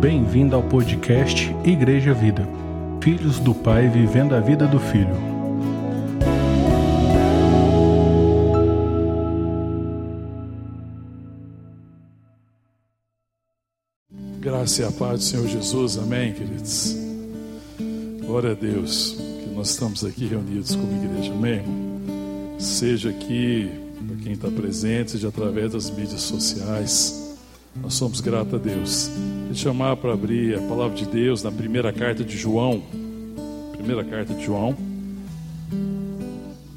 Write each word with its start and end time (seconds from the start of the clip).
Bem-vindo 0.00 0.54
ao 0.54 0.62
podcast 0.62 1.50
Igreja 1.64 2.12
Vida. 2.12 2.46
Filhos 3.02 3.40
do 3.40 3.54
Pai 3.54 3.88
vivendo 3.88 4.34
a 4.34 4.40
vida 4.40 4.66
do 4.66 4.78
Filho. 4.78 5.16
Graça 14.38 14.82
e 14.82 14.84
a 14.84 14.92
paz 14.92 15.20
do 15.20 15.24
Senhor 15.24 15.48
Jesus, 15.48 15.96
amém, 15.96 16.34
queridos. 16.34 16.94
Glória 18.26 18.50
a 18.50 18.54
Deus 18.54 19.16
que 19.42 19.48
nós 19.54 19.70
estamos 19.70 20.04
aqui 20.04 20.26
reunidos 20.26 20.74
como 20.74 20.92
igreja, 21.04 21.32
amém. 21.32 21.62
Seja 22.58 23.08
aqui 23.08 23.70
para 24.06 24.16
quem 24.16 24.32
está 24.32 24.50
presente, 24.50 25.12
seja 25.12 25.28
através 25.28 25.72
das 25.72 25.90
mídias 25.90 26.20
sociais. 26.20 27.25
Nós 27.82 27.94
somos 27.94 28.20
gratos 28.20 28.54
a 28.54 28.58
Deus. 28.58 29.10
Vou 29.44 29.52
te 29.52 29.60
chamar 29.60 29.96
para 29.96 30.12
abrir 30.12 30.56
a 30.56 30.62
palavra 30.62 30.96
de 30.96 31.06
Deus 31.06 31.42
na 31.42 31.52
primeira 31.52 31.92
carta 31.92 32.24
de 32.24 32.36
João. 32.36 32.82
Primeira 33.72 34.04
carta 34.04 34.34
de 34.34 34.44
João. 34.44 34.76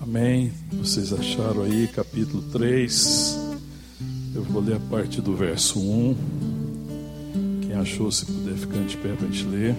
Amém. 0.02 0.52
Vocês 0.74 1.14
acharam 1.14 1.64
aí, 1.64 1.88
capítulo 1.88 2.42
3. 2.52 3.38
Eu 4.36 4.44
vou 4.44 4.62
ler 4.62 4.76
a 4.76 4.80
partir 4.80 5.22
do 5.22 5.36
verso 5.36 5.80
1. 5.80 6.16
Quem 7.62 7.74
achou, 7.74 8.12
se 8.12 8.26
puder 8.26 8.56
ficar 8.56 8.80
de 8.80 8.98
pé 8.98 9.14
para 9.14 9.28
a 9.28 9.32
gente 9.32 9.46
ler. 9.46 9.76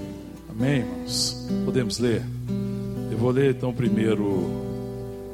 Amém, 0.49 0.81
irmãos? 0.81 1.49
Podemos 1.65 1.99
ler? 1.99 2.23
Eu 3.11 3.19
vou 3.19 3.31
ler 3.31 3.55
então 3.55 3.73
primeiro 3.73 4.51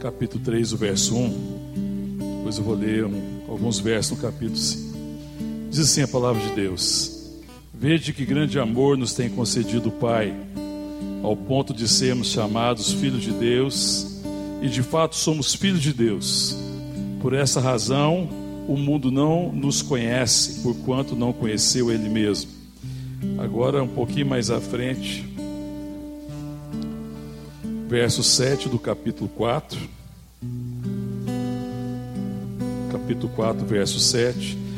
capítulo 0.01 0.43
3, 0.45 0.73
o 0.73 0.77
verso 0.77 1.17
1. 1.17 1.57
Depois 2.37 2.59
eu 2.59 2.65
vou 2.65 2.75
ler 2.75 3.05
um, 3.05 3.41
alguns 3.49 3.79
versos 3.79 4.17
no 4.17 4.23
capítulo 4.23 4.57
5. 4.57 4.86
Diz 5.71 5.81
assim 5.81 6.03
a 6.03 6.09
palavra 6.09 6.41
de 6.43 6.55
Deus: 6.55 7.35
Veja 7.75 8.13
que 8.13 8.25
grande 8.25 8.59
amor 8.59 8.97
nos 8.97 9.13
tem 9.13 9.29
concedido 9.29 9.89
o 9.89 9.93
Pai, 9.93 10.35
ao 11.23 11.37
ponto 11.37 11.75
de 11.75 11.89
sermos 11.89 12.29
chamados 12.29 12.93
filhos 12.93 13.23
de 13.23 13.33
Deus, 13.33 14.23
e 14.63 14.69
de 14.69 14.83
fato 14.83 15.17
somos 15.17 15.55
filhos 15.55 15.83
de 15.83 15.93
Deus. 15.93 16.57
Por 17.21 17.35
essa 17.35 17.61
razão, 17.61 18.29
o 18.69 18.77
mundo 18.77 19.11
não 19.11 19.53
nos 19.53 19.83
conhece, 19.83 20.63
porquanto 20.63 21.17
não 21.17 21.33
conheceu 21.33 21.91
Ele 21.91 22.09
mesmo. 22.09 22.51
Agora, 23.39 23.83
um 23.83 23.89
pouquinho 23.89 24.27
mais 24.27 24.51
à 24.51 24.61
frente, 24.61 25.25
verso 27.89 28.23
7 28.23 28.69
do 28.69 28.79
capítulo 28.79 29.29
4. 29.31 29.79
Capítulo 32.93 33.33
4, 33.35 33.67
verso 33.67 33.99
7. 33.99 34.66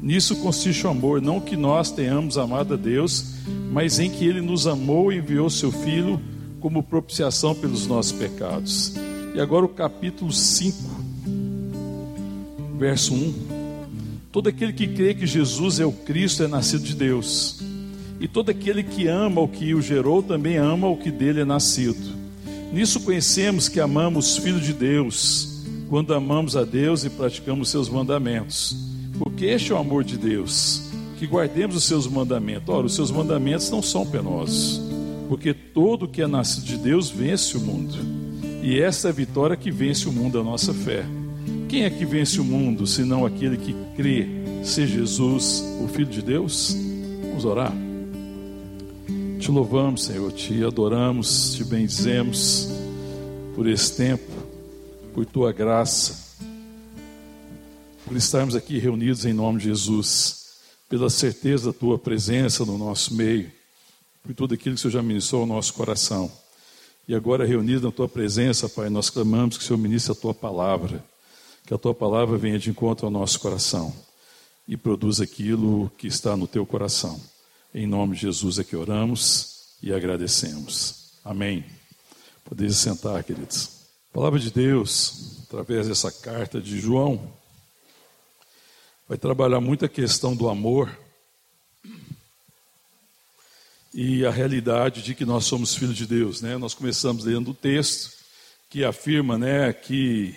Nisso 0.00 0.36
consiste 0.36 0.86
o 0.86 0.90
amor, 0.90 1.20
não 1.20 1.40
que 1.40 1.56
nós 1.56 1.90
tenhamos 1.90 2.38
amado 2.38 2.74
a 2.74 2.76
Deus, 2.76 3.34
mas 3.72 3.98
em 3.98 4.10
que 4.10 4.24
ele 4.24 4.40
nos 4.40 4.66
amou 4.66 5.12
e 5.12 5.18
enviou 5.18 5.50
seu 5.50 5.72
Filho 5.72 6.20
como 6.60 6.82
propiciação 6.82 7.54
pelos 7.54 7.86
nossos 7.86 8.12
pecados. 8.12 8.94
E 9.34 9.40
agora 9.40 9.64
o 9.64 9.68
capítulo 9.68 10.32
5, 10.32 10.76
verso 12.78 13.14
1. 13.14 13.34
Todo 14.30 14.48
aquele 14.48 14.72
que 14.72 14.86
crê 14.86 15.14
que 15.14 15.26
Jesus 15.26 15.80
é 15.80 15.86
o 15.86 15.92
Cristo 15.92 16.42
é 16.44 16.48
nascido 16.48 16.84
de 16.84 16.94
Deus. 16.94 17.60
E 18.20 18.28
todo 18.28 18.50
aquele 18.50 18.82
que 18.82 19.06
ama 19.06 19.40
o 19.40 19.48
que 19.48 19.74
o 19.74 19.82
gerou 19.82 20.22
também 20.22 20.56
ama 20.56 20.88
o 20.88 20.96
que 20.96 21.10
dele 21.10 21.40
é 21.40 21.44
nascido. 21.44 22.16
Nisso 22.72 23.00
conhecemos 23.00 23.68
que 23.68 23.80
amamos 23.80 24.36
Filho 24.36 24.60
de 24.60 24.72
Deus, 24.72 25.64
quando 25.88 26.12
amamos 26.12 26.56
a 26.56 26.64
Deus 26.64 27.04
e 27.04 27.10
praticamos 27.10 27.70
seus 27.70 27.88
mandamentos. 27.88 28.76
Porque 29.38 29.52
este 29.52 29.70
é 29.70 29.74
o 29.76 29.78
amor 29.78 30.02
de 30.02 30.18
Deus 30.18 30.90
que 31.16 31.24
guardemos 31.24 31.76
os 31.76 31.84
seus 31.84 32.08
mandamentos. 32.08 32.68
Ora, 32.74 32.86
os 32.86 32.94
seus 32.96 33.08
mandamentos 33.12 33.70
não 33.70 33.80
são 33.80 34.04
penosos, 34.04 34.82
porque 35.28 35.54
todo 35.54 36.08
que 36.08 36.20
é 36.20 36.26
nascido 36.26 36.64
de 36.64 36.76
Deus 36.76 37.08
vence 37.08 37.56
o 37.56 37.60
mundo. 37.60 37.96
E 38.64 38.80
essa 38.80 39.06
é 39.06 39.10
a 39.10 39.14
vitória 39.14 39.56
que 39.56 39.70
vence 39.70 40.08
o 40.08 40.12
mundo, 40.12 40.40
a 40.40 40.42
nossa 40.42 40.74
fé. 40.74 41.06
Quem 41.68 41.84
é 41.84 41.90
que 41.90 42.04
vence 42.04 42.40
o 42.40 42.44
mundo, 42.44 42.84
senão 42.84 43.24
aquele 43.24 43.56
que 43.56 43.76
crê 43.94 44.26
ser 44.64 44.88
Jesus, 44.88 45.62
o 45.84 45.86
Filho 45.86 46.10
de 46.10 46.20
Deus? 46.20 46.76
Vamos 47.28 47.44
orar. 47.44 47.72
Te 49.38 49.52
louvamos, 49.52 50.02
Senhor, 50.02 50.32
te 50.32 50.64
adoramos, 50.64 51.54
te 51.54 51.62
bendizemos 51.62 52.68
por 53.54 53.68
esse 53.68 53.96
tempo, 53.96 54.32
por 55.14 55.24
tua 55.24 55.52
graça, 55.52 56.27
por 58.08 58.16
estarmos 58.16 58.56
aqui 58.56 58.78
reunidos 58.78 59.26
em 59.26 59.34
nome 59.34 59.58
de 59.58 59.64
Jesus 59.64 60.56
pela 60.88 61.10
certeza 61.10 61.70
da 61.70 61.78
tua 61.78 61.98
presença 61.98 62.64
no 62.64 62.78
nosso 62.78 63.12
meio, 63.12 63.52
por 64.22 64.34
tudo 64.34 64.54
aquilo 64.54 64.74
que 64.74 64.78
o 64.78 64.82
Senhor 64.82 64.92
já 64.92 65.02
ministrou 65.02 65.42
ao 65.42 65.46
nosso 65.46 65.74
coração. 65.74 66.32
E 67.06 67.14
agora, 67.14 67.46
reunido 67.46 67.86
na 67.86 67.92
tua 67.92 68.08
presença, 68.08 68.66
Pai, 68.66 68.88
nós 68.88 69.10
clamamos 69.10 69.58
que 69.58 69.64
o 69.64 69.66
Senhor 69.66 69.78
ministre 69.78 70.12
a 70.12 70.14
tua 70.14 70.32
palavra, 70.32 71.04
que 71.66 71.74
a 71.74 71.76
tua 71.76 71.94
palavra 71.94 72.38
venha 72.38 72.58
de 72.58 72.70
encontro 72.70 73.04
ao 73.04 73.12
nosso 73.12 73.38
coração 73.40 73.94
e 74.66 74.74
produza 74.74 75.24
aquilo 75.24 75.92
que 75.98 76.06
está 76.06 76.34
no 76.34 76.46
teu 76.46 76.64
coração. 76.64 77.20
Em 77.74 77.86
nome 77.86 78.14
de 78.14 78.22
Jesus 78.22 78.58
é 78.58 78.64
que 78.64 78.74
oramos 78.74 79.64
e 79.82 79.92
agradecemos. 79.92 81.10
Amém. 81.22 81.62
Podeis 82.42 82.74
sentar, 82.78 83.22
queridos. 83.22 83.68
A 84.10 84.14
palavra 84.14 84.38
de 84.38 84.50
Deus, 84.50 85.42
através 85.46 85.88
dessa 85.88 86.10
carta 86.10 86.58
de 86.58 86.80
João, 86.80 87.36
vai 89.08 89.16
trabalhar 89.16 89.58
muito 89.58 89.86
a 89.86 89.88
questão 89.88 90.36
do 90.36 90.50
amor 90.50 90.94
e 93.94 94.26
a 94.26 94.30
realidade 94.30 95.00
de 95.00 95.14
que 95.14 95.24
nós 95.24 95.46
somos 95.46 95.74
filhos 95.74 95.96
de 95.96 96.06
Deus, 96.06 96.42
né? 96.42 96.58
Nós 96.58 96.74
começamos 96.74 97.24
lendo 97.24 97.52
o 97.52 97.54
texto 97.54 98.12
que 98.68 98.84
afirma, 98.84 99.38
né, 99.38 99.72
que 99.72 100.36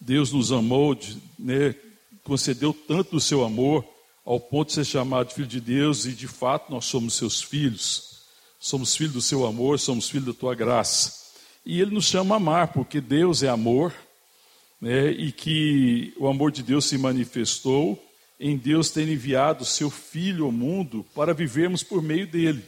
Deus 0.00 0.30
nos 0.30 0.52
amou, 0.52 0.96
né, 1.36 1.74
concedeu 2.22 2.72
tanto 2.72 3.16
o 3.16 3.20
seu 3.20 3.44
amor 3.44 3.84
ao 4.24 4.38
ponto 4.38 4.68
de 4.68 4.74
ser 4.74 4.84
chamado 4.84 5.26
de 5.26 5.34
filho 5.34 5.48
de 5.48 5.60
Deus 5.60 6.06
e 6.06 6.12
de 6.12 6.28
fato 6.28 6.70
nós 6.70 6.84
somos 6.84 7.14
seus 7.14 7.42
filhos. 7.42 8.22
Somos 8.60 8.94
filhos 8.94 9.14
do 9.14 9.20
seu 9.20 9.44
amor, 9.44 9.80
somos 9.80 10.08
filhos 10.08 10.26
da 10.26 10.32
tua 10.32 10.54
graça. 10.54 11.32
E 11.66 11.80
ele 11.80 11.92
nos 11.92 12.04
chama 12.04 12.36
a 12.36 12.38
amar, 12.38 12.68
porque 12.68 13.00
Deus 13.00 13.42
é 13.42 13.48
amor, 13.48 13.92
né, 14.80 15.10
e 15.10 15.32
que 15.32 16.14
o 16.16 16.28
amor 16.28 16.52
de 16.52 16.62
Deus 16.62 16.84
se 16.84 16.96
manifestou 16.96 18.00
em 18.42 18.56
Deus 18.56 18.90
ter 18.90 19.08
enviado 19.08 19.64
seu 19.64 19.88
Filho 19.88 20.46
ao 20.46 20.50
mundo 20.50 21.06
para 21.14 21.32
vivermos 21.32 21.84
por 21.84 22.02
meio 22.02 22.26
dele. 22.26 22.64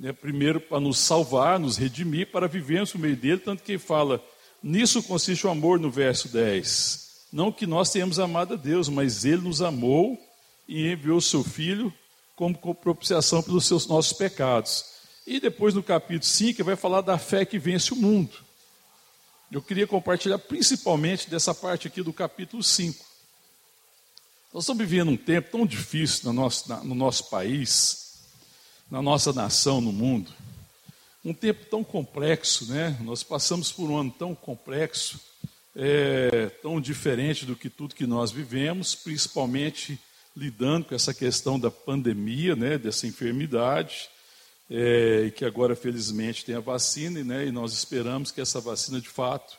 Né? 0.00 0.12
Primeiro, 0.12 0.60
para 0.60 0.80
nos 0.80 0.98
salvar, 0.98 1.60
nos 1.60 1.76
redimir, 1.76 2.32
para 2.32 2.48
vivermos 2.48 2.90
por 2.90 3.00
meio 3.00 3.16
dele, 3.16 3.38
tanto 3.38 3.62
que 3.62 3.72
ele 3.72 3.78
fala, 3.78 4.20
nisso 4.60 5.00
consiste 5.04 5.46
o 5.46 5.50
amor 5.50 5.78
no 5.78 5.92
verso 5.92 6.26
10. 6.30 7.28
Não 7.32 7.52
que 7.52 7.68
nós 7.68 7.92
tenhamos 7.92 8.18
amado 8.18 8.54
a 8.54 8.56
Deus, 8.56 8.88
mas 8.88 9.24
ele 9.24 9.42
nos 9.42 9.62
amou 9.62 10.18
e 10.66 10.90
enviou 10.90 11.20
seu 11.20 11.44
Filho 11.44 11.94
como 12.34 12.58
propiciação 12.74 13.40
pelos 13.40 13.64
seus 13.64 13.86
nossos 13.86 14.12
pecados. 14.12 14.86
E 15.24 15.38
depois 15.38 15.72
no 15.72 15.84
capítulo 15.84 16.24
5 16.24 16.64
vai 16.64 16.74
falar 16.74 17.02
da 17.02 17.16
fé 17.16 17.44
que 17.44 17.60
vence 17.60 17.92
o 17.92 17.96
mundo. 17.96 18.36
Eu 19.52 19.62
queria 19.62 19.86
compartilhar 19.86 20.38
principalmente 20.40 21.30
dessa 21.30 21.54
parte 21.54 21.86
aqui 21.86 22.02
do 22.02 22.12
capítulo 22.12 22.60
5. 22.60 23.07
Nós 24.52 24.64
estamos 24.64 24.80
vivendo 24.80 25.10
um 25.10 25.16
tempo 25.16 25.50
tão 25.50 25.66
difícil 25.66 26.24
no 26.24 26.32
nosso, 26.32 26.72
no 26.82 26.94
nosso 26.94 27.28
país, 27.28 28.22
na 28.90 29.02
nossa 29.02 29.30
nação, 29.30 29.78
no 29.78 29.92
mundo. 29.92 30.32
Um 31.22 31.34
tempo 31.34 31.66
tão 31.66 31.84
complexo, 31.84 32.66
né? 32.72 32.96
Nós 33.02 33.22
passamos 33.22 33.70
por 33.70 33.90
um 33.90 33.98
ano 33.98 34.10
tão 34.10 34.34
complexo, 34.34 35.20
é, 35.76 36.46
tão 36.62 36.80
diferente 36.80 37.44
do 37.44 37.54
que 37.54 37.68
tudo 37.68 37.94
que 37.94 38.06
nós 38.06 38.32
vivemos, 38.32 38.94
principalmente 38.94 40.00
lidando 40.34 40.86
com 40.86 40.94
essa 40.94 41.12
questão 41.12 41.60
da 41.60 41.70
pandemia, 41.70 42.56
né? 42.56 42.78
Dessa 42.78 43.06
enfermidade, 43.06 44.08
é, 44.70 45.30
que 45.36 45.44
agora 45.44 45.76
felizmente 45.76 46.46
tem 46.46 46.54
a 46.54 46.60
vacina, 46.60 47.22
né? 47.22 47.46
E 47.46 47.52
nós 47.52 47.74
esperamos 47.74 48.30
que 48.30 48.40
essa 48.40 48.62
vacina 48.62 48.98
de 48.98 49.10
fato 49.10 49.58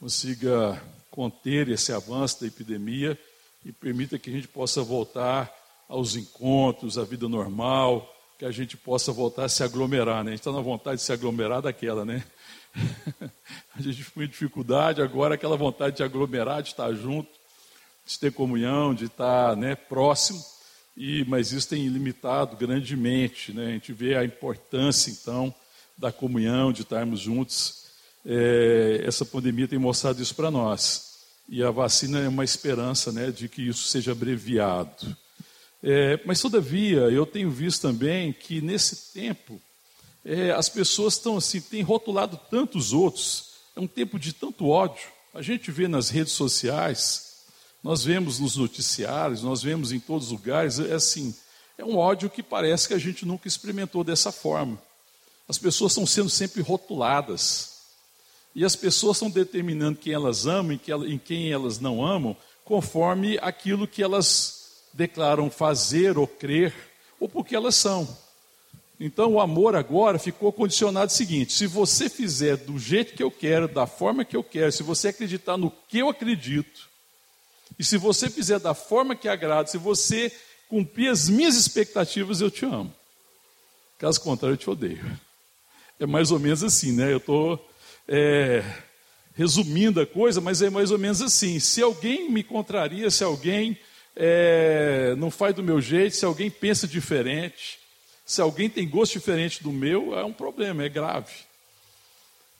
consiga 0.00 0.82
conter 1.10 1.68
esse 1.68 1.92
avanço 1.92 2.40
da 2.40 2.46
epidemia 2.46 3.18
e 3.64 3.72
permita 3.72 4.18
que 4.18 4.30
a 4.30 4.32
gente 4.32 4.48
possa 4.48 4.82
voltar 4.82 5.52
aos 5.88 6.16
encontros, 6.16 6.98
à 6.98 7.04
vida 7.04 7.28
normal, 7.28 8.10
que 8.38 8.44
a 8.44 8.50
gente 8.50 8.76
possa 8.76 9.12
voltar 9.12 9.44
a 9.44 9.48
se 9.48 9.62
aglomerar, 9.62 10.24
né? 10.24 10.30
A 10.30 10.34
gente 10.34 10.40
está 10.40 10.52
na 10.52 10.60
vontade 10.60 10.96
de 10.96 11.02
se 11.02 11.12
aglomerar 11.12 11.62
daquela, 11.62 12.04
né? 12.04 12.24
a 13.74 13.80
gente 13.80 14.02
ficou 14.02 14.22
em 14.22 14.28
dificuldade, 14.28 15.00
agora 15.00 15.34
aquela 15.34 15.56
vontade 15.56 15.96
de 15.96 16.02
aglomerar, 16.02 16.62
de 16.62 16.70
estar 16.70 16.92
junto, 16.92 17.30
de 18.04 18.18
ter 18.18 18.32
comunhão, 18.32 18.92
de 18.92 19.06
estar 19.06 19.56
né, 19.56 19.74
próximo, 19.74 20.44
e, 20.96 21.24
mas 21.26 21.52
isso 21.52 21.68
tem 21.68 21.86
limitado 21.88 22.56
grandemente. 22.56 23.52
Né? 23.52 23.66
A 23.66 23.70
gente 23.70 23.92
vê 23.92 24.16
a 24.16 24.24
importância, 24.24 25.10
então, 25.10 25.54
da 25.96 26.12
comunhão, 26.12 26.72
de 26.72 26.82
estarmos 26.82 27.20
juntos. 27.20 27.84
É, 28.26 29.02
essa 29.04 29.24
pandemia 29.24 29.68
tem 29.68 29.78
mostrado 29.78 30.20
isso 30.20 30.34
para 30.34 30.50
nós. 30.50 31.13
E 31.48 31.62
a 31.62 31.70
vacina 31.70 32.20
é 32.20 32.28
uma 32.28 32.44
esperança 32.44 33.12
né, 33.12 33.30
de 33.30 33.48
que 33.48 33.62
isso 33.62 33.86
seja 33.88 34.12
abreviado. 34.12 35.16
É, 35.82 36.18
mas, 36.24 36.40
todavia, 36.40 37.00
eu 37.10 37.26
tenho 37.26 37.50
visto 37.50 37.82
também 37.82 38.32
que 38.32 38.60
nesse 38.60 39.12
tempo 39.12 39.60
é, 40.24 40.50
as 40.52 40.68
pessoas 40.68 41.14
estão 41.14 41.36
assim, 41.36 41.60
têm 41.60 41.82
rotulado 41.82 42.40
tantos 42.50 42.92
outros, 42.94 43.50
é 43.76 43.80
um 43.80 43.86
tempo 43.86 44.18
de 44.18 44.32
tanto 44.32 44.68
ódio. 44.68 45.08
A 45.34 45.42
gente 45.42 45.70
vê 45.70 45.86
nas 45.86 46.08
redes 46.08 46.32
sociais, 46.32 47.44
nós 47.82 48.02
vemos 48.04 48.38
nos 48.38 48.56
noticiários, 48.56 49.42
nós 49.42 49.62
vemos 49.62 49.92
em 49.92 50.00
todos 50.00 50.28
os 50.28 50.32
lugares, 50.32 50.78
é 50.78 50.94
assim, 50.94 51.34
é 51.76 51.84
um 51.84 51.96
ódio 51.96 52.30
que 52.30 52.42
parece 52.42 52.88
que 52.88 52.94
a 52.94 52.98
gente 52.98 53.26
nunca 53.26 53.46
experimentou 53.46 54.02
dessa 54.02 54.32
forma. 54.32 54.80
As 55.46 55.58
pessoas 55.58 55.92
estão 55.92 56.06
sendo 56.06 56.30
sempre 56.30 56.62
rotuladas. 56.62 57.73
E 58.54 58.64
as 58.64 58.76
pessoas 58.76 59.16
estão 59.16 59.30
determinando 59.30 59.98
quem 59.98 60.12
elas 60.12 60.46
amam 60.46 60.72
e 60.72 61.12
em 61.12 61.18
quem 61.18 61.50
elas 61.50 61.80
não 61.80 62.04
amam, 62.04 62.36
conforme 62.64 63.38
aquilo 63.42 63.88
que 63.88 64.02
elas 64.02 64.84
declaram 64.92 65.50
fazer 65.50 66.16
ou 66.16 66.26
crer, 66.26 66.72
ou 67.18 67.28
porque 67.28 67.56
elas 67.56 67.74
são. 67.74 68.16
Então 68.98 69.32
o 69.32 69.40
amor 69.40 69.74
agora 69.74 70.18
ficou 70.18 70.52
condicionado 70.52 71.06
ao 71.06 71.16
seguinte: 71.16 71.52
se 71.52 71.66
você 71.66 72.08
fizer 72.08 72.56
do 72.56 72.78
jeito 72.78 73.14
que 73.14 73.22
eu 73.22 73.30
quero, 73.30 73.66
da 73.66 73.86
forma 73.86 74.24
que 74.24 74.36
eu 74.36 74.44
quero, 74.44 74.70
se 74.70 74.82
você 74.82 75.08
acreditar 75.08 75.56
no 75.56 75.72
que 75.88 75.98
eu 75.98 76.08
acredito, 76.08 76.88
e 77.78 77.82
se 77.82 77.96
você 77.96 78.30
fizer 78.30 78.60
da 78.60 78.72
forma 78.72 79.16
que 79.16 79.28
agrada, 79.28 79.68
se 79.68 79.78
você 79.78 80.32
cumprir 80.68 81.08
as 81.08 81.28
minhas 81.28 81.56
expectativas, 81.56 82.40
eu 82.40 82.50
te 82.50 82.64
amo. 82.64 82.94
Caso 83.98 84.20
contrário, 84.20 84.54
eu 84.54 84.58
te 84.58 84.70
odeio. 84.70 85.20
É 85.98 86.06
mais 86.06 86.30
ou 86.30 86.38
menos 86.38 86.62
assim, 86.62 86.92
né? 86.92 87.12
Eu 87.12 87.18
estou 87.18 87.64
é, 88.08 88.62
resumindo 89.34 90.00
a 90.00 90.06
coisa, 90.06 90.40
mas 90.40 90.62
é 90.62 90.70
mais 90.70 90.90
ou 90.90 90.98
menos 90.98 91.20
assim. 91.20 91.58
Se 91.58 91.82
alguém 91.82 92.30
me 92.30 92.42
contraria, 92.42 93.10
se 93.10 93.24
alguém 93.24 93.78
é, 94.16 95.14
não 95.16 95.30
faz 95.30 95.54
do 95.54 95.62
meu 95.62 95.80
jeito, 95.80 96.16
se 96.16 96.24
alguém 96.24 96.50
pensa 96.50 96.86
diferente, 96.86 97.78
se 98.24 98.40
alguém 98.40 98.70
tem 98.70 98.88
gosto 98.88 99.12
diferente 99.14 99.62
do 99.62 99.72
meu, 99.72 100.18
é 100.18 100.24
um 100.24 100.32
problema, 100.32 100.84
é 100.84 100.88
grave. 100.88 101.32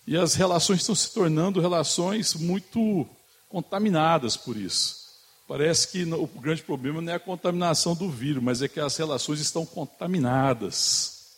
E 0.06 0.16
as 0.16 0.34
relações 0.34 0.80
estão 0.80 0.94
se 0.94 1.12
tornando 1.14 1.60
relações 1.60 2.34
muito 2.34 3.08
contaminadas 3.48 4.36
por 4.36 4.56
isso. 4.56 5.04
Parece 5.46 5.88
que 5.88 6.04
o 6.04 6.26
grande 6.26 6.62
problema 6.62 7.00
não 7.00 7.12
é 7.12 7.16
a 7.16 7.20
contaminação 7.20 7.94
do 7.94 8.10
vírus, 8.10 8.42
mas 8.42 8.62
é 8.62 8.68
que 8.68 8.80
as 8.80 8.96
relações 8.96 9.40
estão 9.40 9.64
contaminadas. 9.64 11.36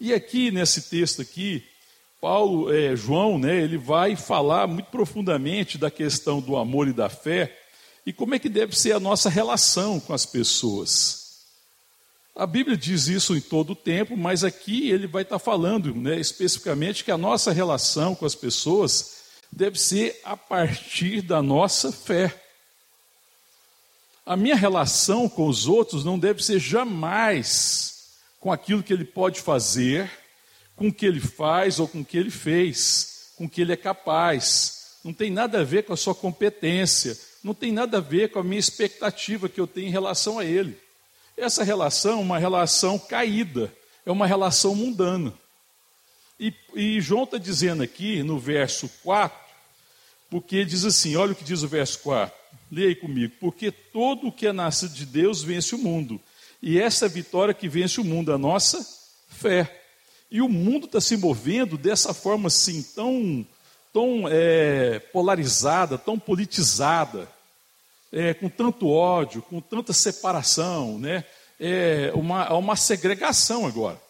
E 0.00 0.12
aqui 0.12 0.50
nesse 0.50 0.82
texto 0.82 1.22
aqui, 1.22 1.64
Paulo, 2.20 2.72
é, 2.72 2.96
João, 2.96 3.38
né, 3.38 3.62
ele 3.62 3.78
vai 3.78 4.16
falar 4.16 4.66
muito 4.66 4.86
profundamente 4.86 5.78
da 5.78 5.90
questão 5.90 6.40
do 6.40 6.56
amor 6.56 6.88
e 6.88 6.92
da 6.92 7.08
fé 7.08 7.56
e 8.04 8.12
como 8.12 8.34
é 8.34 8.38
que 8.38 8.48
deve 8.48 8.76
ser 8.76 8.92
a 8.92 9.00
nossa 9.00 9.28
relação 9.28 10.00
com 10.00 10.12
as 10.12 10.26
pessoas. 10.26 11.28
A 12.34 12.46
Bíblia 12.46 12.76
diz 12.76 13.06
isso 13.06 13.36
em 13.36 13.40
todo 13.40 13.70
o 13.70 13.76
tempo, 13.76 14.16
mas 14.16 14.42
aqui 14.42 14.90
ele 14.90 15.06
vai 15.06 15.22
estar 15.22 15.38
falando 15.38 15.94
né, 15.94 16.18
especificamente 16.18 17.04
que 17.04 17.10
a 17.10 17.18
nossa 17.18 17.52
relação 17.52 18.14
com 18.14 18.24
as 18.24 18.34
pessoas 18.34 19.18
deve 19.52 19.78
ser 19.78 20.20
a 20.24 20.36
partir 20.36 21.20
da 21.20 21.42
nossa 21.42 21.92
fé. 21.92 22.34
A 24.24 24.36
minha 24.36 24.56
relação 24.56 25.28
com 25.28 25.46
os 25.46 25.66
outros 25.66 26.04
não 26.04 26.18
deve 26.18 26.44
ser 26.44 26.58
jamais 26.58 28.14
com 28.40 28.52
aquilo 28.52 28.82
que 28.82 28.92
ele 28.92 29.04
pode 29.04 29.40
fazer, 29.40 30.10
com 30.78 30.88
o 30.88 30.92
que 30.92 31.04
ele 31.04 31.20
faz 31.20 31.80
ou 31.80 31.88
com 31.88 32.00
o 32.00 32.04
que 32.04 32.16
ele 32.16 32.30
fez, 32.30 33.32
com 33.36 33.44
o 33.44 33.48
que 33.48 33.60
ele 33.60 33.72
é 33.72 33.76
capaz. 33.76 34.98
Não 35.04 35.12
tem 35.12 35.28
nada 35.28 35.60
a 35.60 35.64
ver 35.64 35.82
com 35.82 35.92
a 35.92 35.96
sua 35.96 36.14
competência, 36.14 37.18
não 37.42 37.52
tem 37.52 37.72
nada 37.72 37.98
a 37.98 38.00
ver 38.00 38.30
com 38.30 38.38
a 38.38 38.44
minha 38.44 38.60
expectativa 38.60 39.48
que 39.48 39.60
eu 39.60 39.66
tenho 39.66 39.88
em 39.88 39.92
relação 39.92 40.38
a 40.38 40.44
ele. 40.44 40.78
Essa 41.36 41.64
relação 41.64 42.12
é 42.12 42.22
uma 42.22 42.38
relação 42.38 42.98
caída, 42.98 43.72
é 44.06 44.12
uma 44.12 44.26
relação 44.26 44.74
mundana. 44.74 45.34
E, 46.38 46.54
e 46.74 47.00
João 47.00 47.24
está 47.24 47.38
dizendo 47.38 47.82
aqui 47.82 48.22
no 48.22 48.38
verso 48.38 48.88
4, 49.02 49.36
porque 50.30 50.64
diz 50.64 50.84
assim: 50.84 51.16
olha 51.16 51.32
o 51.32 51.34
que 51.34 51.44
diz 51.44 51.64
o 51.64 51.68
verso 51.68 51.98
4, 52.00 52.32
leia 52.70 52.88
aí 52.88 52.94
comigo. 52.94 53.34
Porque 53.40 53.72
todo 53.72 54.28
o 54.28 54.32
que 54.32 54.46
é 54.46 54.52
nascido 54.52 54.94
de 54.94 55.04
Deus 55.04 55.42
vence 55.42 55.74
o 55.74 55.78
mundo. 55.78 56.20
E 56.62 56.80
essa 56.80 57.08
vitória 57.08 57.54
que 57.54 57.68
vence 57.68 58.00
o 58.00 58.04
mundo, 58.04 58.32
a 58.32 58.38
nossa 58.38 58.84
fé. 59.28 59.77
E 60.30 60.42
o 60.42 60.48
mundo 60.48 60.86
está 60.86 61.00
se 61.00 61.16
movendo 61.16 61.78
dessa 61.78 62.12
forma 62.12 62.48
assim, 62.48 62.82
tão, 62.82 63.46
tão 63.92 64.28
é, 64.28 64.98
polarizada, 64.98 65.96
tão 65.96 66.18
politizada, 66.18 67.28
é, 68.12 68.34
com 68.34 68.48
tanto 68.48 68.88
ódio, 68.88 69.42
com 69.42 69.60
tanta 69.60 69.92
separação, 69.92 70.98
né? 70.98 71.24
É 71.60 72.12
uma, 72.14 72.52
uma 72.54 72.76
segregação 72.76 73.66
agora, 73.66 74.00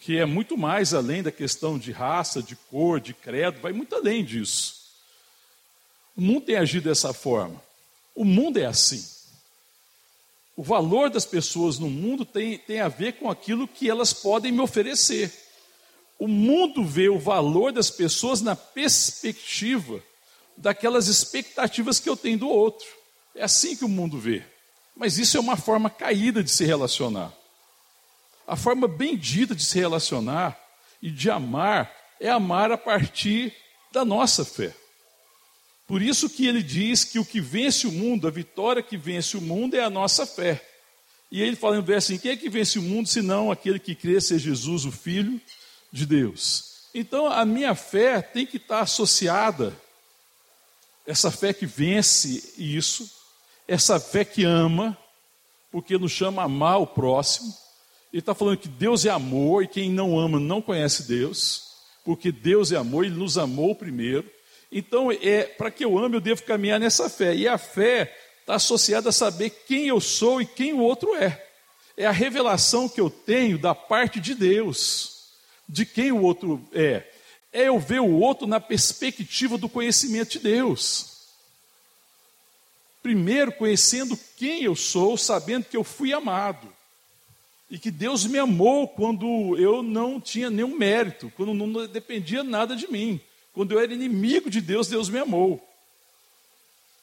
que 0.00 0.18
é 0.18 0.26
muito 0.26 0.56
mais 0.56 0.92
além 0.92 1.22
da 1.22 1.32
questão 1.32 1.78
de 1.78 1.92
raça, 1.92 2.42
de 2.42 2.54
cor, 2.54 3.00
de 3.00 3.14
credo, 3.14 3.60
vai 3.60 3.72
muito 3.72 3.94
além 3.94 4.24
disso. 4.24 4.74
O 6.16 6.20
mundo 6.20 6.42
tem 6.42 6.56
agido 6.56 6.88
dessa 6.88 7.12
forma. 7.12 7.62
O 8.14 8.24
mundo 8.24 8.58
é 8.58 8.66
assim. 8.66 9.15
O 10.56 10.62
valor 10.62 11.10
das 11.10 11.26
pessoas 11.26 11.78
no 11.78 11.90
mundo 11.90 12.24
tem, 12.24 12.56
tem 12.56 12.80
a 12.80 12.88
ver 12.88 13.12
com 13.14 13.30
aquilo 13.30 13.68
que 13.68 13.90
elas 13.90 14.14
podem 14.14 14.50
me 14.50 14.60
oferecer. 14.60 15.30
O 16.18 16.26
mundo 16.26 16.82
vê 16.82 17.10
o 17.10 17.18
valor 17.18 17.72
das 17.72 17.90
pessoas 17.90 18.40
na 18.40 18.56
perspectiva 18.56 20.02
daquelas 20.56 21.08
expectativas 21.08 22.00
que 22.00 22.08
eu 22.08 22.16
tenho 22.16 22.38
do 22.38 22.48
outro. 22.48 22.86
É 23.34 23.44
assim 23.44 23.76
que 23.76 23.84
o 23.84 23.88
mundo 23.88 24.18
vê. 24.18 24.42
Mas 24.96 25.18
isso 25.18 25.36
é 25.36 25.40
uma 25.40 25.58
forma 25.58 25.90
caída 25.90 26.42
de 26.42 26.50
se 26.50 26.64
relacionar. 26.64 27.30
A 28.46 28.56
forma 28.56 28.88
bendita 28.88 29.54
de 29.54 29.62
se 29.62 29.78
relacionar 29.78 30.58
e 31.02 31.10
de 31.10 31.30
amar 31.30 31.92
é 32.18 32.30
amar 32.30 32.72
a 32.72 32.78
partir 32.78 33.54
da 33.92 34.06
nossa 34.06 34.42
fé. 34.42 34.74
Por 35.86 36.02
isso 36.02 36.28
que 36.28 36.46
ele 36.46 36.62
diz 36.62 37.04
que 37.04 37.18
o 37.18 37.24
que 37.24 37.40
vence 37.40 37.86
o 37.86 37.92
mundo, 37.92 38.26
a 38.26 38.30
vitória 38.30 38.82
que 38.82 38.96
vence 38.96 39.36
o 39.36 39.40
mundo 39.40 39.74
é 39.74 39.84
a 39.84 39.90
nossa 39.90 40.26
fé. 40.26 40.62
E 41.30 41.40
ele 41.42 41.56
fala 41.56 41.76
no 41.76 41.82
verso 41.82 42.12
assim: 42.12 42.20
quem 42.20 42.32
é 42.32 42.36
que 42.36 42.48
vence 42.48 42.78
o 42.78 42.82
mundo 42.82 43.08
senão 43.08 43.50
aquele 43.50 43.78
que 43.78 43.94
crê 43.94 44.20
ser 44.20 44.38
Jesus, 44.38 44.84
o 44.84 44.92
Filho 44.92 45.40
de 45.92 46.04
Deus? 46.04 46.88
Então 46.94 47.26
a 47.26 47.44
minha 47.44 47.74
fé 47.74 48.20
tem 48.20 48.46
que 48.46 48.56
estar 48.56 48.80
associada, 48.80 49.76
essa 51.06 51.30
fé 51.30 51.52
que 51.52 51.66
vence 51.66 52.54
isso, 52.58 53.08
essa 53.68 54.00
fé 54.00 54.24
que 54.24 54.44
ama, 54.44 54.96
porque 55.70 55.98
nos 55.98 56.10
chama 56.10 56.42
a 56.42 56.46
amar 56.46 56.80
o 56.80 56.86
próximo. 56.86 57.54
Ele 58.12 58.20
está 58.20 58.34
falando 58.34 58.56
que 58.56 58.68
Deus 58.68 59.04
é 59.04 59.10
amor 59.10 59.62
e 59.62 59.68
quem 59.68 59.90
não 59.90 60.18
ama 60.18 60.40
não 60.40 60.62
conhece 60.62 61.06
Deus, 61.06 61.64
porque 62.04 62.32
Deus 62.32 62.72
é 62.72 62.76
amor, 62.76 63.04
Ele 63.04 63.14
nos 63.14 63.36
amou 63.36 63.74
primeiro. 63.74 64.35
Então, 64.70 65.10
é, 65.10 65.44
para 65.44 65.70
que 65.70 65.84
eu 65.84 65.98
ame, 65.98 66.16
eu 66.16 66.20
devo 66.20 66.42
caminhar 66.42 66.80
nessa 66.80 67.08
fé. 67.08 67.34
E 67.34 67.46
a 67.46 67.56
fé 67.56 68.14
está 68.40 68.54
associada 68.54 69.08
a 69.08 69.12
saber 69.12 69.50
quem 69.66 69.86
eu 69.86 70.00
sou 70.00 70.40
e 70.40 70.46
quem 70.46 70.72
o 70.72 70.80
outro 70.80 71.14
é. 71.14 71.44
É 71.96 72.06
a 72.06 72.12
revelação 72.12 72.88
que 72.88 73.00
eu 73.00 73.08
tenho 73.08 73.58
da 73.58 73.74
parte 73.74 74.20
de 74.20 74.34
Deus, 74.34 75.30
de 75.68 75.86
quem 75.86 76.12
o 76.12 76.22
outro 76.22 76.62
é. 76.72 77.02
É 77.52 77.68
eu 77.68 77.78
ver 77.78 78.00
o 78.00 78.20
outro 78.20 78.46
na 78.46 78.60
perspectiva 78.60 79.56
do 79.56 79.68
conhecimento 79.68 80.32
de 80.32 80.40
Deus. 80.40 81.16
Primeiro, 83.02 83.52
conhecendo 83.52 84.18
quem 84.36 84.64
eu 84.64 84.74
sou, 84.74 85.16
sabendo 85.16 85.64
que 85.64 85.76
eu 85.76 85.84
fui 85.84 86.12
amado. 86.12 86.70
E 87.70 87.78
que 87.78 87.90
Deus 87.90 88.26
me 88.26 88.38
amou 88.38 88.86
quando 88.86 89.56
eu 89.58 89.82
não 89.82 90.20
tinha 90.20 90.50
nenhum 90.50 90.76
mérito, 90.76 91.32
quando 91.36 91.54
não 91.54 91.86
dependia 91.86 92.44
nada 92.44 92.76
de 92.76 92.90
mim. 92.90 93.20
Quando 93.56 93.72
eu 93.72 93.80
era 93.80 93.90
inimigo 93.90 94.50
de 94.50 94.60
Deus, 94.60 94.86
Deus 94.86 95.08
me 95.08 95.18
amou. 95.18 95.66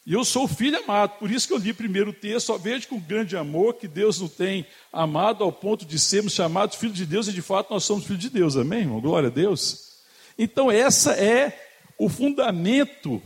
E 0.05 0.13
eu 0.13 0.23
sou 0.23 0.47
filho 0.47 0.77
amado, 0.77 1.17
por 1.17 1.31
isso 1.31 1.47
que 1.47 1.53
eu 1.55 1.57
li 1.57 1.73
primeiro 1.73 2.11
o 2.11 2.13
texto, 2.13 2.45
só 2.45 2.59
vejo 2.59 2.89
com 2.89 2.99
grande 2.99 3.35
amor 3.35 3.73
que 3.73 3.87
Deus 3.87 4.19
nos 4.19 4.33
tem 4.33 4.63
amado 4.91 5.43
ao 5.43 5.51
ponto 5.51 5.83
de 5.83 5.97
sermos 5.97 6.33
chamados 6.33 6.77
filhos 6.77 6.95
de 6.95 7.07
Deus, 7.07 7.27
e 7.27 7.33
de 7.33 7.41
fato 7.41 7.73
nós 7.73 7.85
somos 7.85 8.05
filhos 8.05 8.21
de 8.21 8.29
Deus, 8.29 8.55
amém, 8.55 8.81
irmão? 8.81 9.01
Glória 9.01 9.29
a 9.29 9.31
Deus. 9.31 9.93
Então, 10.37 10.69
essa 10.69 11.13
é 11.13 11.59
o 11.97 12.07
fundamento 12.07 13.19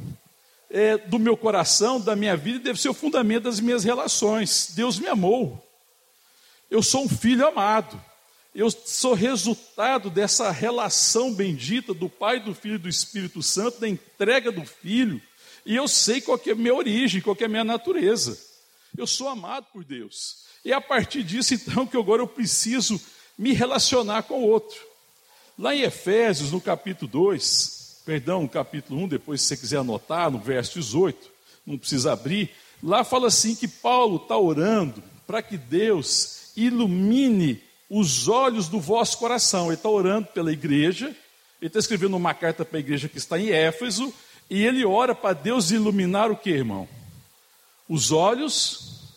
é, 0.69 0.97
do 0.97 1.19
meu 1.19 1.35
coração, 1.35 1.99
da 1.99 2.15
minha 2.15 2.37
vida, 2.37 2.59
deve 2.59 2.79
ser 2.79 2.87
o 2.87 2.93
fundamento 2.93 3.43
das 3.43 3.59
minhas 3.59 3.83
relações. 3.83 4.71
Deus 4.73 4.97
me 4.97 5.07
amou. 5.07 5.61
Eu 6.71 6.81
sou 6.81 7.03
um 7.03 7.09
filho 7.09 7.45
amado. 7.45 8.01
Eu 8.57 8.71
sou 8.71 9.13
resultado 9.13 10.09
dessa 10.09 10.49
relação 10.49 11.31
bendita 11.31 11.93
do 11.93 12.09
Pai, 12.09 12.39
do 12.39 12.55
Filho 12.55 12.73
e 12.73 12.79
do 12.79 12.89
Espírito 12.89 13.43
Santo, 13.43 13.79
da 13.79 13.87
entrega 13.87 14.51
do 14.51 14.65
Filho, 14.65 15.21
e 15.63 15.75
eu 15.75 15.87
sei 15.87 16.21
qual 16.21 16.41
é 16.43 16.49
a 16.49 16.55
minha 16.55 16.73
origem, 16.73 17.21
qual 17.21 17.37
é 17.39 17.43
a 17.43 17.47
minha 17.47 17.63
natureza. 17.63 18.35
Eu 18.97 19.05
sou 19.05 19.29
amado 19.29 19.67
por 19.71 19.83
Deus. 19.83 20.47
E 20.65 20.71
é 20.71 20.75
a 20.75 20.81
partir 20.81 21.21
disso, 21.21 21.53
então, 21.53 21.85
que 21.85 21.95
agora 21.95 22.23
eu 22.23 22.27
preciso 22.27 22.99
me 23.37 23.53
relacionar 23.53 24.23
com 24.23 24.41
o 24.41 24.47
outro. 24.47 24.79
Lá 25.55 25.75
em 25.75 25.81
Efésios, 25.81 26.51
no 26.51 26.59
capítulo 26.59 27.11
2, 27.11 28.01
perdão, 28.07 28.41
no 28.41 28.49
capítulo 28.49 29.03
1, 29.03 29.07
depois 29.07 29.39
se 29.39 29.49
você 29.49 29.57
quiser 29.57 29.77
anotar, 29.77 30.31
no 30.31 30.39
verso 30.39 30.79
18, 30.79 31.29
não 31.63 31.77
precisa 31.77 32.11
abrir, 32.11 32.49
lá 32.81 33.03
fala 33.03 33.27
assim 33.27 33.53
que 33.53 33.67
Paulo 33.67 34.15
está 34.15 34.35
orando 34.35 35.03
para 35.27 35.43
que 35.43 35.57
Deus 35.57 36.53
ilumine 36.55 37.66
os 37.89 38.27
olhos 38.27 38.67
do 38.67 38.79
vosso 38.79 39.17
coração. 39.17 39.67
Ele 39.67 39.75
está 39.75 39.89
orando 39.89 40.27
pela 40.27 40.51
igreja, 40.51 41.07
ele 41.61 41.67
está 41.67 41.79
escrevendo 41.79 42.15
uma 42.15 42.33
carta 42.33 42.63
para 42.65 42.77
a 42.77 42.79
igreja 42.79 43.09
que 43.09 43.17
está 43.17 43.39
em 43.39 43.49
Éfeso, 43.49 44.13
e 44.49 44.65
ele 44.65 44.85
ora 44.85 45.13
para 45.13 45.33
Deus 45.33 45.71
iluminar 45.71 46.31
o 46.31 46.37
que, 46.37 46.49
irmão? 46.49 46.87
Os 47.87 48.11
olhos 48.11 49.15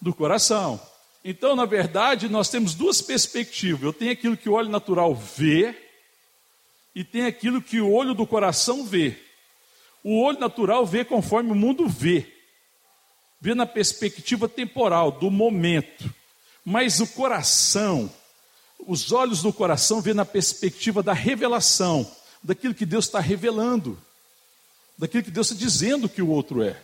do 0.00 0.14
coração. 0.14 0.80
Então, 1.24 1.56
na 1.56 1.64
verdade, 1.64 2.28
nós 2.28 2.48
temos 2.48 2.74
duas 2.74 3.02
perspectivas. 3.02 3.82
Eu 3.82 3.92
tenho 3.92 4.12
aquilo 4.12 4.36
que 4.36 4.48
o 4.48 4.52
olho 4.52 4.68
natural 4.68 5.14
vê, 5.14 5.74
e 6.94 7.04
tem 7.04 7.26
aquilo 7.26 7.62
que 7.62 7.80
o 7.80 7.92
olho 7.92 8.14
do 8.14 8.26
coração 8.26 8.84
vê. 8.84 9.16
O 10.02 10.20
olho 10.20 10.38
natural 10.38 10.86
vê 10.86 11.04
conforme 11.04 11.50
o 11.50 11.54
mundo 11.54 11.88
vê, 11.88 12.26
vê 13.40 13.54
na 13.54 13.66
perspectiva 13.66 14.48
temporal, 14.48 15.12
do 15.12 15.30
momento. 15.30 16.12
Mas 16.70 17.00
o 17.00 17.06
coração, 17.06 18.12
os 18.86 19.10
olhos 19.10 19.40
do 19.40 19.50
coração 19.50 20.02
vê 20.02 20.12
na 20.12 20.26
perspectiva 20.26 21.02
da 21.02 21.14
revelação, 21.14 22.06
daquilo 22.42 22.74
que 22.74 22.84
Deus 22.84 23.06
está 23.06 23.20
revelando, 23.20 23.98
daquilo 24.98 25.22
que 25.22 25.30
Deus 25.30 25.50
está 25.50 25.58
dizendo 25.58 26.10
que 26.10 26.20
o 26.20 26.28
outro 26.28 26.62
é. 26.62 26.78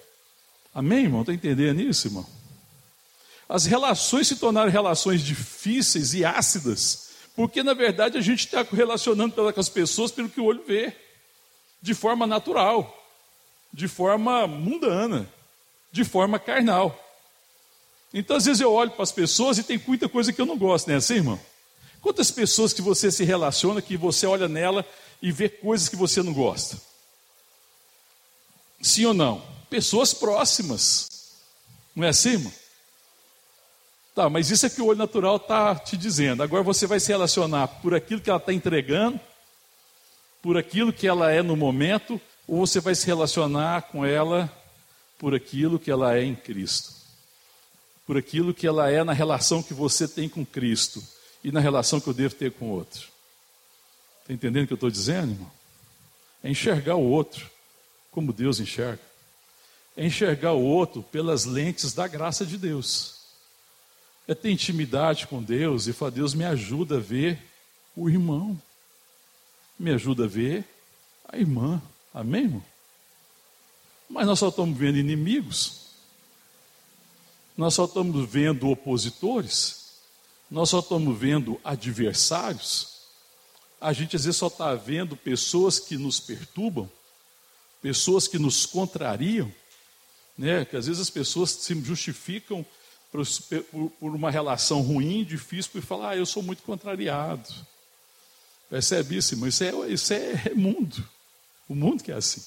Amém, 0.74 1.04
irmão? 1.04 1.20
Está 1.20 1.34
entendendo 1.34 1.82
isso, 1.82 2.06
irmão? 2.08 2.26
As 3.46 3.66
relações 3.66 4.26
se 4.26 4.36
tornaram 4.36 4.70
relações 4.70 5.20
difíceis 5.20 6.14
e 6.14 6.24
ácidas, 6.24 7.10
porque 7.36 7.62
na 7.62 7.74
verdade 7.74 8.16
a 8.16 8.22
gente 8.22 8.46
está 8.46 8.62
relacionando 8.62 9.34
com 9.34 9.60
as 9.60 9.68
pessoas 9.68 10.10
pelo 10.10 10.30
que 10.30 10.40
o 10.40 10.46
olho 10.46 10.64
vê, 10.66 10.96
de 11.82 11.92
forma 11.92 12.26
natural, 12.26 13.06
de 13.70 13.86
forma 13.86 14.46
mundana, 14.46 15.30
de 15.92 16.04
forma 16.04 16.38
carnal. 16.38 17.03
Então, 18.16 18.36
às 18.36 18.44
vezes, 18.44 18.60
eu 18.60 18.72
olho 18.72 18.92
para 18.92 19.02
as 19.02 19.10
pessoas 19.10 19.58
e 19.58 19.64
tem 19.64 19.82
muita 19.84 20.08
coisa 20.08 20.32
que 20.32 20.40
eu 20.40 20.46
não 20.46 20.56
gosto, 20.56 20.88
né? 20.88 20.94
Assim, 20.94 21.14
irmão? 21.14 21.40
Quantas 22.00 22.30
pessoas 22.30 22.72
que 22.72 22.80
você 22.80 23.10
se 23.10 23.24
relaciona, 23.24 23.82
que 23.82 23.96
você 23.96 24.24
olha 24.24 24.46
nela 24.46 24.86
e 25.20 25.32
vê 25.32 25.48
coisas 25.48 25.88
que 25.88 25.96
você 25.96 26.22
não 26.22 26.32
gosta? 26.32 26.80
Sim 28.80 29.06
ou 29.06 29.14
não? 29.14 29.42
Pessoas 29.68 30.14
próximas. 30.14 31.08
Não 31.96 32.06
é 32.06 32.10
assim, 32.10 32.34
irmão? 32.34 32.52
Tá, 34.14 34.30
mas 34.30 34.48
isso 34.48 34.64
é 34.64 34.70
que 34.70 34.80
o 34.80 34.86
olho 34.86 34.98
natural 34.98 35.36
está 35.36 35.74
te 35.74 35.96
dizendo. 35.96 36.44
Agora 36.44 36.62
você 36.62 36.86
vai 36.86 37.00
se 37.00 37.08
relacionar 37.08 37.66
por 37.66 37.94
aquilo 37.94 38.20
que 38.20 38.30
ela 38.30 38.38
está 38.38 38.52
entregando, 38.52 39.18
por 40.40 40.56
aquilo 40.56 40.92
que 40.92 41.08
ela 41.08 41.32
é 41.32 41.42
no 41.42 41.56
momento, 41.56 42.20
ou 42.46 42.64
você 42.64 42.78
vai 42.78 42.94
se 42.94 43.06
relacionar 43.06 43.82
com 43.82 44.06
ela 44.06 44.48
por 45.18 45.34
aquilo 45.34 45.80
que 45.80 45.90
ela 45.90 46.16
é 46.16 46.22
em 46.22 46.36
Cristo 46.36 47.03
por 48.06 48.16
aquilo 48.16 48.54
que 48.54 48.66
ela 48.66 48.90
é 48.90 49.02
na 49.02 49.12
relação 49.12 49.62
que 49.62 49.74
você 49.74 50.06
tem 50.06 50.28
com 50.28 50.44
Cristo 50.44 51.02
e 51.42 51.50
na 51.50 51.60
relação 51.60 52.00
que 52.00 52.08
eu 52.08 52.14
devo 52.14 52.34
ter 52.34 52.52
com 52.52 52.66
o 52.66 52.72
outro. 52.72 53.08
Está 54.20 54.32
entendendo 54.32 54.64
o 54.64 54.66
que 54.66 54.72
eu 54.72 54.76
estou 54.76 54.90
dizendo, 54.90 55.32
irmão? 55.32 55.52
É 56.42 56.50
enxergar 56.50 56.96
o 56.96 57.04
outro 57.04 57.50
como 58.10 58.32
Deus 58.32 58.60
enxerga. 58.60 59.02
É 59.96 60.06
enxergar 60.06 60.52
o 60.52 60.62
outro 60.62 61.02
pelas 61.02 61.44
lentes 61.44 61.92
da 61.92 62.06
graça 62.08 62.44
de 62.44 62.56
Deus. 62.56 63.20
É 64.26 64.34
ter 64.34 64.50
intimidade 64.50 65.26
com 65.26 65.42
Deus 65.42 65.86
e 65.86 65.92
falar: 65.92 66.10
Deus 66.10 66.34
me 66.34 66.44
ajuda 66.44 66.96
a 66.96 67.00
ver 67.00 67.38
o 67.94 68.08
irmão, 68.08 68.60
me 69.78 69.90
ajuda 69.90 70.24
a 70.24 70.28
ver 70.28 70.64
a 71.28 71.36
irmã. 71.36 71.80
Amém, 72.12 72.44
irmão? 72.44 72.64
Mas 74.08 74.26
nós 74.26 74.38
só 74.38 74.48
estamos 74.48 74.76
vendo 74.78 74.96
inimigos. 74.96 75.83
Nós 77.56 77.74
só 77.74 77.84
estamos 77.84 78.28
vendo 78.28 78.68
opositores, 78.68 79.84
nós 80.50 80.70
só 80.70 80.80
estamos 80.80 81.16
vendo 81.16 81.60
adversários. 81.62 82.94
A 83.80 83.92
gente 83.92 84.16
às 84.16 84.24
vezes 84.24 84.38
só 84.38 84.48
está 84.48 84.74
vendo 84.74 85.16
pessoas 85.16 85.78
que 85.78 85.96
nos 85.96 86.18
perturbam, 86.18 86.90
pessoas 87.80 88.26
que 88.26 88.38
nos 88.38 88.66
contrariam, 88.66 89.52
né? 90.36 90.64
que 90.64 90.76
às 90.76 90.86
vezes 90.86 91.00
as 91.00 91.10
pessoas 91.10 91.50
se 91.50 91.74
justificam 91.82 92.66
por, 93.12 93.24
por 94.00 94.14
uma 94.14 94.30
relação 94.30 94.80
ruim, 94.80 95.22
difícil, 95.22 95.70
por 95.70 95.82
falar, 95.82 96.10
ah, 96.10 96.16
eu 96.16 96.26
sou 96.26 96.42
muito 96.42 96.62
contrariado. 96.64 97.48
Percebe 98.68 99.18
isso, 99.18 99.34
irmão? 99.34 99.48
Isso 99.48 99.62
é, 99.62 99.70
isso 99.88 100.12
é 100.12 100.50
mundo. 100.54 101.08
O 101.68 101.74
mundo 101.76 102.02
que 102.02 102.10
é 102.10 102.16
assim. 102.16 102.42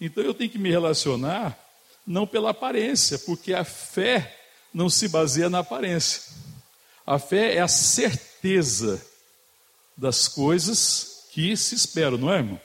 Então 0.00 0.24
eu 0.24 0.34
tenho 0.34 0.50
que 0.50 0.58
me 0.58 0.70
relacionar 0.70 1.56
não 2.06 2.26
pela 2.26 2.50
aparência, 2.50 3.18
porque 3.20 3.54
a 3.54 3.64
fé 3.64 4.36
não 4.72 4.90
se 4.90 5.08
baseia 5.08 5.48
na 5.48 5.60
aparência. 5.60 6.22
A 7.06 7.18
fé 7.18 7.56
é 7.56 7.60
a 7.60 7.68
certeza 7.68 9.04
das 9.96 10.28
coisas 10.28 11.26
que 11.30 11.56
se 11.56 11.74
esperam, 11.74 12.18
não 12.18 12.32
é, 12.32 12.38
irmão? 12.38 12.60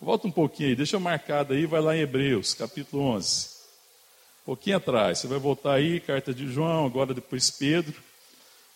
Volta 0.00 0.26
um 0.26 0.32
pouquinho 0.32 0.70
aí, 0.70 0.76
deixa 0.76 0.98
marcado 0.98 1.52
aí, 1.52 1.64
vai 1.64 1.80
lá 1.80 1.96
em 1.96 2.00
Hebreus, 2.00 2.54
capítulo 2.54 3.04
11. 3.04 3.46
Um 4.42 4.46
pouquinho 4.46 4.76
atrás, 4.76 5.18
você 5.18 5.28
vai 5.28 5.38
voltar 5.38 5.74
aí, 5.74 6.00
carta 6.00 6.34
de 6.34 6.52
João, 6.52 6.86
agora 6.86 7.14
depois 7.14 7.50
Pedro. 7.50 7.94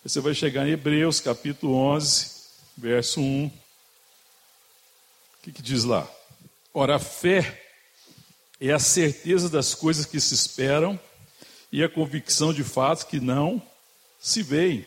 Você 0.04 0.20
vai 0.20 0.35
chegar 0.35 0.68
em 0.68 0.70
Hebreus, 0.70 1.18
capítulo 1.18 1.75
11, 1.75 2.30
verso 2.76 3.20
1. 3.20 3.46
O 3.46 3.52
que, 5.42 5.50
que 5.50 5.62
diz 5.62 5.82
lá? 5.82 6.08
Ora, 6.73 6.94
a 6.94 7.00
fé 7.00 7.65
é 8.61 8.73
a 8.73 8.79
certeza 8.79 9.49
das 9.49 9.75
coisas 9.75 10.07
que 10.07 10.21
se 10.21 10.35
esperam 10.35 10.99
e 11.71 11.83
a 11.83 11.89
convicção 11.89 12.53
de 12.53 12.65
fatos 12.65 13.05
que 13.05 13.21
não 13.21 13.61
se 14.19 14.43
veem. 14.43 14.85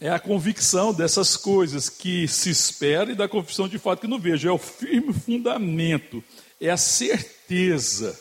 É 0.00 0.10
a 0.10 0.18
convicção 0.18 0.92
dessas 0.92 1.36
coisas 1.36 1.88
que 1.88 2.28
se 2.28 2.50
espera 2.50 3.10
e 3.10 3.14
da 3.14 3.28
convicção 3.28 3.66
de 3.66 3.78
fato 3.78 4.00
que 4.00 4.06
não 4.06 4.18
vejo. 4.18 4.48
É 4.48 4.52
o 4.52 4.58
firme 4.58 5.12
fundamento, 5.12 6.22
é 6.60 6.70
a 6.70 6.76
certeza 6.76 8.18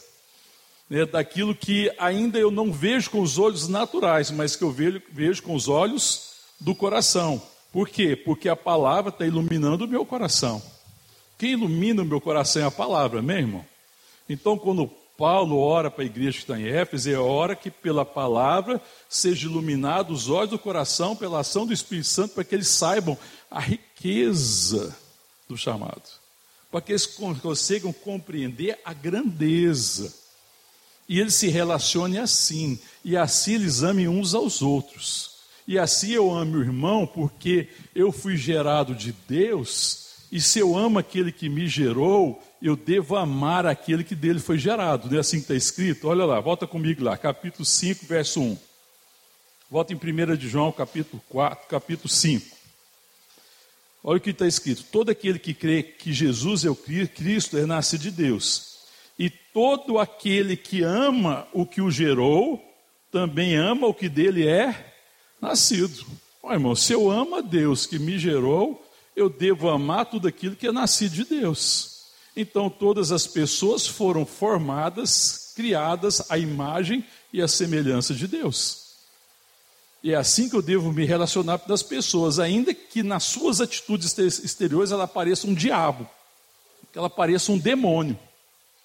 né, 0.89 1.05
daquilo 1.05 1.55
que 1.55 1.91
ainda 1.97 2.39
eu 2.39 2.49
não 2.49 2.71
vejo 2.71 3.09
com 3.09 3.21
os 3.21 3.37
olhos 3.37 3.67
naturais, 3.67 4.31
mas 4.31 4.55
que 4.55 4.63
eu 4.63 4.71
vejo, 4.71 5.01
vejo 5.11 5.43
com 5.43 5.55
os 5.55 5.67
olhos 5.67 6.35
do 6.59 6.73
coração. 6.73 7.41
Por 7.71 7.89
quê? 7.89 8.15
Porque 8.15 8.47
a 8.47 8.55
palavra 8.55 9.09
está 9.09 9.25
iluminando 9.25 9.83
o 9.83 9.87
meu 9.87 10.05
coração. 10.05 10.61
Quem 11.37 11.51
ilumina 11.51 12.01
o 12.01 12.05
meu 12.05 12.21
coração 12.21 12.61
é 12.61 12.65
a 12.65 12.71
palavra, 12.71 13.21
meu 13.21 13.37
irmão? 13.37 13.65
Então, 14.29 14.57
quando 14.57 14.89
Paulo 15.17 15.57
ora 15.57 15.89
para 15.91 16.03
a 16.03 16.05
igreja 16.05 16.37
que 16.37 16.43
está 16.43 16.59
em 16.59 16.67
Éfeso, 16.67 17.09
é 17.09 17.17
ora 17.17 17.55
que 17.55 17.71
pela 17.71 18.05
palavra 18.05 18.81
seja 19.09 19.47
iluminado 19.47 20.11
os 20.11 20.29
olhos 20.29 20.51
do 20.51 20.59
coração 20.59 21.15
pela 21.15 21.39
ação 21.39 21.65
do 21.65 21.73
Espírito 21.73 22.07
Santo, 22.07 22.33
para 22.33 22.43
que 22.43 22.55
eles 22.55 22.67
saibam 22.67 23.17
a 23.49 23.59
riqueza 23.59 24.95
do 25.47 25.57
chamado, 25.57 26.03
para 26.71 26.81
que 26.81 26.91
eles 26.91 27.05
consigam 27.05 27.93
compreender 27.93 28.79
a 28.83 28.93
grandeza. 28.93 30.13
E 31.07 31.19
eles 31.19 31.35
se 31.35 31.47
relacionem 31.49 32.17
assim, 32.17 32.79
e 33.03 33.15
assim 33.15 33.55
eles 33.55 33.83
amem 33.83 34.07
uns 34.07 34.33
aos 34.33 34.61
outros. 34.61 35.35
E 35.67 35.77
assim 35.77 36.11
eu 36.11 36.33
amo 36.33 36.57
o 36.57 36.61
irmão, 36.61 37.05
porque 37.05 37.69
eu 37.93 38.11
fui 38.11 38.35
gerado 38.35 38.95
de 38.95 39.11
Deus 39.27 40.04
e 40.31 40.41
se 40.41 40.59
eu 40.59 40.77
amo 40.77 40.99
aquele 40.99 41.31
que 41.31 41.47
me 41.47 41.67
gerou, 41.67 42.41
eu 42.61 42.75
devo 42.75 43.15
amar 43.15 43.65
aquele 43.65 44.03
que 44.03 44.15
dele 44.15 44.39
foi 44.39 44.57
gerado. 44.57 45.09
Não 45.09 45.17
é 45.17 45.19
assim 45.19 45.37
que 45.37 45.43
está 45.43 45.55
escrito? 45.55 46.07
Olha 46.07 46.25
lá, 46.25 46.39
volta 46.39 46.65
comigo 46.65 47.03
lá, 47.03 47.17
capítulo 47.17 47.65
5, 47.65 48.05
verso 48.05 48.41
1. 48.41 48.57
Volta 49.69 49.93
em 49.93 49.95
1 49.95 50.35
de 50.35 50.47
João, 50.47 50.71
capítulo 50.71 51.21
4, 51.29 51.67
capítulo 51.67 52.09
5. 52.09 52.55
Olha 54.03 54.17
o 54.17 54.21
que 54.21 54.29
está 54.29 54.47
escrito: 54.47 54.83
todo 54.91 55.09
aquele 55.09 55.39
que 55.39 55.53
crê 55.53 55.81
que 55.81 56.13
Jesus 56.13 56.63
é 56.63 56.69
o 56.69 56.75
Cristo 56.75 57.57
é 57.57 57.65
nascido 57.65 58.01
de 58.01 58.11
Deus. 58.11 58.75
E 59.17 59.29
todo 59.29 59.97
aquele 59.97 60.55
que 60.55 60.83
ama 60.83 61.47
o 61.53 61.65
que 61.65 61.81
o 61.81 61.89
gerou, 61.89 62.63
também 63.11 63.55
ama 63.55 63.87
o 63.87 63.93
que 63.93 64.07
dele 64.07 64.47
é 64.47 64.93
nascido. 65.41 66.05
Olha, 66.43 66.55
irmão, 66.55 66.75
se 66.75 66.93
eu 66.93 67.09
amo 67.09 67.37
a 67.37 67.41
Deus 67.41 67.87
que 67.87 67.97
me 67.97 68.19
gerou, 68.19 68.84
eu 69.15 69.29
devo 69.29 69.69
amar 69.69 70.05
tudo 70.05 70.27
aquilo 70.27 70.55
que 70.55 70.67
é 70.67 70.71
nascido 70.71 71.13
de 71.13 71.23
Deus. 71.23 72.03
Então, 72.35 72.69
todas 72.69 73.11
as 73.11 73.25
pessoas 73.25 73.87
foram 73.87 74.25
formadas, 74.25 75.53
criadas 75.55 76.29
à 76.29 76.37
imagem 76.37 77.05
e 77.31 77.41
à 77.41 77.47
semelhança 77.47 78.13
de 78.13 78.27
Deus. 78.27 78.85
E 80.03 80.11
é 80.11 80.15
assim 80.15 80.49
que 80.49 80.55
eu 80.55 80.61
devo 80.61 80.91
me 80.91 81.05
relacionar 81.05 81.57
com 81.57 81.73
as 81.73 81.81
pessoas, 81.81 82.37
ainda 82.37 82.73
que 82.73 83.01
nas 83.01 83.23
suas 83.23 83.61
atitudes 83.61 84.15
exteriores 84.17 84.91
ela 84.91 85.07
pareça 85.07 85.47
um 85.47 85.53
diabo, 85.53 86.07
que 86.91 86.99
ela 86.99 87.09
pareça 87.09 87.51
um 87.51 87.57
demônio. 87.57 88.19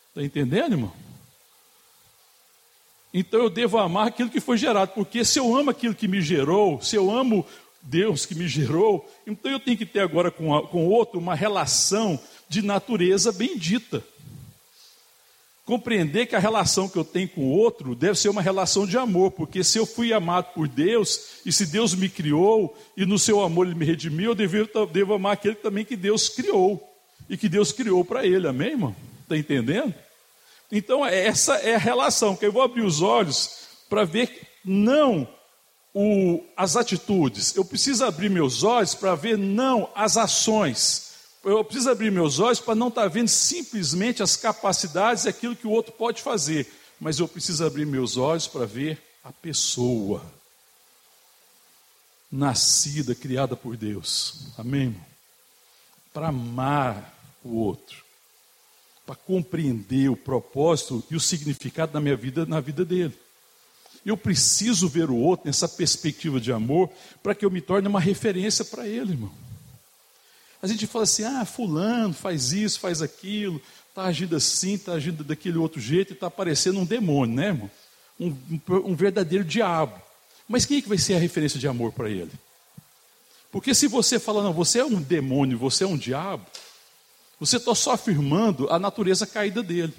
Está 0.08 0.22
entendendo, 0.22 0.72
irmão? 0.72 0.92
Então 3.12 3.40
eu 3.40 3.50
devo 3.50 3.78
amar 3.78 4.06
aquilo 4.06 4.30
que 4.30 4.40
foi 4.40 4.56
gerado, 4.56 4.92
porque 4.94 5.24
se 5.24 5.38
eu 5.38 5.54
amo 5.54 5.70
aquilo 5.70 5.94
que 5.94 6.06
me 6.06 6.22
gerou, 6.22 6.80
se 6.80 6.94
eu 6.94 7.10
amo 7.10 7.44
Deus 7.82 8.26
que 8.26 8.34
me 8.34 8.46
gerou, 8.46 9.08
então 9.26 9.50
eu 9.50 9.60
tenho 9.60 9.76
que 9.76 9.86
ter 9.86 10.00
agora 10.00 10.30
com, 10.30 10.50
o 10.50 10.68
com 10.68 10.86
outro 10.86 11.18
uma 11.18 11.34
relação 11.34 12.20
de 12.48 12.62
natureza 12.62 13.32
bendita. 13.32 14.04
Compreender 15.64 16.26
que 16.26 16.34
a 16.34 16.40
relação 16.40 16.88
que 16.88 16.96
eu 16.96 17.04
tenho 17.04 17.28
com 17.28 17.42
o 17.42 17.50
outro 17.50 17.94
deve 17.94 18.18
ser 18.18 18.28
uma 18.28 18.42
relação 18.42 18.86
de 18.86 18.98
amor, 18.98 19.30
porque 19.30 19.62
se 19.62 19.78
eu 19.78 19.86
fui 19.86 20.12
amado 20.12 20.52
por 20.52 20.66
Deus, 20.66 21.40
e 21.46 21.52
se 21.52 21.64
Deus 21.64 21.94
me 21.94 22.08
criou, 22.08 22.76
e 22.96 23.06
no 23.06 23.18
seu 23.18 23.40
amor 23.40 23.66
ele 23.66 23.76
me 23.76 23.84
redimiu, 23.84 24.32
eu 24.32 24.34
devo, 24.34 24.86
devo 24.86 25.14
amar 25.14 25.34
aquele 25.34 25.54
também 25.54 25.84
que 25.84 25.96
Deus 25.96 26.28
criou, 26.28 26.82
e 27.28 27.36
que 27.36 27.48
Deus 27.48 27.70
criou 27.70 28.04
para 28.04 28.26
ele, 28.26 28.48
amém, 28.48 28.70
irmão? 28.70 28.96
Está 29.22 29.36
entendendo? 29.36 29.94
Então, 30.72 31.06
essa 31.06 31.54
é 31.56 31.76
a 31.76 31.78
relação, 31.78 32.34
que 32.34 32.44
eu 32.44 32.52
vou 32.52 32.62
abrir 32.62 32.82
os 32.82 33.00
olhos 33.00 33.68
para 33.88 34.04
ver 34.04 34.40
não 34.64 35.28
o, 35.94 36.44
as 36.56 36.76
atitudes, 36.76 37.54
eu 37.56 37.64
preciso 37.64 38.04
abrir 38.04 38.28
meus 38.28 38.62
olhos 38.62 38.94
para 38.94 39.14
ver 39.14 39.36
não 39.36 39.90
as 39.94 40.16
ações. 40.16 41.10
Eu 41.42 41.64
preciso 41.64 41.90
abrir 41.90 42.12
meus 42.12 42.38
olhos 42.38 42.60
para 42.60 42.74
não 42.74 42.88
estar 42.88 43.02
tá 43.02 43.08
vendo 43.08 43.28
simplesmente 43.28 44.22
as 44.22 44.36
capacidades 44.36 45.24
e 45.24 45.28
aquilo 45.28 45.56
que 45.56 45.66
o 45.66 45.70
outro 45.70 45.92
pode 45.92 46.22
fazer, 46.22 46.66
mas 47.00 47.18
eu 47.18 47.26
preciso 47.26 47.64
abrir 47.64 47.86
meus 47.86 48.16
olhos 48.16 48.46
para 48.46 48.66
ver 48.66 49.02
a 49.24 49.32
pessoa 49.32 50.22
nascida, 52.30 53.14
criada 53.14 53.56
por 53.56 53.76
Deus. 53.76 54.48
Amém? 54.58 54.96
Para 56.12 56.28
amar 56.28 57.14
o 57.42 57.56
outro 57.56 58.10
para 59.10 59.16
compreender 59.16 60.08
o 60.08 60.16
propósito 60.16 61.02
e 61.10 61.16
o 61.16 61.20
significado 61.20 61.90
da 61.90 62.00
minha 62.00 62.14
vida 62.14 62.46
na 62.46 62.60
vida 62.60 62.84
dele. 62.84 63.12
Eu 64.04 64.16
preciso 64.16 64.88
ver 64.88 65.10
o 65.10 65.16
outro 65.16 65.46
nessa 65.46 65.68
perspectiva 65.68 66.40
de 66.40 66.52
amor 66.52 66.90
para 67.22 67.34
que 67.34 67.44
eu 67.44 67.50
me 67.50 67.60
torne 67.60 67.86
uma 67.86 68.00
referência 68.00 68.64
para 68.64 68.86
ele, 68.86 69.12
irmão. 69.12 69.32
A 70.62 70.66
gente 70.66 70.86
fala 70.86 71.04
assim: 71.04 71.24
ah, 71.24 71.44
Fulano 71.44 72.14
faz 72.14 72.52
isso, 72.52 72.80
faz 72.80 73.02
aquilo, 73.02 73.60
está 73.88 74.04
agindo 74.04 74.36
assim, 74.36 74.74
está 74.74 74.92
agindo 74.92 75.24
daquele 75.24 75.58
outro 75.58 75.80
jeito 75.80 76.12
e 76.12 76.14
está 76.14 76.30
parecendo 76.30 76.80
um 76.80 76.84
demônio, 76.84 77.34
né, 77.34 77.46
irmão? 77.48 77.70
Um, 78.18 78.36
um, 78.86 78.94
verdadeiro 78.94 79.44
diabo. 79.44 80.00
Mas 80.46 80.66
quem 80.66 80.78
é 80.78 80.82
que 80.82 80.88
vai 80.88 80.98
ser 80.98 81.14
a 81.14 81.18
referência 81.18 81.58
de 81.58 81.66
amor 81.66 81.92
para 81.92 82.10
ele? 82.10 82.32
Porque 83.50 83.74
se 83.74 83.86
você 83.88 84.18
fala, 84.18 84.42
não, 84.42 84.52
você 84.52 84.80
é 84.80 84.84
um 84.84 85.00
demônio, 85.00 85.58
você 85.58 85.84
é 85.84 85.86
um 85.86 85.96
diabo, 85.96 86.44
você 87.38 87.56
está 87.56 87.74
só 87.74 87.92
afirmando 87.92 88.68
a 88.70 88.78
natureza 88.78 89.26
caída 89.26 89.62
dele. 89.62 89.94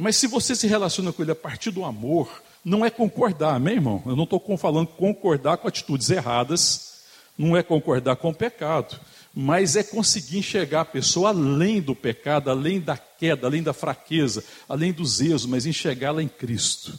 Mas 0.00 0.16
se 0.16 0.26
você 0.26 0.56
se 0.56 0.66
relaciona 0.66 1.12
com 1.12 1.22
ele 1.22 1.32
a 1.32 1.36
partir 1.36 1.70
do 1.70 1.84
amor, 1.84 2.42
não 2.64 2.86
é 2.86 2.88
concordar, 2.88 3.54
amém, 3.54 3.74
irmão? 3.74 4.02
Eu 4.06 4.16
não 4.16 4.24
estou 4.24 4.40
falando 4.56 4.86
concordar 4.86 5.58
com 5.58 5.68
atitudes 5.68 6.08
erradas, 6.08 7.02
não 7.36 7.54
é 7.54 7.62
concordar 7.62 8.16
com 8.16 8.30
o 8.30 8.34
pecado, 8.34 8.98
mas 9.34 9.76
é 9.76 9.82
conseguir 9.82 10.38
enxergar 10.38 10.80
a 10.80 10.84
pessoa 10.86 11.28
além 11.28 11.82
do 11.82 11.94
pecado, 11.94 12.48
além 12.48 12.80
da 12.80 12.96
queda, 12.96 13.46
além 13.46 13.62
da 13.62 13.74
fraqueza, 13.74 14.42
além 14.66 14.90
dos 14.90 15.20
erros, 15.20 15.44
mas 15.44 15.66
enxergá-la 15.66 16.22
em 16.22 16.28
Cristo. 16.28 16.98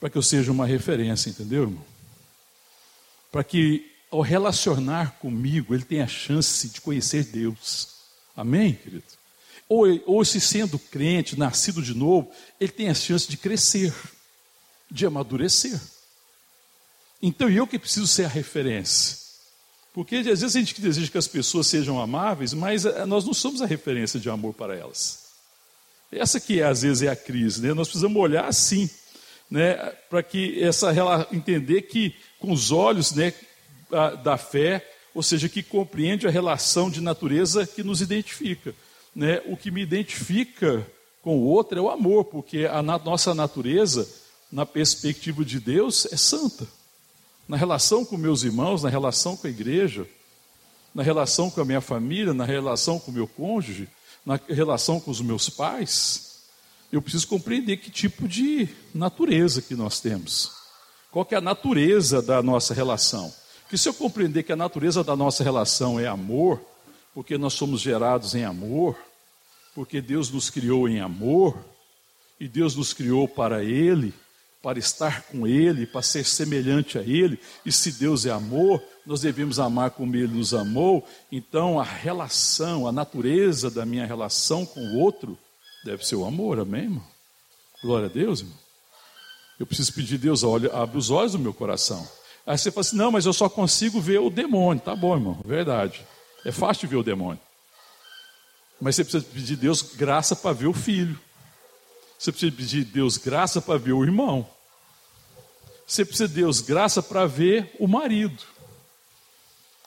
Para 0.00 0.08
que 0.08 0.16
eu 0.16 0.22
seja 0.22 0.50
uma 0.50 0.64
referência, 0.64 1.28
entendeu, 1.28 1.64
irmão? 1.64 1.84
Para 3.30 3.44
que 3.44 3.92
ao 4.10 4.22
relacionar 4.22 5.18
comigo, 5.18 5.74
ele 5.74 5.84
tem 5.84 6.00
a 6.00 6.06
chance 6.06 6.66
de 6.70 6.80
conhecer 6.80 7.24
Deus. 7.24 7.88
Amém, 8.34 8.72
querido? 8.72 9.21
Ou, 9.72 9.86
ou 10.04 10.22
se 10.22 10.38
sendo 10.38 10.78
crente, 10.78 11.38
nascido 11.38 11.80
de 11.80 11.94
novo, 11.94 12.30
ele 12.60 12.70
tem 12.70 12.90
a 12.90 12.94
chance 12.94 13.26
de 13.26 13.38
crescer, 13.38 13.94
de 14.90 15.06
amadurecer. 15.06 15.80
Então 17.22 17.48
eu 17.48 17.66
que 17.66 17.78
preciso 17.78 18.06
ser 18.06 18.26
a 18.26 18.28
referência. 18.28 19.16
Porque 19.94 20.16
às 20.16 20.26
vezes 20.26 20.56
a 20.56 20.58
gente 20.58 20.78
deseja 20.78 21.10
que 21.10 21.16
as 21.16 21.26
pessoas 21.26 21.68
sejam 21.68 21.98
amáveis, 21.98 22.52
mas 22.52 22.84
eh, 22.84 23.06
nós 23.06 23.24
não 23.24 23.32
somos 23.32 23.62
a 23.62 23.66
referência 23.66 24.20
de 24.20 24.28
amor 24.28 24.52
para 24.52 24.76
elas. 24.76 25.22
Essa 26.10 26.38
que 26.38 26.60
é, 26.60 26.64
às 26.64 26.82
vezes 26.82 27.02
é 27.02 27.08
a 27.08 27.16
crise, 27.16 27.62
né? 27.62 27.72
Nós 27.72 27.88
precisamos 27.88 28.20
olhar 28.20 28.44
assim, 28.44 28.90
né? 29.50 29.74
Para 30.10 30.22
que 30.22 30.62
essa 30.62 30.92
entender 31.32 31.82
que 31.82 32.14
com 32.38 32.52
os 32.52 32.70
olhos, 32.70 33.12
né? 33.12 33.32
da 34.22 34.38
fé, 34.38 34.86
ou 35.14 35.22
seja, 35.22 35.48
que 35.48 35.62
compreende 35.62 36.26
a 36.26 36.30
relação 36.30 36.90
de 36.90 37.00
natureza 37.00 37.66
que 37.66 37.82
nos 37.82 38.00
identifica. 38.00 38.74
Né? 39.14 39.42
O 39.46 39.56
que 39.56 39.70
me 39.70 39.82
identifica 39.82 40.86
com 41.22 41.38
o 41.38 41.44
outro 41.44 41.78
é 41.78 41.82
o 41.82 41.90
amor, 41.90 42.24
porque 42.24 42.66
a 42.66 42.82
nossa 42.82 43.34
natureza, 43.34 44.08
na 44.50 44.66
perspectiva 44.66 45.44
de 45.44 45.60
Deus, 45.60 46.06
é 46.10 46.16
santa. 46.16 46.66
Na 47.48 47.56
relação 47.56 48.04
com 48.04 48.16
meus 48.16 48.42
irmãos, 48.42 48.82
na 48.82 48.88
relação 48.88 49.36
com 49.36 49.46
a 49.46 49.50
igreja, 49.50 50.06
na 50.94 51.02
relação 51.02 51.50
com 51.50 51.60
a 51.60 51.64
minha 51.64 51.80
família, 51.80 52.34
na 52.34 52.44
relação 52.44 52.98
com 52.98 53.10
o 53.10 53.14
meu 53.14 53.26
cônjuge, 53.26 53.88
na 54.24 54.38
relação 54.48 55.00
com 55.00 55.10
os 55.10 55.20
meus 55.20 55.48
pais, 55.48 56.42
eu 56.92 57.00
preciso 57.00 57.26
compreender 57.26 57.78
que 57.78 57.90
tipo 57.90 58.28
de 58.28 58.68
natureza 58.94 59.62
que 59.62 59.74
nós 59.74 60.00
temos. 60.00 60.52
Qual 61.10 61.26
é 61.30 61.36
a 61.36 61.40
natureza 61.40 62.20
da 62.20 62.42
nossa 62.42 62.74
relação? 62.74 63.32
Que 63.68 63.78
se 63.78 63.88
eu 63.88 63.94
compreender 63.94 64.42
que 64.42 64.52
a 64.52 64.56
natureza 64.56 65.02
da 65.02 65.16
nossa 65.16 65.42
relação 65.42 65.98
é 65.98 66.06
amor, 66.06 66.60
porque 67.14 67.36
nós 67.36 67.54
somos 67.54 67.80
gerados 67.80 68.34
em 68.34 68.44
amor, 68.44 68.96
porque 69.74 70.00
Deus 70.00 70.30
nos 70.30 70.50
criou 70.50 70.88
em 70.88 71.00
amor, 71.00 71.56
e 72.38 72.48
Deus 72.48 72.74
nos 72.74 72.92
criou 72.92 73.28
para 73.28 73.62
Ele, 73.62 74.12
para 74.62 74.78
estar 74.78 75.22
com 75.22 75.46
Ele, 75.46 75.86
para 75.86 76.02
ser 76.02 76.24
semelhante 76.24 76.98
a 76.98 77.02
Ele, 77.02 77.38
e 77.64 77.72
se 77.72 77.92
Deus 77.92 78.26
é 78.26 78.30
amor, 78.30 78.82
nós 79.06 79.20
devemos 79.20 79.58
amar 79.58 79.90
como 79.90 80.14
Ele 80.14 80.38
nos 80.38 80.54
amou, 80.54 81.06
então 81.30 81.78
a 81.78 81.84
relação, 81.84 82.86
a 82.86 82.92
natureza 82.92 83.70
da 83.70 83.84
minha 83.84 84.06
relação 84.06 84.64
com 84.64 84.80
o 84.80 84.98
outro 84.98 85.38
deve 85.84 86.06
ser 86.06 86.16
o 86.16 86.24
amor, 86.24 86.58
amém, 86.58 86.84
irmão? 86.84 87.04
Glória 87.82 88.06
a 88.06 88.12
Deus, 88.12 88.40
irmão. 88.40 88.56
Eu 89.58 89.66
preciso 89.66 89.92
pedir 89.92 90.16
a 90.16 90.18
Deus, 90.18 90.42
olha, 90.42 90.72
abre 90.72 90.98
os 90.98 91.10
olhos 91.10 91.32
do 91.32 91.38
meu 91.38 91.52
coração. 91.52 92.06
Aí 92.46 92.58
você 92.58 92.70
fala 92.70 92.80
assim: 92.80 92.96
não, 92.96 93.12
mas 93.12 93.26
eu 93.26 93.32
só 93.32 93.48
consigo 93.48 94.00
ver 94.00 94.18
o 94.18 94.30
demônio. 94.30 94.82
Tá 94.82 94.96
bom, 94.96 95.14
irmão, 95.14 95.40
verdade. 95.44 96.04
É 96.44 96.52
fácil 96.52 96.88
ver 96.88 96.96
o 96.96 97.02
demônio. 97.02 97.40
Mas 98.80 98.96
você 98.96 99.04
precisa 99.04 99.24
pedir 99.32 99.56
Deus 99.56 99.82
graça 99.82 100.34
para 100.34 100.52
ver 100.52 100.66
o 100.66 100.72
filho. 100.72 101.18
Você 102.18 102.32
precisa 102.32 102.52
pedir 102.52 102.84
Deus 102.84 103.16
graça 103.16 103.60
para 103.60 103.78
ver 103.78 103.92
o 103.92 104.04
irmão. 104.04 104.48
Você 105.86 106.04
precisa 106.04 106.28
de 106.28 106.34
Deus 106.34 106.60
graça 106.60 107.02
para 107.02 107.26
ver 107.26 107.74
o 107.78 107.86
marido. 107.86 108.42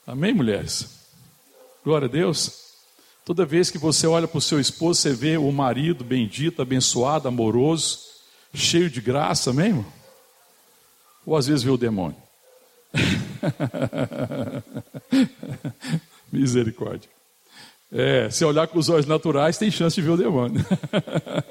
Amém, 0.07 0.33
mulheres? 0.33 0.87
Glória 1.83 2.07
a 2.07 2.11
Deus. 2.11 2.63
Toda 3.25 3.45
vez 3.45 3.71
que 3.71 3.77
você 3.77 4.05
olha 4.05 4.27
para 4.27 4.37
o 4.37 4.41
seu 4.41 4.59
esposo, 4.59 5.01
você 5.01 5.13
vê 5.13 5.35
o 5.35 5.51
marido 5.51 6.03
bendito, 6.03 6.61
abençoado, 6.61 7.27
amoroso, 7.27 7.99
cheio 8.53 8.89
de 8.89 9.01
graça, 9.01 9.49
amém, 9.49 9.67
irmão? 9.67 9.85
Ou 11.25 11.35
às 11.35 11.47
vezes 11.47 11.63
vê 11.63 11.71
o 11.71 11.77
demônio. 11.77 12.15
Misericórdia. 16.36 17.10
É, 17.91 18.30
se 18.30 18.43
olhar 18.43 18.67
com 18.67 18.80
os 18.80 18.89
olhos 18.89 19.06
naturais, 19.06 19.58
tem 19.58 19.69
chance 19.69 19.95
de 19.95 20.02
ver 20.02 20.10
o 20.10 20.17
demônio. 20.17 20.65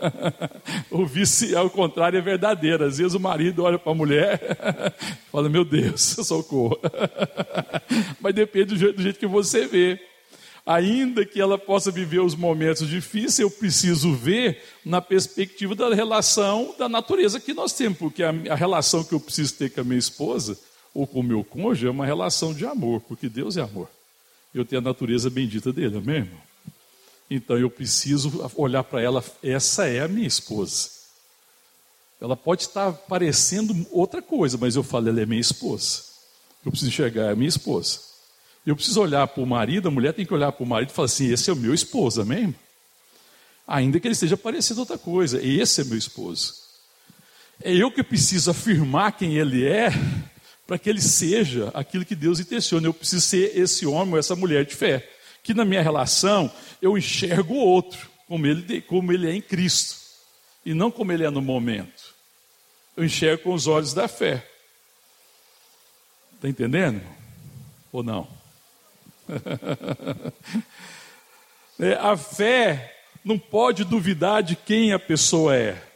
o 0.90 1.07
vice, 1.07 1.55
ao 1.55 1.70
contrário, 1.70 2.18
é 2.18 2.20
verdadeiro. 2.20 2.85
Às 2.85 2.99
vezes 2.99 3.14
o 3.14 3.20
marido 3.20 3.62
olha 3.62 3.79
para 3.79 3.92
a 3.92 3.94
mulher 3.94 4.40
e 5.01 5.31
fala: 5.31 5.49
Meu 5.49 5.64
Deus, 5.64 6.03
socorro. 6.27 6.79
Mas 8.20 8.35
depende 8.35 8.66
do 8.66 8.77
jeito, 8.77 8.97
do 8.97 9.03
jeito 9.03 9.18
que 9.18 9.27
você 9.27 9.66
vê. 9.66 9.99
Ainda 10.66 11.27
que 11.27 11.40
ela 11.40 11.59
possa 11.59 11.90
viver 11.90 12.20
os 12.20 12.35
momentos 12.35 12.88
difíceis, 12.88 13.38
eu 13.38 13.51
preciso 13.51 14.14
ver 14.14 14.62
na 14.85 15.01
perspectiva 15.01 15.75
da 15.75 15.94
relação 15.94 16.75
da 16.79 16.88
natureza 16.88 17.38
que 17.38 17.53
nós 17.53 17.75
temos, 17.75 17.99
porque 17.99 18.23
a, 18.23 18.31
a 18.51 18.55
relação 18.55 19.05
que 19.05 19.12
eu 19.12 19.20
preciso 19.20 19.55
ter 19.57 19.70
com 19.70 19.83
a 19.83 19.85
minha 19.85 19.99
esposa 19.99 20.59
ou 20.94 21.07
com 21.07 21.20
o 21.20 21.23
meu 21.23 21.44
cônjuge 21.44 21.87
é 21.87 21.90
uma 21.90 22.07
relação 22.07 22.55
de 22.55 22.64
amor, 22.64 23.03
porque 23.03 23.29
Deus 23.29 23.59
é 23.59 23.61
amor. 23.61 23.90
Eu 24.54 24.64
tenho 24.64 24.80
a 24.80 24.84
natureza 24.84 25.28
bendita 25.28 25.72
dele, 25.72 25.98
amém, 25.98 26.16
irmão? 26.16 26.40
Então 27.28 27.58
eu 27.58 27.68
preciso 27.68 28.48
olhar 28.54 28.84
para 28.84 29.02
ela, 29.02 29.24
essa 29.42 29.86
é 29.86 30.00
a 30.00 30.08
minha 30.08 30.26
esposa. 30.26 30.90
Ela 32.20 32.36
pode 32.36 32.62
estar 32.62 32.92
parecendo 32.92 33.74
outra 33.90 34.22
coisa, 34.22 34.56
mas 34.56 34.76
eu 34.76 34.82
falo, 34.82 35.08
ela 35.08 35.20
é 35.20 35.26
minha 35.26 35.40
esposa. 35.40 36.04
Eu 36.64 36.70
preciso 36.70 36.90
enxergar, 36.90 37.24
é 37.24 37.32
a 37.32 37.36
minha 37.36 37.48
esposa. 37.48 38.00
Eu 38.66 38.76
preciso 38.76 39.00
olhar 39.00 39.26
para 39.26 39.42
o 39.42 39.46
marido, 39.46 39.88
a 39.88 39.90
mulher 39.90 40.14
tem 40.14 40.24
que 40.24 40.32
olhar 40.32 40.52
para 40.52 40.64
o 40.64 40.66
marido 40.66 40.90
e 40.90 40.92
falar 40.92 41.06
assim: 41.06 41.30
esse 41.30 41.50
é 41.50 41.52
o 41.52 41.56
meu 41.56 41.74
esposo, 41.74 42.22
amém? 42.22 42.54
Ainda 43.66 43.98
que 43.98 44.06
ele 44.06 44.12
esteja 44.12 44.36
parecendo 44.36 44.80
outra 44.80 44.96
coisa, 44.96 45.42
esse 45.42 45.80
é 45.80 45.84
meu 45.84 45.98
esposo. 45.98 46.54
É 47.62 47.72
eu 47.74 47.90
que 47.90 48.02
preciso 48.02 48.50
afirmar 48.50 49.12
quem 49.12 49.36
ele 49.36 49.66
é 49.66 49.90
para 50.66 50.79
que 50.79 50.88
ele 50.88 51.00
seja 51.00 51.70
aquilo 51.74 52.05
que 52.05 52.14
Deus 52.14 52.40
intenciona. 52.40 52.87
Eu 52.87 52.94
preciso 52.94 53.22
ser 53.22 53.57
esse 53.59 53.87
homem 53.87 54.14
ou 54.14 54.18
essa 54.18 54.35
mulher 54.35 54.64
de 54.64 54.74
fé. 54.74 55.09
Que 55.42 55.53
na 55.53 55.64
minha 55.64 55.83
relação 55.83 56.50
eu 56.81 56.96
enxergo 56.96 57.55
o 57.55 57.59
outro 57.59 58.11
como 58.27 58.46
ele, 58.46 58.81
como 58.81 59.12
ele 59.12 59.29
é 59.29 59.35
em 59.35 59.42
Cristo 59.42 59.96
e 60.64 60.72
não 60.72 60.90
como 60.90 61.12
ele 61.12 61.24
é 61.24 61.31
no 61.31 61.42
momento. 61.42 62.14
Eu 62.96 63.05
enxergo 63.05 63.42
com 63.42 63.53
os 63.53 63.66
olhos 63.66 63.92
da 63.92 64.09
fé. 64.09 64.46
Está 66.35 66.48
entendendo? 66.48 67.03
Ou 67.92 68.03
não? 68.03 68.27
é, 71.79 71.94
a 71.94 72.16
fé 72.16 73.03
não 73.24 73.38
pode 73.38 73.85
duvidar 73.85 74.42
de 74.42 74.57
quem 74.57 74.92
a 74.92 74.98
pessoa 74.98 75.57
é. 75.57 75.93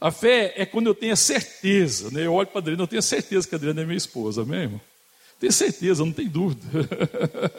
A 0.00 0.10
fé 0.10 0.52
é 0.56 0.66
quando 0.66 0.88
eu 0.88 0.94
tenho 0.94 1.14
a 1.14 1.16
certeza, 1.16 2.10
né? 2.10 2.26
eu 2.26 2.34
olho 2.34 2.46
para 2.46 2.58
a 2.58 2.62
Adriana, 2.62 2.82
eu 2.82 2.86
tenho 2.86 3.02
certeza 3.02 3.48
que 3.48 3.54
a 3.54 3.58
Adriana 3.58 3.80
é 3.80 3.84
minha 3.84 3.96
esposa, 3.96 4.44
mesmo. 4.44 4.80
Tenho 5.40 5.52
certeza, 5.52 6.04
não 6.04 6.12
tem 6.12 6.28
dúvida. 6.28 6.62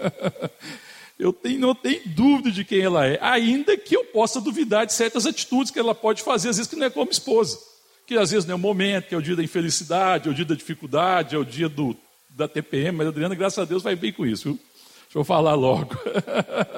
eu 1.17 1.34
tenho, 1.34 1.60
não 1.60 1.73
tenho 1.73 2.02
dúvida 2.06 2.52
de 2.52 2.63
quem 2.63 2.82
ela 2.82 3.08
é, 3.08 3.17
ainda 3.21 3.76
que 3.76 3.95
eu 3.95 4.06
possa 4.06 4.39
duvidar 4.39 4.86
de 4.86 4.93
certas 4.93 5.26
atitudes 5.26 5.71
que 5.71 5.80
ela 5.80 5.95
pode 5.95 6.21
fazer, 6.21 6.50
às 6.50 6.58
vezes 6.58 6.69
que 6.69 6.76
não 6.76 6.86
é 6.86 6.89
como 6.91 7.12
esposa, 7.12 7.58
que 8.06 8.15
às 8.15 8.30
vezes 8.30 8.45
não 8.45 8.54
é 8.54 8.56
o 8.56 8.60
momento, 8.60 9.08
que 9.08 9.15
é 9.15 9.17
o 9.17 9.21
dia 9.21 9.36
da 9.36 9.43
infelicidade, 9.43 10.28
é 10.28 10.32
o 10.32 10.36
dia 10.36 10.45
da 10.45 10.56
dificuldade, 10.56 11.36
é 11.36 11.39
o 11.39 11.45
dia 11.45 11.67
do, 11.67 11.95
da 12.30 12.47
TPM, 12.47 12.97
mas 12.97 13.08
a 13.08 13.10
Adriana, 13.10 13.34
graças 13.36 13.60
a 13.60 13.65
Deus, 13.65 13.82
vai 13.82 13.95
bem 13.95 14.13
com 14.13 14.26
isso, 14.26 14.43
viu? 14.43 14.60
Deixa 15.06 15.19
eu 15.19 15.23
falar 15.23 15.56
logo. 15.56 15.95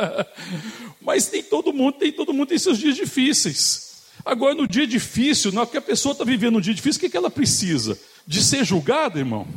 mas 1.01 1.27
tem 1.27 1.43
todo 1.43 1.73
mundo, 1.73 1.97
tem 1.97 2.11
todo 2.11 2.33
mundo 2.33 2.47
tem 2.47 2.59
seus 2.59 2.77
dias 2.77 2.95
difíceis. 2.95 3.88
Agora, 4.25 4.53
no 4.55 4.67
dia 4.67 4.85
difícil, 4.85 5.51
na 5.51 5.61
hora 5.61 5.69
que 5.69 5.77
a 5.77 5.81
pessoa 5.81 6.13
está 6.13 6.23
vivendo 6.23 6.57
um 6.57 6.61
dia 6.61 6.73
difícil, 6.73 6.99
o 6.99 7.01
que, 7.01 7.09
que 7.09 7.17
ela 7.17 7.31
precisa? 7.31 7.97
De 8.27 8.43
ser 8.43 8.63
julgada, 8.63 9.19
irmão? 9.19 9.47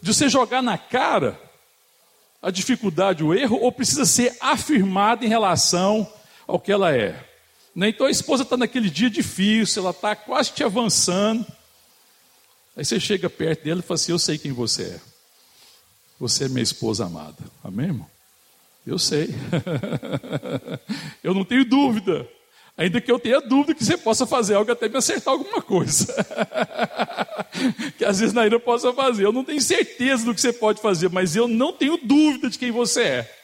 De 0.00 0.14
ser 0.14 0.28
jogar 0.28 0.62
na 0.62 0.78
cara 0.78 1.40
a 2.40 2.50
dificuldade, 2.50 3.24
o 3.24 3.34
erro, 3.34 3.58
ou 3.60 3.72
precisa 3.72 4.04
ser 4.04 4.36
afirmada 4.40 5.24
em 5.24 5.28
relação 5.28 6.10
ao 6.46 6.60
que 6.60 6.70
ela 6.70 6.94
é? 6.94 7.24
Né? 7.74 7.88
Então 7.88 8.06
a 8.06 8.10
esposa 8.10 8.42
está 8.42 8.56
naquele 8.56 8.90
dia 8.90 9.10
difícil, 9.10 9.82
ela 9.82 9.90
está 9.90 10.14
quase 10.14 10.52
te 10.52 10.62
avançando. 10.62 11.44
Aí 12.76 12.84
você 12.84 13.00
chega 13.00 13.28
perto 13.28 13.64
dela 13.64 13.80
e 13.80 13.82
fala 13.82 13.96
assim: 13.96 14.12
Eu 14.12 14.18
sei 14.18 14.38
quem 14.38 14.52
você 14.52 14.82
é. 14.82 15.00
Você 16.20 16.44
é 16.44 16.48
minha 16.48 16.62
esposa 16.62 17.06
amada. 17.06 17.36
Amém, 17.62 17.86
irmão? 17.86 18.06
Eu 18.86 18.98
sei. 18.98 19.34
eu 21.22 21.34
não 21.34 21.44
tenho 21.44 21.64
dúvida. 21.64 22.28
Ainda 22.78 23.00
que 23.00 23.10
eu 23.10 23.18
tenha 23.18 23.40
dúvida 23.40 23.74
que 23.74 23.84
você 23.84 23.98
possa 23.98 24.24
fazer 24.24 24.54
algo 24.54 24.70
até 24.70 24.88
me 24.88 24.96
acertar 24.96 25.34
alguma 25.34 25.60
coisa. 25.60 26.14
que 27.98 28.04
às 28.04 28.20
vezes 28.20 28.36
ainda 28.36 28.60
possa 28.60 28.92
fazer. 28.92 29.24
Eu 29.24 29.32
não 29.32 29.42
tenho 29.42 29.60
certeza 29.60 30.24
do 30.24 30.32
que 30.32 30.40
você 30.40 30.52
pode 30.52 30.80
fazer, 30.80 31.10
mas 31.10 31.34
eu 31.34 31.48
não 31.48 31.72
tenho 31.72 31.98
dúvida 32.00 32.48
de 32.48 32.56
quem 32.56 32.70
você 32.70 33.02
é. 33.02 33.38